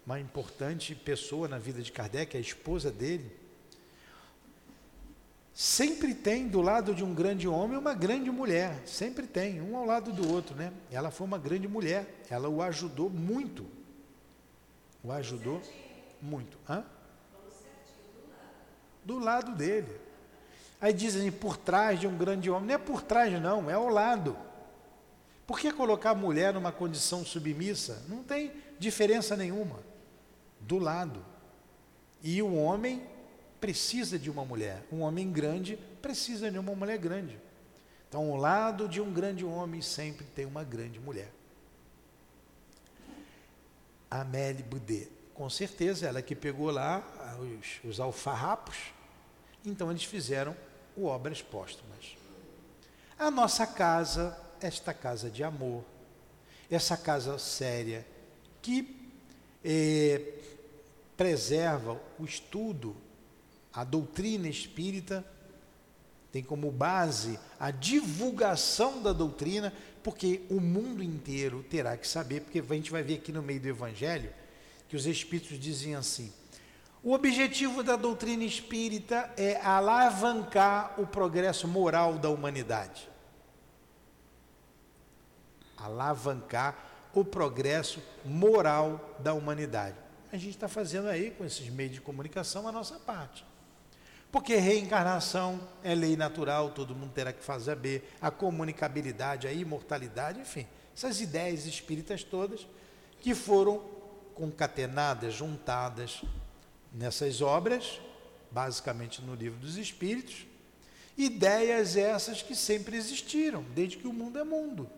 uma 0.04 0.20
importante 0.20 0.94
pessoa 0.94 1.48
na 1.48 1.56
vida 1.56 1.80
de 1.80 1.90
Kardec, 1.90 2.36
a 2.36 2.40
esposa 2.40 2.90
dele. 2.90 3.34
Sempre 5.54 6.14
tem 6.14 6.48
do 6.48 6.60
lado 6.60 6.94
de 6.94 7.02
um 7.02 7.14
grande 7.14 7.48
homem 7.48 7.78
uma 7.78 7.94
grande 7.94 8.30
mulher, 8.30 8.86
sempre 8.86 9.26
tem, 9.26 9.62
um 9.62 9.74
ao 9.74 9.86
lado 9.86 10.12
do 10.12 10.30
outro, 10.30 10.54
né? 10.54 10.70
Ela 10.90 11.10
foi 11.10 11.26
uma 11.26 11.38
grande 11.38 11.66
mulher, 11.66 12.22
ela 12.28 12.50
o 12.50 12.60
ajudou 12.60 13.08
muito 13.08 13.80
o 15.02 15.10
ajudou 15.10 15.60
muito. 16.20 16.58
Hã? 16.68 16.84
Do 19.04 19.18
lado 19.18 19.54
dele. 19.56 20.00
Aí 20.80 20.92
dizem 20.92 21.30
por 21.30 21.56
trás 21.56 21.98
de 21.98 22.06
um 22.06 22.16
grande 22.16 22.50
homem. 22.50 22.68
Não 22.68 22.74
é 22.74 22.78
por 22.78 23.02
trás, 23.02 23.32
não, 23.40 23.70
é 23.70 23.74
ao 23.74 23.88
lado. 23.88 24.36
Por 25.46 25.58
que 25.58 25.72
colocar 25.72 26.10
a 26.10 26.14
mulher 26.14 26.54
numa 26.54 26.72
condição 26.72 27.24
submissa? 27.24 28.04
Não 28.08 28.22
tem 28.22 28.52
diferença 28.78 29.36
nenhuma. 29.36 29.80
Do 30.60 30.78
lado. 30.78 31.24
E 32.22 32.40
o 32.40 32.54
homem 32.54 33.02
precisa 33.60 34.18
de 34.18 34.30
uma 34.30 34.44
mulher. 34.44 34.84
Um 34.90 35.00
homem 35.00 35.30
grande 35.30 35.76
precisa 36.00 36.50
de 36.50 36.58
uma 36.58 36.74
mulher 36.74 36.98
grande. 36.98 37.38
Então, 38.08 38.30
ao 38.30 38.36
lado 38.36 38.88
de 38.88 39.00
um 39.00 39.12
grande 39.12 39.44
homem 39.44 39.80
sempre 39.80 40.24
tem 40.26 40.44
uma 40.44 40.62
grande 40.62 41.00
mulher. 41.00 41.32
Amélie 44.20 44.62
Boudet. 44.62 45.08
Com 45.32 45.48
certeza, 45.48 46.06
ela 46.06 46.20
que 46.20 46.34
pegou 46.34 46.70
lá 46.70 47.02
os, 47.40 47.80
os 47.90 47.98
alfarrapos, 47.98 48.76
então 49.64 49.90
eles 49.90 50.04
fizeram 50.04 50.54
Obras 50.96 51.40
Póstumas. 51.40 52.16
A 53.18 53.30
nossa 53.30 53.66
casa, 53.66 54.38
esta 54.60 54.92
casa 54.92 55.30
de 55.30 55.42
amor, 55.42 55.82
essa 56.70 56.96
casa 56.96 57.38
séria, 57.38 58.06
que 58.60 59.10
eh, 59.64 60.34
preserva 61.16 61.98
o 62.18 62.24
estudo, 62.24 62.94
a 63.72 63.84
doutrina 63.84 64.48
espírita, 64.48 65.24
tem 66.30 66.42
como 66.42 66.70
base 66.70 67.38
a 67.60 67.70
divulgação 67.70 69.02
da 69.02 69.12
doutrina, 69.12 69.72
porque 70.02 70.42
o 70.50 70.60
mundo 70.60 71.02
inteiro 71.02 71.62
terá 71.62 71.96
que 71.96 72.06
saber, 72.06 72.40
porque 72.40 72.60
a 72.60 72.74
gente 72.74 72.90
vai 72.90 73.02
ver 73.02 73.14
aqui 73.14 73.32
no 73.32 73.42
meio 73.42 73.60
do 73.60 73.68
Evangelho 73.68 74.32
que 74.88 74.96
os 74.96 75.06
Espíritos 75.06 75.58
dizem 75.58 75.94
assim: 75.94 76.32
O 77.02 77.12
objetivo 77.12 77.82
da 77.82 77.96
doutrina 77.96 78.44
espírita 78.44 79.32
é 79.36 79.56
alavancar 79.60 81.00
o 81.00 81.06
progresso 81.06 81.66
moral 81.68 82.18
da 82.18 82.28
humanidade. 82.28 83.08
Alavancar 85.76 86.76
o 87.14 87.24
progresso 87.24 88.02
moral 88.24 89.16
da 89.18 89.34
humanidade. 89.34 89.96
A 90.32 90.36
gente 90.36 90.50
está 90.50 90.68
fazendo 90.68 91.08
aí, 91.08 91.30
com 91.30 91.44
esses 91.44 91.68
meios 91.68 91.92
de 91.92 92.00
comunicação, 92.00 92.66
a 92.66 92.72
nossa 92.72 92.98
parte. 92.98 93.44
Porque 94.32 94.56
reencarnação 94.56 95.60
é 95.84 95.94
lei 95.94 96.16
natural, 96.16 96.70
todo 96.70 96.94
mundo 96.94 97.12
terá 97.12 97.34
que 97.34 97.44
fazer 97.44 98.02
a 98.18 98.30
comunicabilidade, 98.30 99.46
a 99.46 99.52
imortalidade, 99.52 100.40
enfim, 100.40 100.66
essas 100.96 101.20
ideias 101.20 101.66
espíritas 101.66 102.24
todas 102.24 102.66
que 103.20 103.34
foram 103.34 103.84
concatenadas, 104.34 105.34
juntadas 105.34 106.22
nessas 106.90 107.42
obras, 107.42 108.00
basicamente 108.50 109.20
no 109.20 109.34
livro 109.34 109.58
dos 109.58 109.76
Espíritos, 109.76 110.46
ideias 111.16 111.94
essas 111.94 112.40
que 112.40 112.54
sempre 112.54 112.96
existiram, 112.96 113.62
desde 113.74 113.98
que 113.98 114.08
o 114.08 114.14
mundo 114.14 114.38
é 114.38 114.44
mundo. 114.44 114.88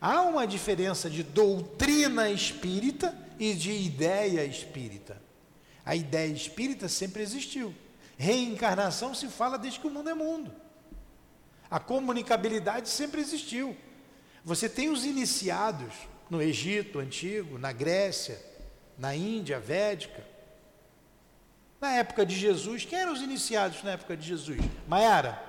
Há 0.00 0.22
uma 0.22 0.46
diferença 0.46 1.10
de 1.10 1.24
doutrina 1.24 2.30
espírita 2.30 3.16
e 3.40 3.54
de 3.54 3.72
ideia 3.72 4.44
espírita. 4.44 5.20
A 5.84 5.96
ideia 5.96 6.32
espírita 6.32 6.88
sempre 6.88 7.20
existiu. 7.20 7.74
Reencarnação 8.16 9.14
se 9.14 9.28
fala 9.28 9.58
desde 9.58 9.80
que 9.80 9.86
o 9.86 9.90
mundo 9.90 10.10
é 10.10 10.14
mundo. 10.14 10.52
A 11.70 11.80
comunicabilidade 11.80 12.88
sempre 12.88 13.20
existiu. 13.20 13.76
Você 14.44 14.68
tem 14.68 14.90
os 14.90 15.04
iniciados 15.04 15.92
no 16.30 16.40
Egito 16.40 16.98
antigo, 16.98 17.58
na 17.58 17.72
Grécia, 17.72 18.40
na 18.98 19.14
Índia 19.14 19.58
védica. 19.58 20.24
Na 21.80 21.96
época 21.96 22.24
de 22.24 22.34
Jesus, 22.34 22.84
quem 22.84 22.98
eram 22.98 23.12
os 23.12 23.20
iniciados 23.20 23.82
na 23.82 23.92
época 23.92 24.16
de 24.16 24.26
Jesus? 24.26 24.60
Maiara? 24.86 25.42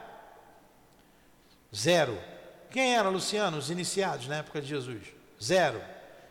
Zero. 1.73 2.17
Quem 2.71 2.95
eram, 2.95 3.11
Luciano, 3.11 3.57
os 3.57 3.69
iniciados 3.69 4.27
na 4.27 4.37
época 4.37 4.61
de 4.61 4.67
Jesus? 4.67 5.03
Zero. 5.41 5.81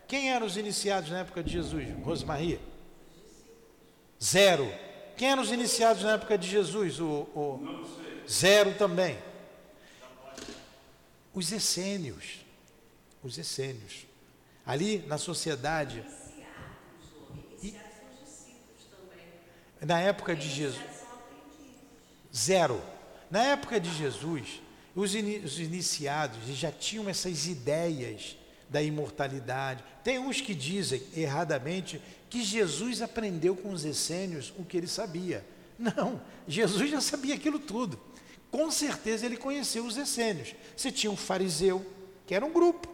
Quem 0.07 0.31
eram 0.31 0.47
os 0.47 0.57
iniciados 0.57 1.11
na 1.11 1.21
época 1.21 1.43
de 1.43 1.53
Jesus? 1.53 1.87
Rosmaria? 2.03 2.61
Zero. 4.23 4.71
Quem 5.17 5.31
eram 5.31 5.43
os 5.43 5.53
iniciados 5.53 6.03
na 6.03 6.13
época 6.13 6.37
de 6.37 6.49
Jesus? 6.49 7.01
O, 7.01 7.29
o 7.35 7.87
zero 8.29 8.75
também. 8.75 9.19
Os 11.33 11.53
essênios. 11.53 12.45
Os 13.23 13.39
essênios. 13.39 14.07
Ali 14.67 14.99
na 15.07 15.19
sociedade. 15.19 16.05
Na 19.81 20.01
época 20.01 20.35
de 20.35 20.49
Jesus. 20.49 20.83
Zero. 22.35 22.83
Na 23.31 23.43
época 23.43 23.79
de 23.81 23.93
Jesus, 23.93 24.61
os, 24.95 25.15
in, 25.15 25.39
os 25.45 25.59
iniciados 25.59 26.39
já 26.57 26.71
tinham 26.71 27.09
essas 27.09 27.47
ideias 27.47 28.37
da 28.69 28.83
imortalidade. 28.83 29.85
Tem 30.03 30.19
uns 30.19 30.41
que 30.41 30.55
dizem 30.55 31.03
erradamente 31.17 32.01
que 32.35 32.43
Jesus 32.43 33.01
aprendeu 33.01 33.55
com 33.55 33.71
os 33.71 33.85
essênios 33.85 34.53
o 34.59 34.65
que 34.65 34.77
ele 34.77 34.89
sabia. 34.89 35.47
Não, 35.79 36.21
Jesus 36.49 36.91
já 36.91 37.01
sabia 37.01 37.37
aquilo 37.37 37.61
tudo. 37.61 37.97
Com 38.51 38.73
certeza 38.73 39.25
ele 39.25 39.37
conheceu 39.37 39.87
os 39.87 39.97
essênios. 39.97 40.53
Você 40.77 40.91
tinha 40.91 41.13
um 41.13 41.17
fariseu, 41.17 41.87
que 42.27 42.35
era 42.35 42.45
um 42.45 42.53
grupo, 42.53 42.89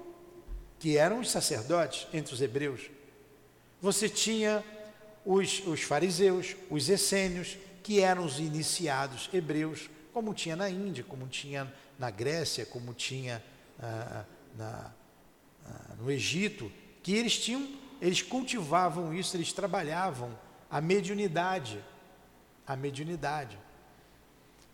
que 0.78 0.98
eram 0.98 1.20
os 1.20 1.30
sacerdotes 1.30 2.06
entre 2.12 2.34
os 2.34 2.42
hebreus. 2.42 2.90
Você 3.80 4.10
tinha 4.10 4.62
os, 5.24 5.66
os 5.66 5.80
fariseus, 5.80 6.54
os 6.68 6.90
essênios, 6.90 7.56
que 7.82 8.00
eram 8.00 8.26
os 8.26 8.38
iniciados 8.38 9.30
hebreus, 9.32 9.88
como 10.12 10.34
tinha 10.34 10.54
na 10.54 10.68
Índia, 10.68 11.02
como 11.02 11.26
tinha 11.26 11.72
na 11.98 12.10
Grécia, 12.10 12.66
como 12.66 12.92
tinha 12.92 13.42
ah, 13.82 14.26
na, 14.54 14.92
ah, 15.64 15.94
no 15.98 16.10
Egito, 16.10 16.70
que 17.02 17.14
eles 17.14 17.38
tinham 17.38 17.79
eles 18.00 18.22
cultivavam 18.22 19.12
isso, 19.12 19.36
eles 19.36 19.52
trabalhavam 19.52 20.36
a 20.70 20.80
mediunidade. 20.80 21.82
A 22.66 22.76
mediunidade. 22.76 23.58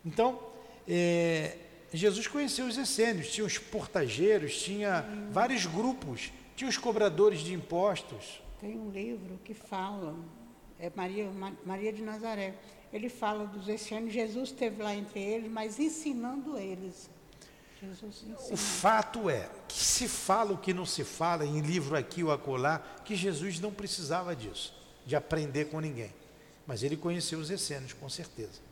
Então, 0.05 0.39
é, 0.87 1.57
Jesus 1.91 2.27
conheceu 2.27 2.65
os 2.65 2.77
essênios, 2.77 3.31
tinha 3.31 3.45
os 3.45 3.57
portageiros, 3.57 4.61
tinha 4.61 5.05
vários 5.31 5.65
grupos, 5.65 6.31
tinha 6.55 6.69
os 6.69 6.77
cobradores 6.77 7.39
de 7.39 7.53
impostos. 7.53 8.41
Tem 8.59 8.77
um 8.77 8.89
livro 8.89 9.39
que 9.43 9.53
fala, 9.53 10.15
é 10.79 10.91
Maria, 10.95 11.29
Maria 11.65 11.91
de 11.91 12.01
Nazaré. 12.01 12.55
Ele 12.93 13.09
fala 13.09 13.45
dos 13.45 13.67
essênios, 13.67 14.13
Jesus 14.13 14.49
esteve 14.49 14.81
lá 14.81 14.95
entre 14.95 15.19
eles, 15.19 15.51
mas 15.51 15.79
ensinando 15.79 16.57
eles. 16.57 17.09
O 18.51 18.57
fato 18.57 19.29
é 19.29 19.49
que 19.67 19.77
se 19.77 20.07
fala 20.07 20.53
o 20.53 20.57
que 20.57 20.73
não 20.73 20.85
se 20.85 21.03
fala 21.03 21.45
em 21.45 21.61
livro 21.61 21.95
aqui 21.95 22.23
ou 22.23 22.31
acolá, 22.31 22.79
que 23.05 23.15
Jesus 23.15 23.59
não 23.59 23.71
precisava 23.71 24.35
disso, 24.35 24.73
de 25.05 25.15
aprender 25.15 25.65
com 25.65 25.79
ninguém. 25.79 26.13
Mas 26.65 26.81
ele 26.81 26.97
conheceu 26.97 27.39
os 27.39 27.49
essênios, 27.49 27.93
com 27.93 28.09
certeza. 28.09 28.67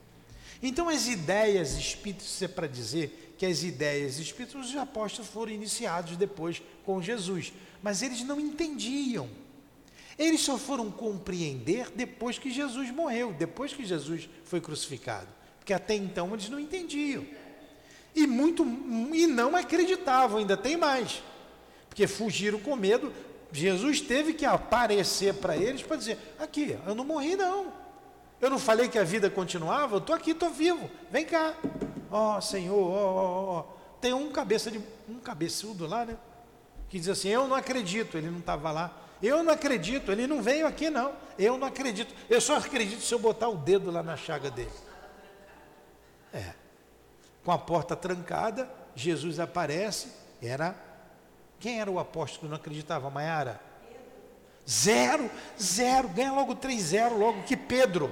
Então, 0.61 0.89
as 0.89 1.07
ideias 1.07 1.73
espíritas, 1.73 2.41
é 2.41 2.47
para 2.47 2.67
dizer 2.67 3.35
que 3.37 3.45
as 3.45 3.61
ideias 3.61 4.17
espíritas, 4.17 4.69
os 4.69 4.75
apóstolos 4.75 5.29
foram 5.29 5.51
iniciados 5.51 6.17
depois 6.17 6.61
com 6.83 7.01
Jesus, 7.01 7.53
mas 7.83 8.01
eles 8.01 8.21
não 8.21 8.39
entendiam. 8.39 9.29
Eles 10.17 10.41
só 10.41 10.57
foram 10.57 10.89
compreender 10.89 11.91
depois 11.91 12.39
que 12.39 12.49
Jesus 12.49 12.89
morreu, 12.89 13.33
depois 13.33 13.73
que 13.73 13.85
Jesus 13.85 14.29
foi 14.45 14.61
crucificado, 14.61 15.27
porque 15.59 15.73
até 15.73 15.93
então 15.93 16.33
eles 16.33 16.49
não 16.49 16.59
entendiam 16.59 17.25
e 18.15 18.25
muito 18.25 18.65
e 19.13 19.27
não 19.27 19.55
acreditavam, 19.55 20.37
ainda 20.37 20.55
tem 20.55 20.77
mais. 20.77 21.21
Porque 21.89 22.07
fugiram 22.07 22.59
com 22.59 22.75
medo. 22.75 23.11
Jesus 23.51 23.99
teve 23.99 24.33
que 24.33 24.45
aparecer 24.45 25.33
para 25.35 25.57
eles 25.57 25.83
para 25.83 25.97
dizer: 25.97 26.17
"Aqui, 26.39 26.77
eu 26.85 26.95
não 26.95 27.03
morri 27.03 27.35
não. 27.35 27.73
Eu 28.39 28.49
não 28.49 28.59
falei 28.59 28.87
que 28.87 28.97
a 28.97 29.03
vida 29.03 29.29
continuava, 29.29 29.95
eu 29.95 29.99
estou 29.99 30.15
aqui, 30.15 30.31
estou 30.31 30.49
vivo. 30.49 30.89
Vem 31.11 31.25
cá. 31.25 31.53
Ó, 32.11 32.37
oh, 32.37 32.41
Senhor, 32.41 32.77
ó, 32.77 33.13
ó, 33.13 33.59
ó. 33.59 33.63
Tem 33.99 34.13
um 34.13 34.29
cabeça 34.31 34.71
de 34.71 34.79
um 35.09 35.19
cabeçudo 35.19 35.87
lá, 35.87 36.05
né? 36.05 36.17
Que 36.89 36.97
diz 36.97 37.09
assim: 37.09 37.29
"Eu 37.29 37.47
não 37.47 37.55
acredito, 37.55 38.17
ele 38.17 38.29
não 38.29 38.39
estava 38.39 38.71
lá. 38.71 38.97
Eu 39.21 39.43
não 39.43 39.53
acredito, 39.53 40.11
ele 40.11 40.27
não 40.27 40.41
veio 40.41 40.67
aqui 40.67 40.89
não. 40.89 41.13
Eu 41.37 41.57
não 41.57 41.67
acredito. 41.67 42.13
Eu 42.29 42.39
só 42.39 42.57
acredito 42.57 43.01
se 43.01 43.13
eu 43.13 43.19
botar 43.19 43.49
o 43.49 43.57
dedo 43.57 43.91
lá 43.91 44.01
na 44.01 44.15
chaga 44.15 44.49
dele." 44.49 44.71
É 46.33 46.64
com 47.45 47.51
a 47.51 47.57
porta 47.57 47.95
trancada, 47.95 48.67
Jesus 48.95 49.39
aparece, 49.39 50.07
era 50.41 50.75
quem 51.59 51.79
era 51.79 51.89
o 51.89 51.99
apóstolo 51.99 52.41
que 52.41 52.47
não 52.47 52.55
acreditava, 52.55 53.09
Maiara? 53.09 53.61
Zero, 54.67 55.29
zero, 55.61 56.09
ganha 56.09 56.33
logo 56.33 56.55
três 56.55 56.81
zero, 56.81 57.17
logo 57.17 57.43
que 57.43 57.55
Pedro. 57.55 58.11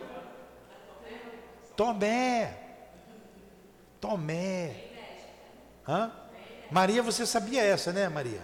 Tomé. 1.76 2.56
Tomé. 4.00 4.76
Hã? 5.88 6.12
Maria, 6.70 7.02
você 7.02 7.26
sabia 7.26 7.64
essa, 7.64 7.92
né, 7.92 8.08
Maria? 8.08 8.42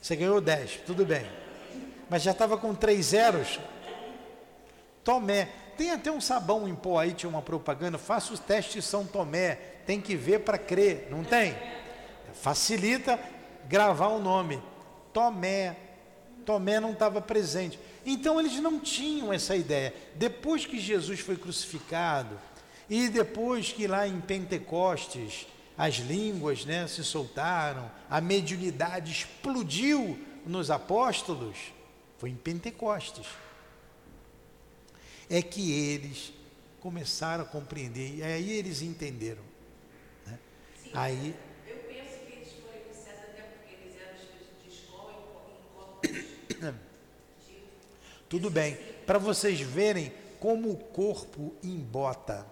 Você 0.00 0.16
ganhou 0.16 0.40
10, 0.40 0.82
tudo 0.86 1.04
bem. 1.04 1.26
Mas 2.08 2.22
já 2.22 2.32
estava 2.32 2.56
com 2.56 2.74
três 2.74 3.06
zeros. 3.06 3.60
Tomé. 5.02 5.48
Tem 5.76 5.90
até 5.90 6.10
um 6.10 6.20
sabão 6.20 6.68
em 6.68 6.74
pó 6.74 6.98
aí, 6.98 7.12
tinha 7.12 7.28
uma 7.28 7.42
propaganda. 7.42 7.98
Faça 7.98 8.32
os 8.32 8.40
testes 8.40 8.84
São 8.84 9.06
Tomé. 9.06 9.73
Tem 9.86 10.00
que 10.00 10.16
ver 10.16 10.40
para 10.40 10.58
crer, 10.58 11.08
não 11.10 11.24
tem? 11.24 11.56
Facilita 12.34 13.18
gravar 13.68 14.08
o 14.08 14.18
nome. 14.18 14.62
Tomé. 15.12 15.76
Tomé 16.44 16.80
não 16.80 16.92
estava 16.92 17.20
presente. 17.20 17.78
Então 18.04 18.38
eles 18.38 18.60
não 18.60 18.78
tinham 18.78 19.32
essa 19.32 19.56
ideia. 19.56 19.94
Depois 20.14 20.66
que 20.66 20.78
Jesus 20.78 21.20
foi 21.20 21.36
crucificado, 21.36 22.38
e 22.88 23.08
depois 23.08 23.72
que 23.72 23.86
lá 23.86 24.06
em 24.06 24.20
Pentecostes 24.20 25.46
as 25.76 25.96
línguas 25.96 26.64
né, 26.64 26.86
se 26.86 27.02
soltaram, 27.02 27.90
a 28.08 28.20
mediunidade 28.20 29.10
explodiu 29.10 30.18
nos 30.46 30.70
apóstolos, 30.70 31.56
foi 32.18 32.30
em 32.30 32.36
Pentecostes 32.36 33.26
é 35.28 35.42
que 35.42 35.72
eles 35.72 36.32
começaram 36.80 37.44
a 37.44 37.46
compreender, 37.46 38.16
e 38.16 38.22
aí 38.22 38.50
eles 38.52 38.82
entenderam. 38.82 39.42
Aí, 40.94 41.34
eu 41.66 41.76
penso 41.88 42.20
que 42.24 42.32
eles 42.32 42.52
foram 42.52 42.80
iniciados 42.86 43.22
até 43.22 43.42
porque 43.42 43.74
eles 43.74 43.96
eram 44.00 44.14
de 44.62 44.68
escola 44.68 45.12
em 46.62 46.74
Tudo 48.28 48.48
bem, 48.48 48.76
para 49.04 49.18
vocês 49.18 49.60
verem 49.60 50.12
como 50.38 50.70
o 50.70 50.76
corpo 50.76 51.52
embota, 51.64 52.46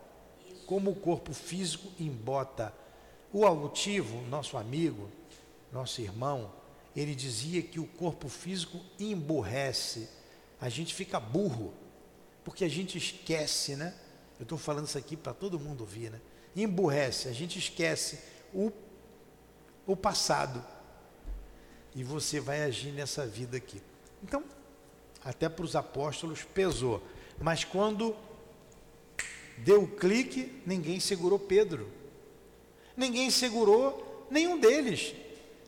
como 0.66 0.90
o 0.90 0.96
corpo 0.96 1.32
físico 1.32 1.92
embota. 2.00 2.74
O 3.32 3.46
altivo, 3.46 4.22
nosso 4.22 4.56
amigo, 4.56 5.08
nosso 5.72 6.00
irmão, 6.00 6.52
ele 6.96 7.14
dizia 7.14 7.62
que 7.62 7.78
o 7.78 7.86
corpo 7.86 8.28
físico 8.28 8.80
emburrece, 8.98 10.08
a 10.60 10.68
gente 10.68 10.94
fica 10.94 11.20
burro 11.20 11.72
Porque 12.44 12.64
a 12.64 12.68
gente 12.68 12.98
esquece, 12.98 13.76
né? 13.76 13.94
Eu 14.38 14.42
estou 14.42 14.58
falando 14.58 14.88
isso 14.88 14.98
aqui 14.98 15.16
para 15.16 15.32
todo 15.32 15.60
mundo 15.60 15.82
ouvir, 15.82 16.10
né? 16.10 16.20
Emburrece, 16.54 17.28
a 17.28 17.32
gente 17.32 17.58
esquece 17.58 18.18
o, 18.52 18.70
o 19.86 19.96
passado. 19.96 20.64
E 21.94 22.02
você 22.02 22.40
vai 22.40 22.62
agir 22.62 22.92
nessa 22.92 23.26
vida 23.26 23.56
aqui. 23.56 23.82
Então, 24.22 24.44
até 25.24 25.48
para 25.48 25.64
os 25.64 25.76
apóstolos 25.76 26.42
pesou. 26.42 27.02
Mas 27.40 27.64
quando 27.64 28.14
deu 29.58 29.82
o 29.82 29.88
clique, 29.88 30.62
ninguém 30.66 31.00
segurou 31.00 31.38
Pedro. 31.38 31.88
Ninguém 32.96 33.30
segurou 33.30 34.26
nenhum 34.30 34.58
deles. 34.58 35.14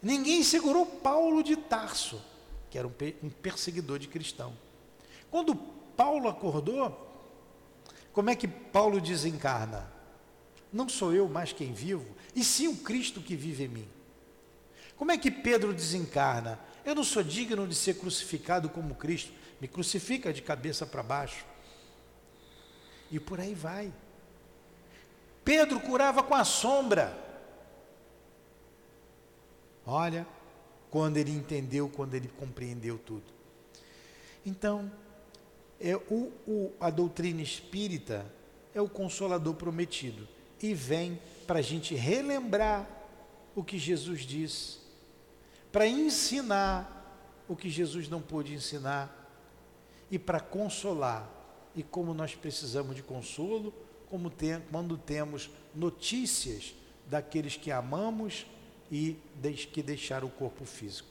Ninguém 0.02 0.42
segurou 0.42 0.84
Paulo 0.84 1.42
de 1.42 1.56
Tarso, 1.56 2.20
que 2.70 2.78
era 2.78 2.86
um 2.86 3.30
perseguidor 3.30 3.98
de 3.98 4.08
cristão. 4.08 4.54
Quando 5.30 5.54
Paulo 5.96 6.28
acordou, 6.28 7.00
como 8.12 8.30
é 8.30 8.36
que 8.36 8.46
Paulo 8.46 9.00
desencarna? 9.00 9.93
Não 10.74 10.88
sou 10.88 11.14
eu 11.14 11.28
mais 11.28 11.52
quem 11.52 11.72
vivo, 11.72 12.04
e 12.34 12.42
sim 12.42 12.66
o 12.66 12.78
Cristo 12.78 13.20
que 13.20 13.36
vive 13.36 13.62
em 13.62 13.68
mim. 13.68 13.88
Como 14.96 15.12
é 15.12 15.16
que 15.16 15.30
Pedro 15.30 15.72
desencarna? 15.72 16.58
Eu 16.84 16.96
não 16.96 17.04
sou 17.04 17.22
digno 17.22 17.64
de 17.68 17.76
ser 17.76 17.94
crucificado 17.94 18.68
como 18.68 18.96
Cristo. 18.96 19.32
Me 19.60 19.68
crucifica 19.68 20.32
de 20.32 20.42
cabeça 20.42 20.84
para 20.84 21.00
baixo. 21.00 21.46
E 23.08 23.20
por 23.20 23.38
aí 23.38 23.54
vai. 23.54 23.92
Pedro 25.44 25.78
curava 25.78 26.24
com 26.24 26.34
a 26.34 26.42
sombra. 26.42 27.16
Olha, 29.86 30.26
quando 30.90 31.18
ele 31.18 31.30
entendeu, 31.30 31.88
quando 31.88 32.14
ele 32.14 32.26
compreendeu 32.36 32.98
tudo. 32.98 33.32
Então, 34.44 34.90
é 35.80 35.94
o, 35.94 36.32
o, 36.48 36.72
a 36.80 36.90
doutrina 36.90 37.42
espírita 37.42 38.26
é 38.74 38.80
o 38.80 38.88
consolador 38.88 39.54
prometido 39.54 40.33
e 40.64 40.74
vem 40.74 41.20
para 41.46 41.58
a 41.58 41.62
gente 41.62 41.94
relembrar 41.94 42.88
o 43.54 43.62
que 43.62 43.78
Jesus 43.78 44.20
disse, 44.20 44.78
para 45.70 45.86
ensinar 45.86 47.44
o 47.48 47.54
que 47.54 47.68
Jesus 47.68 48.08
não 48.08 48.20
pôde 48.20 48.54
ensinar 48.54 49.30
e 50.10 50.18
para 50.18 50.40
consolar. 50.40 51.30
E 51.76 51.82
como 51.82 52.14
nós 52.14 52.34
precisamos 52.34 52.94
de 52.94 53.02
consolo, 53.02 53.74
como 54.08 54.30
tem, 54.30 54.60
quando 54.70 54.96
temos 54.96 55.50
notícias 55.74 56.74
daqueles 57.06 57.56
que 57.56 57.70
amamos 57.70 58.46
e 58.90 59.16
que 59.72 59.82
deixaram 59.82 60.28
o 60.28 60.30
corpo 60.30 60.64
físico. 60.64 61.08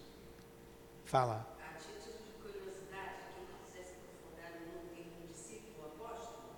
Fala. 1.05 1.45
A 1.59 1.77
título 1.77 2.17
de 2.25 2.31
curiosidade, 2.41 3.15
quem 3.35 3.45
quiser 3.59 3.83
se 3.85 3.95
aprofundar 3.99 4.51
no 4.61 4.89
termo 4.95 5.27
discípulo 5.29 5.87
apóstolo, 5.87 6.49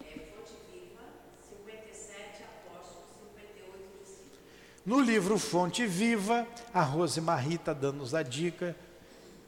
é 0.00 0.18
Fonte 0.30 0.52
Viva, 0.70 1.04
57 1.48 2.42
apóstolos, 2.42 3.08
58 3.34 4.04
discípulos. 4.04 4.38
No 4.84 5.00
livro 5.00 5.38
Fonte 5.38 5.86
Viva, 5.86 6.46
a 6.72 6.82
Rosemarie 6.82 7.54
está 7.54 7.72
dando-nos 7.72 8.14
a 8.14 8.22
dica 8.22 8.76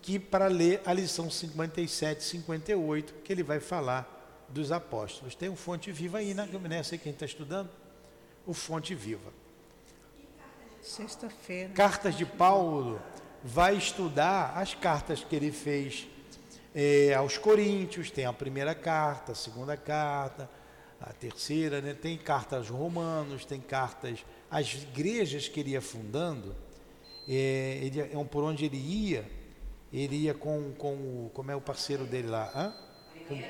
que 0.01 0.19
para 0.19 0.47
ler 0.47 0.81
a 0.87 0.95
lição 0.95 1.29
57, 1.31 2.25
58, 2.25 3.15
que 3.23 3.33
ele 3.33 3.43
vai 3.43 3.61
falar 3.61 4.47
dos 4.49 4.73
apóstolos. 4.73 5.35
Tem 5.35 5.51
um 5.51 5.57
Fonte 5.57 5.93
Viva 5.93 6.19
aí, 6.19 6.33
né? 6.33 6.83
Sei 6.83 6.97
quem 6.97 7.13
está 7.13 7.27
estudando. 7.27 7.69
O 8.47 8.55
Fonte 8.55 8.95
Viva. 8.95 9.31
Sexta-feira. 10.81 11.71
Cartas 11.75 12.17
de 12.17 12.25
Paulo 12.25 12.99
vai 13.45 13.77
estudar 13.77 14.57
as 14.57 14.73
cartas 14.73 15.23
que 15.23 15.37
ele 15.37 15.53
fez 15.53 16.07
é, 16.75 17.13
aos 17.13 17.37
Coríntios, 17.37 18.11
tem 18.11 18.25
a 18.25 18.33
primeira 18.33 18.75
carta, 18.75 19.33
a 19.33 19.35
segunda 19.35 19.77
carta, 19.77 20.49
a 21.01 21.13
terceira, 21.13 21.83
né? 21.83 21.93
tem 21.93 22.17
cartas 22.17 22.69
romanos, 22.69 23.45
tem 23.45 23.61
cartas, 23.61 24.25
as 24.51 24.73
igrejas 24.75 25.49
que 25.49 25.61
ele 25.61 25.71
ia 25.71 25.81
fundando, 25.81 26.55
é, 27.29 27.81
ele, 27.83 28.01
é 28.01 28.25
por 28.25 28.45
onde 28.45 28.65
ele 28.65 28.77
ia, 28.77 29.29
ele 29.93 30.17
ia 30.17 30.35
com, 30.35 30.73
com 30.79 30.95
o, 30.95 31.31
como 31.35 31.51
é 31.51 31.57
o 31.57 31.61
parceiro 31.61 32.05
dele 32.05 32.29
lá? 32.29 32.51
Hã? 32.55 32.75
Com, 33.29 33.43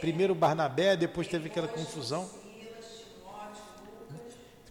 primeiro 0.00 0.34
Barnabé, 0.34 0.96
depois 0.96 1.28
teve 1.28 1.48
aquela 1.48 1.68
confusão. 1.68 2.28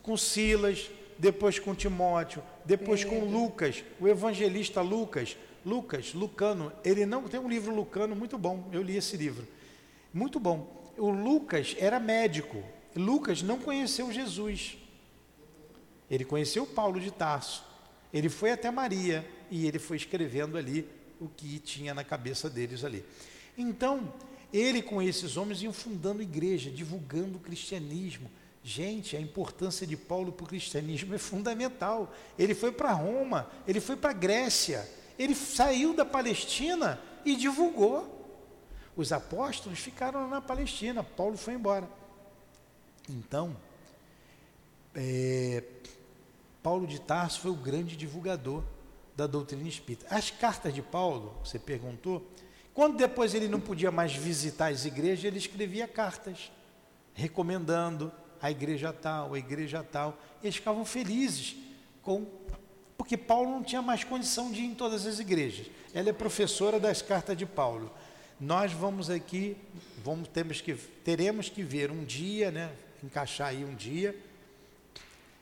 Com 0.02 0.16
Silas, 0.16 0.90
depois 1.18 1.60
com 1.60 1.76
Timóteo, 1.76 2.42
depois 2.64 3.04
com 3.04 3.26
Lucas, 3.26 3.84
o 4.00 4.08
evangelista 4.08 4.82
Lucas, 4.82 5.36
Lucas, 5.66 6.14
Lucano, 6.14 6.72
ele 6.84 7.06
não 7.06 7.24
tem 7.24 7.40
um 7.40 7.50
livro 7.50 7.76
Lucano 7.76 8.16
muito 8.16 8.38
bom, 8.38 8.70
eu 8.72 8.82
li 8.82 8.96
esse 8.96 9.18
livro. 9.18 9.46
Muito 10.14 10.40
bom. 10.40 10.94
O 10.98 11.10
Lucas 11.10 11.76
era 11.78 12.00
médico. 12.00 12.64
Lucas 12.96 13.42
não 13.42 13.60
conheceu 13.60 14.12
Jesus. 14.12 14.78
Ele 16.10 16.26
conheceu 16.26 16.66
Paulo 16.66 17.00
de 17.00 17.12
Tarso. 17.12 17.64
Ele 18.14 18.30
foi 18.30 18.52
até 18.52 18.72
Maria 18.72 19.28
e 19.52 19.68
ele 19.68 19.80
foi 19.80 19.98
escrevendo 19.98 20.58
ali 20.58 20.88
o 21.20 21.28
que 21.28 21.60
tinha 21.60 21.94
na 21.94 22.04
cabeça 22.04 22.50
deles 22.50 22.84
ali. 22.84 23.04
Então, 23.58 24.14
ele 24.54 24.82
com 24.82 25.02
esses 25.02 25.36
homens 25.36 25.62
iam 25.62 25.74
fundando 25.74 26.22
igreja, 26.22 26.70
divulgando 26.70 27.38
o 27.38 27.42
cristianismo, 27.42 28.30
Gente, 28.68 29.16
a 29.16 29.22
importância 29.22 29.88
de 29.88 29.96
Paulo 29.96 30.30
para 30.34 30.44
o 30.44 30.48
cristianismo 30.48 31.16
é 31.16 31.18
fundamental. 31.18 32.14
Ele 32.38 32.54
foi 32.54 32.70
para 32.70 32.92
Roma, 32.92 33.50
ele 33.66 33.80
foi 33.80 33.96
para 33.96 34.12
Grécia, 34.12 34.86
ele 35.18 35.34
saiu 35.34 35.94
da 35.94 36.04
Palestina 36.04 37.00
e 37.24 37.38
divulgou. 37.38 38.14
Os 38.94 39.14
apóstolos 39.14 39.80
ficaram 39.80 40.28
na 40.28 40.42
Palestina, 40.42 41.02
Paulo 41.02 41.38
foi 41.38 41.54
embora. 41.54 41.88
Então, 43.08 43.56
é, 44.94 45.64
Paulo 46.68 46.86
de 46.86 47.00
Tarso 47.00 47.40
foi 47.40 47.52
o 47.52 47.56
grande 47.56 47.96
divulgador 47.96 48.62
da 49.16 49.26
doutrina 49.26 49.70
espírita. 49.70 50.06
As 50.14 50.30
cartas 50.30 50.74
de 50.74 50.82
Paulo, 50.82 51.34
você 51.42 51.58
perguntou, 51.58 52.30
quando 52.74 52.98
depois 52.98 53.34
ele 53.34 53.48
não 53.48 53.62
podia 53.62 53.90
mais 53.90 54.14
visitar 54.14 54.70
as 54.70 54.84
igrejas, 54.84 55.24
ele 55.24 55.38
escrevia 55.38 55.88
cartas, 55.88 56.52
recomendando, 57.14 58.12
a 58.42 58.52
igreja 58.52 58.92
tal, 58.92 59.34
a 59.34 59.40
igreja 59.40 59.82
tal. 59.82 60.18
Eles 60.44 60.58
ficavam 60.58 60.84
felizes 60.84 61.56
com 62.02 62.26
porque 62.98 63.16
Paulo 63.16 63.50
não 63.50 63.64
tinha 63.64 63.82
mais 63.82 64.04
condição 64.04 64.52
de 64.52 64.60
ir 64.60 64.66
em 64.66 64.76
todas 64.76 65.08
as 65.08 65.20
igrejas. 65.20 65.68
Ela 65.94 66.10
é 66.10 66.14
professora 66.14 66.82
das 66.82 67.02
cartas 67.02 67.38
de 67.38 67.46
Paulo. 67.46 67.90
Nós 68.38 68.74
vamos 68.74 69.10
aqui, 69.10 69.56
vamos 70.04 70.28
temos 70.28 70.60
que 70.60 70.74
teremos 70.76 71.48
que 71.48 71.64
ver 71.64 71.92
um 71.92 72.04
dia, 72.04 72.52
né, 72.52 72.74
encaixar 73.02 73.52
aí 73.52 73.64
um 73.64 73.74
dia. 73.74 74.14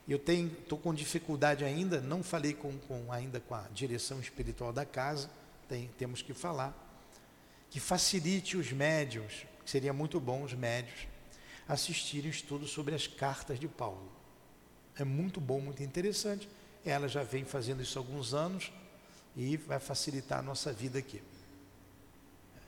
Eu 0.08 0.18
tenho 0.18 0.46
estou 0.46 0.78
com 0.78 0.94
dificuldade 0.94 1.64
ainda, 1.64 2.00
não 2.00 2.22
falei 2.22 2.54
com, 2.54 2.78
com 2.78 3.10
ainda 3.10 3.40
com 3.40 3.54
a 3.54 3.62
direção 3.72 4.20
espiritual 4.20 4.72
da 4.72 4.84
casa, 4.84 5.28
tem, 5.68 5.90
temos 5.98 6.22
que 6.22 6.32
falar 6.32 6.84
que 7.68 7.80
facilite 7.80 8.56
os 8.56 8.72
médios, 8.72 9.44
seria 9.64 9.92
muito 9.92 10.20
bom 10.20 10.44
os 10.44 10.54
médios 10.54 11.08
assistirem 11.68 12.28
um 12.28 12.30
estudo 12.30 12.66
sobre 12.66 12.94
as 12.94 13.06
cartas 13.06 13.58
de 13.58 13.66
Paulo. 13.66 14.10
É 14.96 15.04
muito 15.04 15.40
bom, 15.40 15.60
muito 15.60 15.82
interessante. 15.82 16.48
Ela 16.84 17.08
já 17.08 17.22
vem 17.22 17.44
fazendo 17.44 17.82
isso 17.82 17.98
há 17.98 18.00
alguns 18.00 18.32
anos 18.32 18.72
e 19.36 19.56
vai 19.56 19.80
facilitar 19.80 20.38
a 20.38 20.42
nossa 20.42 20.72
vida 20.72 20.98
aqui. 20.98 21.20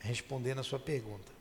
Respondendo 0.01 0.59
a 0.59 0.65
sua 0.65 0.79
pergunta. 0.79 1.39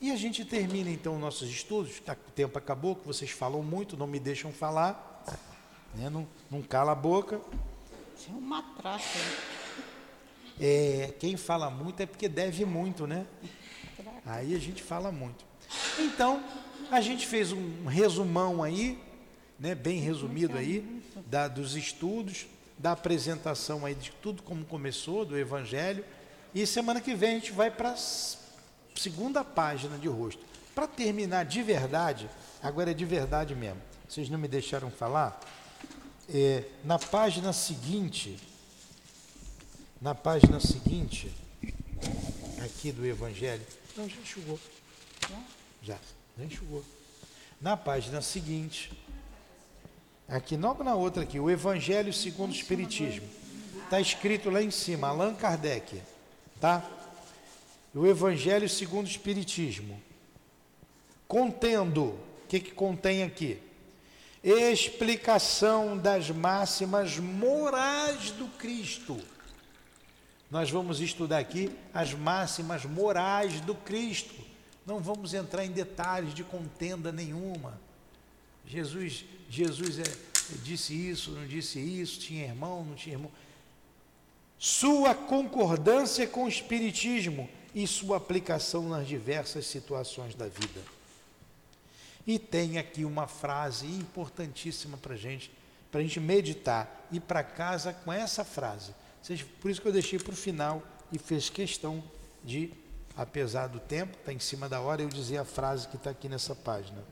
E 0.00 0.10
a 0.10 0.16
gente 0.16 0.44
termina 0.44 0.90
então 0.90 1.18
nossos 1.18 1.48
estudos, 1.50 2.00
tá, 2.00 2.14
o 2.14 2.30
tempo 2.32 2.56
acabou, 2.56 2.96
que 2.96 3.06
vocês 3.06 3.30
falam 3.30 3.62
muito, 3.62 3.96
não 3.96 4.06
me 4.06 4.18
deixam 4.18 4.52
falar, 4.52 5.07
né? 5.94 6.08
não, 6.10 6.26
não 6.50 6.62
cala 6.62 6.92
a 6.92 6.94
boca. 6.94 7.40
Isso 8.16 8.30
é 8.30 8.34
uma 8.34 8.62
traça. 8.62 9.18
É, 10.60 11.14
quem 11.18 11.36
fala 11.36 11.70
muito 11.70 12.00
é 12.02 12.06
porque 12.06 12.28
deve 12.28 12.64
muito, 12.64 13.06
né? 13.06 13.26
Aí 14.26 14.54
a 14.54 14.58
gente 14.58 14.82
fala 14.82 15.12
muito. 15.12 15.44
Então, 15.98 16.42
a 16.90 17.00
gente 17.00 17.26
fez 17.26 17.52
um 17.52 17.86
resumão 17.86 18.62
aí, 18.62 18.98
né, 19.58 19.74
bem 19.74 20.00
resumido 20.00 20.56
aí, 20.56 21.02
da, 21.26 21.48
dos 21.48 21.76
estudos, 21.76 22.46
da 22.76 22.92
apresentação 22.92 23.84
aí 23.84 23.94
de 23.94 24.10
tudo 24.22 24.42
como 24.42 24.64
começou, 24.64 25.24
do 25.24 25.38
Evangelho. 25.38 26.04
E 26.54 26.66
semana 26.66 27.00
que 27.00 27.14
vem 27.14 27.30
a 27.30 27.34
gente 27.34 27.52
vai 27.52 27.70
para 27.70 27.90
a 27.90 27.96
segunda 28.94 29.44
página 29.44 29.98
de 29.98 30.08
rosto. 30.08 30.42
Para 30.74 30.86
terminar 30.86 31.44
de 31.44 31.62
verdade, 31.62 32.28
agora 32.62 32.92
é 32.92 32.94
de 32.94 33.04
verdade 33.04 33.54
mesmo. 33.54 33.80
Vocês 34.08 34.30
não 34.30 34.38
me 34.38 34.48
deixaram 34.48 34.90
falar? 34.90 35.38
É, 36.32 36.64
na 36.84 36.98
página 36.98 37.52
seguinte, 37.52 38.38
na 40.00 40.14
página 40.14 40.60
seguinte, 40.60 41.32
aqui 42.64 42.92
do 42.92 43.06
Evangelho. 43.06 43.64
Não, 43.96 44.08
já 44.08 44.16
enxugou. 44.20 44.60
Já. 45.82 45.98
Já 46.38 46.44
enxugou. 46.44 46.84
Na 47.60 47.76
página 47.76 48.20
seguinte, 48.20 48.92
aqui, 50.28 50.56
logo 50.56 50.84
na 50.84 50.94
outra 50.94 51.22
aqui, 51.22 51.40
o 51.40 51.50
Evangelho 51.50 52.12
segundo 52.12 52.50
o 52.50 52.54
Espiritismo. 52.54 53.26
Está 53.84 54.00
escrito 54.00 54.50
lá 54.50 54.62
em 54.62 54.70
cima, 54.70 55.08
Allan 55.08 55.34
Kardec. 55.34 56.00
Tá? 56.60 56.88
o 57.94 58.06
Evangelho 58.06 58.68
segundo 58.68 59.06
o 59.06 59.10
Espiritismo, 59.10 60.00
contendo, 61.26 62.04
o 62.04 62.46
que, 62.48 62.60
que 62.60 62.70
contém 62.70 63.22
aqui? 63.22 63.58
Explicação 64.42 65.98
das 65.98 66.30
máximas 66.30 67.18
morais 67.18 68.30
do 68.30 68.46
Cristo. 68.46 69.18
Nós 70.50 70.70
vamos 70.70 71.00
estudar 71.00 71.38
aqui 71.38 71.70
as 71.92 72.14
máximas 72.14 72.84
morais 72.84 73.60
do 73.60 73.74
Cristo. 73.74 74.34
Não 74.86 75.00
vamos 75.00 75.34
entrar 75.34 75.64
em 75.64 75.70
detalhes 75.70 76.32
de 76.32 76.42
contenda 76.42 77.12
nenhuma. 77.12 77.78
Jesus, 78.66 79.24
Jesus 79.50 79.98
é, 79.98 80.04
disse 80.62 80.94
isso, 80.94 81.32
não 81.32 81.46
disse 81.46 81.78
isso, 81.78 82.20
tinha 82.20 82.44
irmão, 82.44 82.84
não 82.84 82.94
tinha 82.94 83.16
irmão. 83.16 83.30
Sua 84.58 85.14
concordância 85.14 86.26
com 86.26 86.44
o 86.44 86.48
Espiritismo 86.48 87.48
e 87.74 87.86
sua 87.86 88.16
aplicação 88.16 88.88
nas 88.88 89.06
diversas 89.06 89.66
situações 89.66 90.34
da 90.34 90.46
vida. 90.46 90.97
E 92.28 92.38
tem 92.38 92.76
aqui 92.76 93.06
uma 93.06 93.26
frase 93.26 93.86
importantíssima 93.86 94.98
para 94.98 95.16
gente, 95.16 95.50
para 95.90 96.00
a 96.00 96.02
gente 96.02 96.20
meditar, 96.20 97.06
ir 97.10 97.20
para 97.20 97.42
casa 97.42 97.94
com 98.04 98.12
essa 98.12 98.44
frase. 98.44 98.94
Por 99.62 99.70
isso 99.70 99.80
que 99.80 99.88
eu 99.88 99.92
deixei 99.92 100.18
para 100.18 100.34
o 100.34 100.36
final 100.36 100.82
e 101.10 101.18
fez 101.18 101.48
questão 101.48 102.04
de, 102.44 102.70
apesar 103.16 103.68
do 103.68 103.80
tempo, 103.80 104.18
está 104.18 104.30
em 104.30 104.38
cima 104.38 104.68
da 104.68 104.78
hora, 104.78 105.00
eu 105.00 105.08
dizer 105.08 105.38
a 105.38 105.44
frase 105.46 105.88
que 105.88 105.96
está 105.96 106.10
aqui 106.10 106.28
nessa 106.28 106.54
página. 106.54 107.02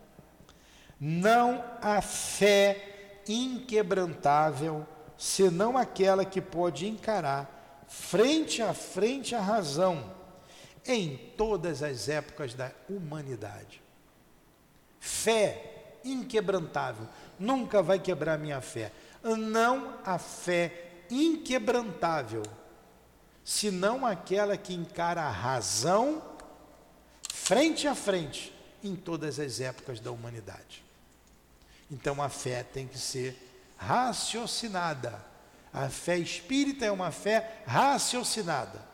Não 1.01 1.65
há 1.81 2.03
fé 2.03 3.23
inquebrantável, 3.27 4.87
senão 5.17 5.79
aquela 5.79 6.27
que 6.27 6.43
pode 6.43 6.87
encarar 6.87 7.87
frente 7.89 8.61
a 8.61 8.75
frente 8.75 9.35
a 9.35 9.41
razão 9.41 10.13
em 10.87 11.17
todas 11.39 11.83
as 11.83 12.07
épocas 12.07 12.53
da 12.53 12.71
humanidade. 12.87 13.86
Fé 15.07 15.99
inquebrantável, 16.05 17.07
nunca 17.39 17.81
vai 17.81 18.01
quebrar 18.01 18.37
minha 18.37 18.61
fé. 18.61 18.91
Não 19.23 19.99
há 20.05 20.19
fé 20.19 21.05
inquebrantável, 21.09 22.43
senão 23.45 24.05
aquela 24.05 24.57
que 24.57 24.75
encara 24.75 25.23
a 25.23 25.31
razão 25.31 26.21
frente 27.33 27.87
a 27.87 27.95
frente 27.95 28.53
em 28.83 28.97
todas 28.97 29.39
as 29.39 29.61
épocas 29.61 30.01
da 30.01 30.11
humanidade. 30.11 30.85
Então 31.89 32.21
a 32.21 32.29
fé 32.29 32.65
tem 32.65 32.89
que 32.89 32.99
ser 32.99 33.37
raciocinada. 33.77 35.25
A 35.73 35.89
fé 35.89 36.19
espírita 36.19 36.85
é 36.85 36.91
uma 36.91 37.13
fé 37.13 37.63
raciocinada. 37.65 38.85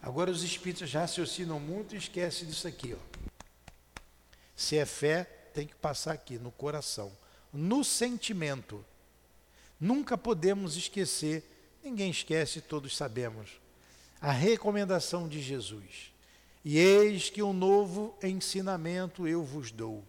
Agora 0.00 0.30
os 0.30 0.44
espíritos 0.44 0.92
raciocinam 0.92 1.58
muito 1.58 1.96
e 1.96 1.98
esquecem 1.98 2.46
disso 2.46 2.68
aqui. 2.68 2.94
Ó. 2.94 3.16
Se 4.56 4.78
é 4.78 4.86
fé, 4.86 5.24
tem 5.52 5.66
que 5.66 5.74
passar 5.74 6.12
aqui, 6.12 6.38
no 6.38 6.50
coração, 6.50 7.12
no 7.52 7.84
sentimento. 7.84 8.84
Nunca 9.78 10.16
podemos 10.16 10.76
esquecer, 10.76 11.44
ninguém 11.84 12.10
esquece, 12.10 12.62
todos 12.62 12.96
sabemos, 12.96 13.60
a 14.20 14.32
recomendação 14.32 15.28
de 15.28 15.42
Jesus. 15.42 16.12
E 16.64 16.78
eis 16.78 17.30
que 17.30 17.42
um 17.42 17.52
novo 17.52 18.16
ensinamento 18.22 19.28
eu 19.28 19.44
vos 19.44 19.70
dou: 19.70 20.02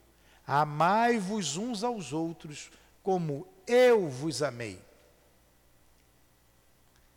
amai-vos 0.45 1.57
uns 1.57 1.83
aos 1.83 2.13
outros, 2.13 2.71
como 3.03 3.47
eu 3.67 4.09
vos 4.09 4.41
amei. 4.41 4.81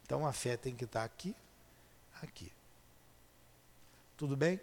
Então 0.04 0.26
a 0.26 0.32
fé 0.32 0.56
tem 0.56 0.74
que 0.74 0.84
estar 0.84 1.04
aqui, 1.04 1.34
aqui. 2.20 2.52
Tudo 4.16 4.36
bem? 4.36 4.60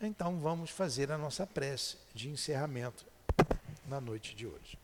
Então 0.00 0.38
vamos 0.38 0.70
fazer 0.70 1.10
a 1.10 1.18
nossa 1.18 1.46
prece 1.46 1.96
de 2.14 2.28
encerramento 2.28 3.06
na 3.86 4.00
noite 4.00 4.34
de 4.34 4.46
hoje. 4.46 4.78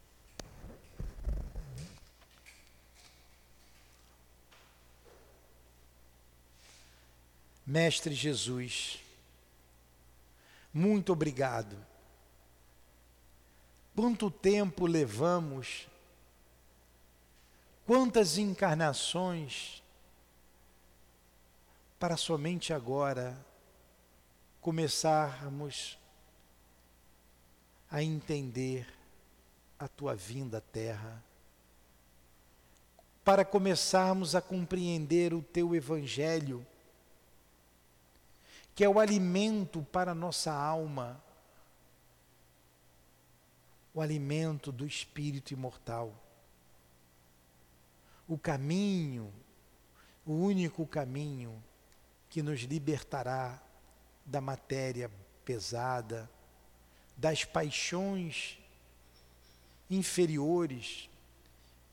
Mestre 7.67 8.15
Jesus, 8.15 8.99
muito 10.73 11.13
obrigado. 11.13 11.77
Quanto 13.95 14.31
tempo 14.31 14.87
levamos, 14.87 15.87
quantas 17.87 18.39
encarnações 18.39 19.83
para 21.99 22.17
somente 22.17 22.73
agora 22.73 23.39
começarmos 24.61 25.99
a 27.91 28.03
entender 28.03 28.87
a 29.79 29.89
tua 29.89 30.15
vinda 30.15 30.59
à 30.59 30.61
terra, 30.61 31.25
para 33.25 33.45
começarmos 33.45 34.35
a 34.35 34.41
compreender 34.41 35.33
o 35.33 35.43
teu 35.43 35.75
evangelho, 35.75 36.67
que 38.75 38.85
é 38.85 38.89
o 38.89 39.01
alimento 39.01 39.83
para 39.91 40.13
a 40.13 40.15
nossa 40.15 40.53
alma, 40.53 41.23
o 43.93 44.01
alimento 44.01 44.71
do 44.71 44.87
espírito 44.87 45.53
imortal. 45.53 46.15
O 48.29 48.39
caminho, 48.39 49.33
o 50.25 50.33
único 50.33 50.87
caminho 50.87 51.63
que 52.29 52.43
nos 52.43 52.61
libertará 52.61 53.61
da 54.25 54.41
matéria 54.41 55.11
pesada, 55.45 56.31
das 57.17 57.45
paixões 57.45 58.59
inferiores 59.89 61.09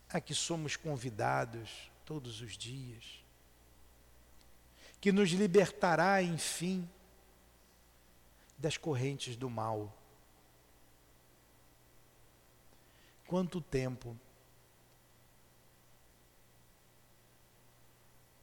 a 0.09 0.21
que 0.21 0.34
somos 0.34 0.75
convidados 0.75 1.91
todos 2.05 2.41
os 2.41 2.57
dias, 2.57 3.23
que 5.01 5.11
nos 5.11 5.30
libertará, 5.32 6.21
enfim, 6.21 6.88
das 8.57 8.78
correntes 8.78 9.36
do 9.36 9.49
mal. 9.49 9.93
Quanto 13.25 13.59
tempo 13.59 14.17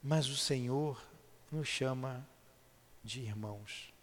mas 0.07 0.29
o 0.29 0.37
Senhor 0.37 1.03
nos 1.51 1.67
chama 1.67 2.23
de 3.05 3.21
irmãos. 3.21 3.93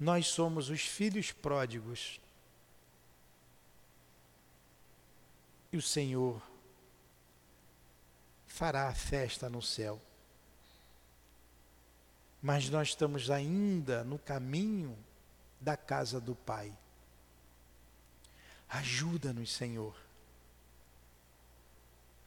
Nós 0.00 0.26
somos 0.26 0.70
os 0.70 0.80
filhos 0.80 1.30
pródigos. 1.30 2.18
E 5.70 5.76
o 5.76 5.82
Senhor 5.82 6.42
fará 8.46 8.88
a 8.88 8.94
festa 8.94 9.48
no 9.48 9.62
céu. 9.62 10.00
Mas 12.42 12.68
nós 12.68 12.88
estamos 12.88 13.30
ainda 13.30 14.02
no 14.02 14.18
caminho 14.18 14.98
da 15.60 15.76
casa 15.76 16.20
do 16.20 16.34
Pai. 16.34 16.76
Ajuda-nos, 18.68 19.52
Senhor. 19.52 19.94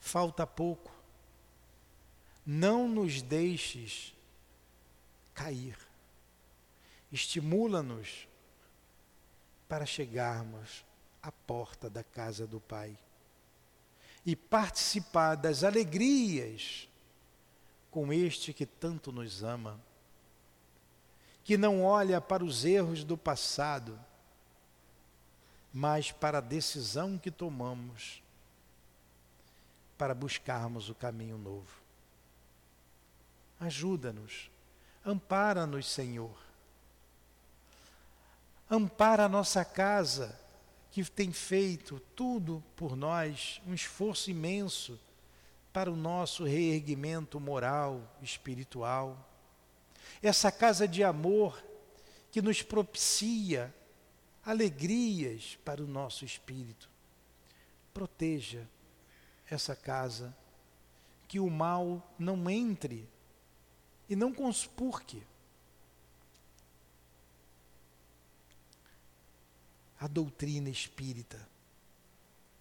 Falta 0.00 0.46
pouco 0.46 0.95
não 2.46 2.88
nos 2.88 3.20
deixes 3.20 4.14
cair. 5.34 5.76
Estimula-nos 7.10 8.28
para 9.68 9.84
chegarmos 9.84 10.84
à 11.20 11.32
porta 11.32 11.90
da 11.90 12.04
casa 12.04 12.46
do 12.46 12.60
Pai 12.60 12.96
e 14.24 14.36
participar 14.36 15.34
das 15.34 15.64
alegrias 15.64 16.88
com 17.90 18.12
este 18.12 18.52
que 18.52 18.66
tanto 18.66 19.10
nos 19.10 19.42
ama, 19.42 19.80
que 21.42 21.56
não 21.56 21.82
olha 21.82 22.20
para 22.20 22.44
os 22.44 22.64
erros 22.64 23.02
do 23.02 23.16
passado, 23.16 23.98
mas 25.72 26.12
para 26.12 26.38
a 26.38 26.40
decisão 26.40 27.18
que 27.18 27.30
tomamos 27.30 28.22
para 29.96 30.14
buscarmos 30.14 30.90
o 30.90 30.94
caminho 30.94 31.38
novo. 31.38 31.85
Ajuda-nos, 33.58 34.50
ampara-nos, 35.04 35.90
Senhor. 35.90 36.36
Ampara 38.70 39.24
a 39.24 39.28
nossa 39.28 39.64
casa, 39.64 40.38
que 40.90 41.04
tem 41.04 41.32
feito 41.32 42.00
tudo 42.14 42.62
por 42.74 42.96
nós, 42.96 43.60
um 43.66 43.72
esforço 43.74 44.30
imenso 44.30 44.98
para 45.72 45.90
o 45.90 45.96
nosso 45.96 46.44
reerguimento 46.44 47.38
moral, 47.38 48.00
espiritual. 48.22 49.28
Essa 50.22 50.50
casa 50.50 50.88
de 50.88 51.04
amor 51.04 51.62
que 52.30 52.42
nos 52.42 52.62
propicia 52.62 53.74
alegrias 54.44 55.58
para 55.64 55.82
o 55.82 55.86
nosso 55.86 56.24
espírito. 56.24 56.88
Proteja 57.92 58.66
essa 59.50 59.74
casa, 59.74 60.34
que 61.28 61.40
o 61.40 61.50
mal 61.50 62.14
não 62.18 62.48
entre 62.48 63.08
e 64.08 64.14
não 64.14 64.32
conspurque. 64.32 65.22
A 69.98 70.06
doutrina 70.06 70.68
espírita, 70.68 71.38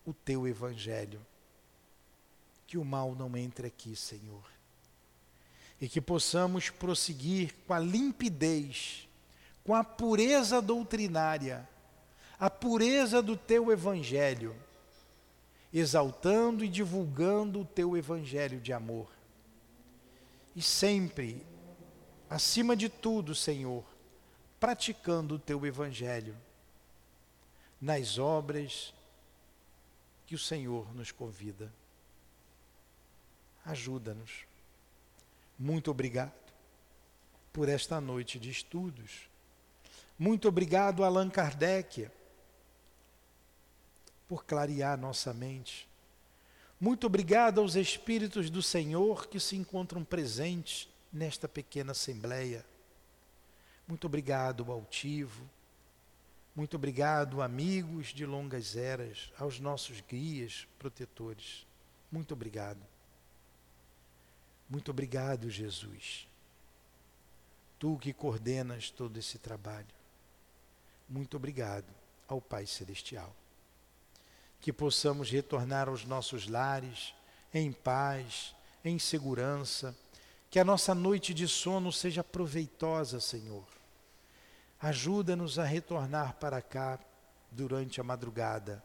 o 0.06 0.14
teu 0.14 0.48
evangelho. 0.48 1.20
Que 2.66 2.78
o 2.78 2.86
mal 2.86 3.14
não 3.14 3.38
entre 3.38 3.68
aqui, 3.68 3.96
Senhor. 3.96 4.44
E 5.80 5.88
que 5.88 6.02
possamos 6.02 6.70
prosseguir 6.70 7.54
com 7.68 7.74
a 7.74 7.80
limpidez, 7.80 9.08
com 9.64 9.76
a 9.76 9.84
pureza 9.84 10.62
doutrinária, 10.62 11.68
a 12.40 12.50
pureza 12.50 13.22
do 13.22 13.38
teu 13.38 13.72
evangelho, 13.72 14.56
exaltando 15.72 16.64
e 16.64 16.70
divulgando 16.70 17.62
o 17.62 17.66
teu 17.66 17.96
evangelho 17.96 18.60
de 18.60 18.74
amor 18.74 19.15
e 20.56 20.62
sempre, 20.62 21.46
acima 22.30 22.76
de 22.76 22.88
tudo, 22.88 23.36
Senhor, 23.36 23.84
praticando 24.60 25.36
o 25.36 25.40
teu 25.40 25.66
evangelho 25.66 26.36
nas 27.82 28.18
obras 28.18 28.94
que 30.26 30.34
o 30.34 30.40
Senhor 30.40 30.96
nos 30.96 31.12
convida. 31.12 31.72
Ajuda-nos. 33.66 34.46
Muito 35.60 35.92
obrigado 35.92 36.34
por 37.52 37.68
esta 37.68 38.00
noite 38.00 38.40
de 38.40 38.50
estudos. 38.50 39.30
Muito 40.18 40.48
obrigado, 40.48 41.04
Allan 41.04 41.30
Kardec, 41.30 42.10
por 44.28 44.46
clarear 44.46 44.98
nossa 44.98 45.34
mente 45.34 45.88
muito 46.80 47.08
obrigado 47.08 47.62
aos 47.62 47.76
Espíritos 47.76 48.50
do 48.50 48.62
Senhor 48.62 49.28
que 49.28 49.40
se 49.40 49.56
encontram 49.56 50.04
presentes 50.04 50.90
nesta 51.12 51.48
pequena 51.48 51.94
assembleia. 51.94 52.66
Muito 53.88 54.08
obrigado, 54.08 54.70
altivo. 54.70 55.50
Muito 56.54 56.76
obrigado, 56.76 57.42
amigos 57.42 58.08
de 58.08 58.26
longas 58.26 58.76
eras, 58.76 59.32
aos 59.38 59.60
nossos 59.60 60.02
guias, 60.02 60.68
protetores. 60.78 61.66
Muito 62.12 62.34
obrigado. 62.34 62.86
Muito 64.70 64.92
obrigado, 64.92 65.50
Jesus. 65.50 66.28
Tu 67.80 67.98
que 68.00 68.12
coordenas 68.12 68.90
todo 68.90 69.18
esse 69.18 69.38
trabalho. 69.38 69.88
Muito 71.08 71.38
obrigado 71.38 71.94
ao 72.28 72.42
Pai 72.42 72.66
Celestial 72.66 73.34
que 74.66 74.74
possamos 74.74 75.30
retornar 75.30 75.90
aos 75.90 76.06
nossos 76.06 76.48
lares 76.48 77.14
em 77.54 77.72
paz, 77.72 78.56
em 78.84 78.98
segurança, 78.98 79.96
que 80.50 80.58
a 80.58 80.66
nossa 80.66 80.96
noite 80.96 81.36
de 81.36 81.48
sono 81.48 81.92
seja 81.92 82.24
proveitosa, 82.24 83.20
Senhor. 83.20 83.68
Ajuda-nos 84.82 85.60
a 85.60 85.64
retornar 85.64 86.38
para 86.38 86.64
cá 86.64 87.00
durante 87.52 88.02
a 88.02 88.04
madrugada, 88.04 88.84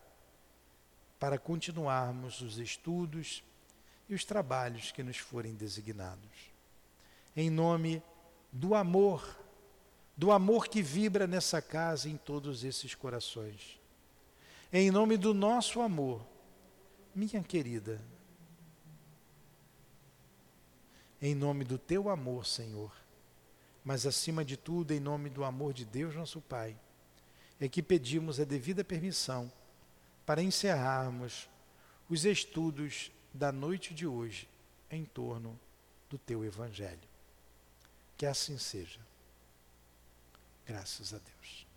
para 1.18 1.39
continuarmos 1.39 2.43
os 2.43 2.59
estudos 2.59 3.43
e 4.07 4.12
os 4.12 4.22
trabalhos 4.22 4.93
que 4.93 5.03
nos 5.03 5.16
forem 5.16 5.55
designados. 5.55 6.53
Em 7.35 7.49
nome 7.49 8.03
do 8.53 8.74
amor, 8.74 9.26
do 10.14 10.31
amor 10.31 10.68
que 10.68 10.83
vibra 10.83 11.26
nessa 11.26 11.62
casa 11.62 12.07
em 12.07 12.18
todos 12.18 12.64
esses 12.64 12.95
corações 12.95 13.80
em 14.72 14.90
nome 14.90 15.16
do 15.16 15.34
nosso 15.34 15.80
amor, 15.80 16.24
minha 17.14 17.42
querida, 17.42 18.00
em 21.20 21.34
nome 21.34 21.64
do 21.64 21.78
teu 21.78 22.08
amor, 22.08 22.46
Senhor, 22.46 22.92
mas 23.84 24.06
acima 24.06 24.44
de 24.44 24.56
tudo, 24.56 24.92
em 24.92 25.00
nome 25.00 25.28
do 25.28 25.44
amor 25.44 25.72
de 25.72 25.84
Deus, 25.84 26.14
nosso 26.14 26.40
Pai, 26.40 26.76
é 27.60 27.68
que 27.68 27.82
pedimos 27.82 28.40
a 28.40 28.44
devida 28.44 28.84
permissão 28.84 29.52
para 30.24 30.42
encerrarmos 30.42 31.48
os 32.08 32.24
estudos 32.24 33.10
da 33.34 33.52
noite 33.52 33.92
de 33.92 34.06
hoje 34.06 34.48
em 34.90 35.04
torno 35.04 35.58
do 36.08 36.18
teu 36.18 36.44
Evangelho. 36.44 37.08
Que 38.16 38.26
assim 38.26 38.58
seja. 38.58 39.00
Graças 40.66 41.14
a 41.14 41.18
Deus. 41.18 41.69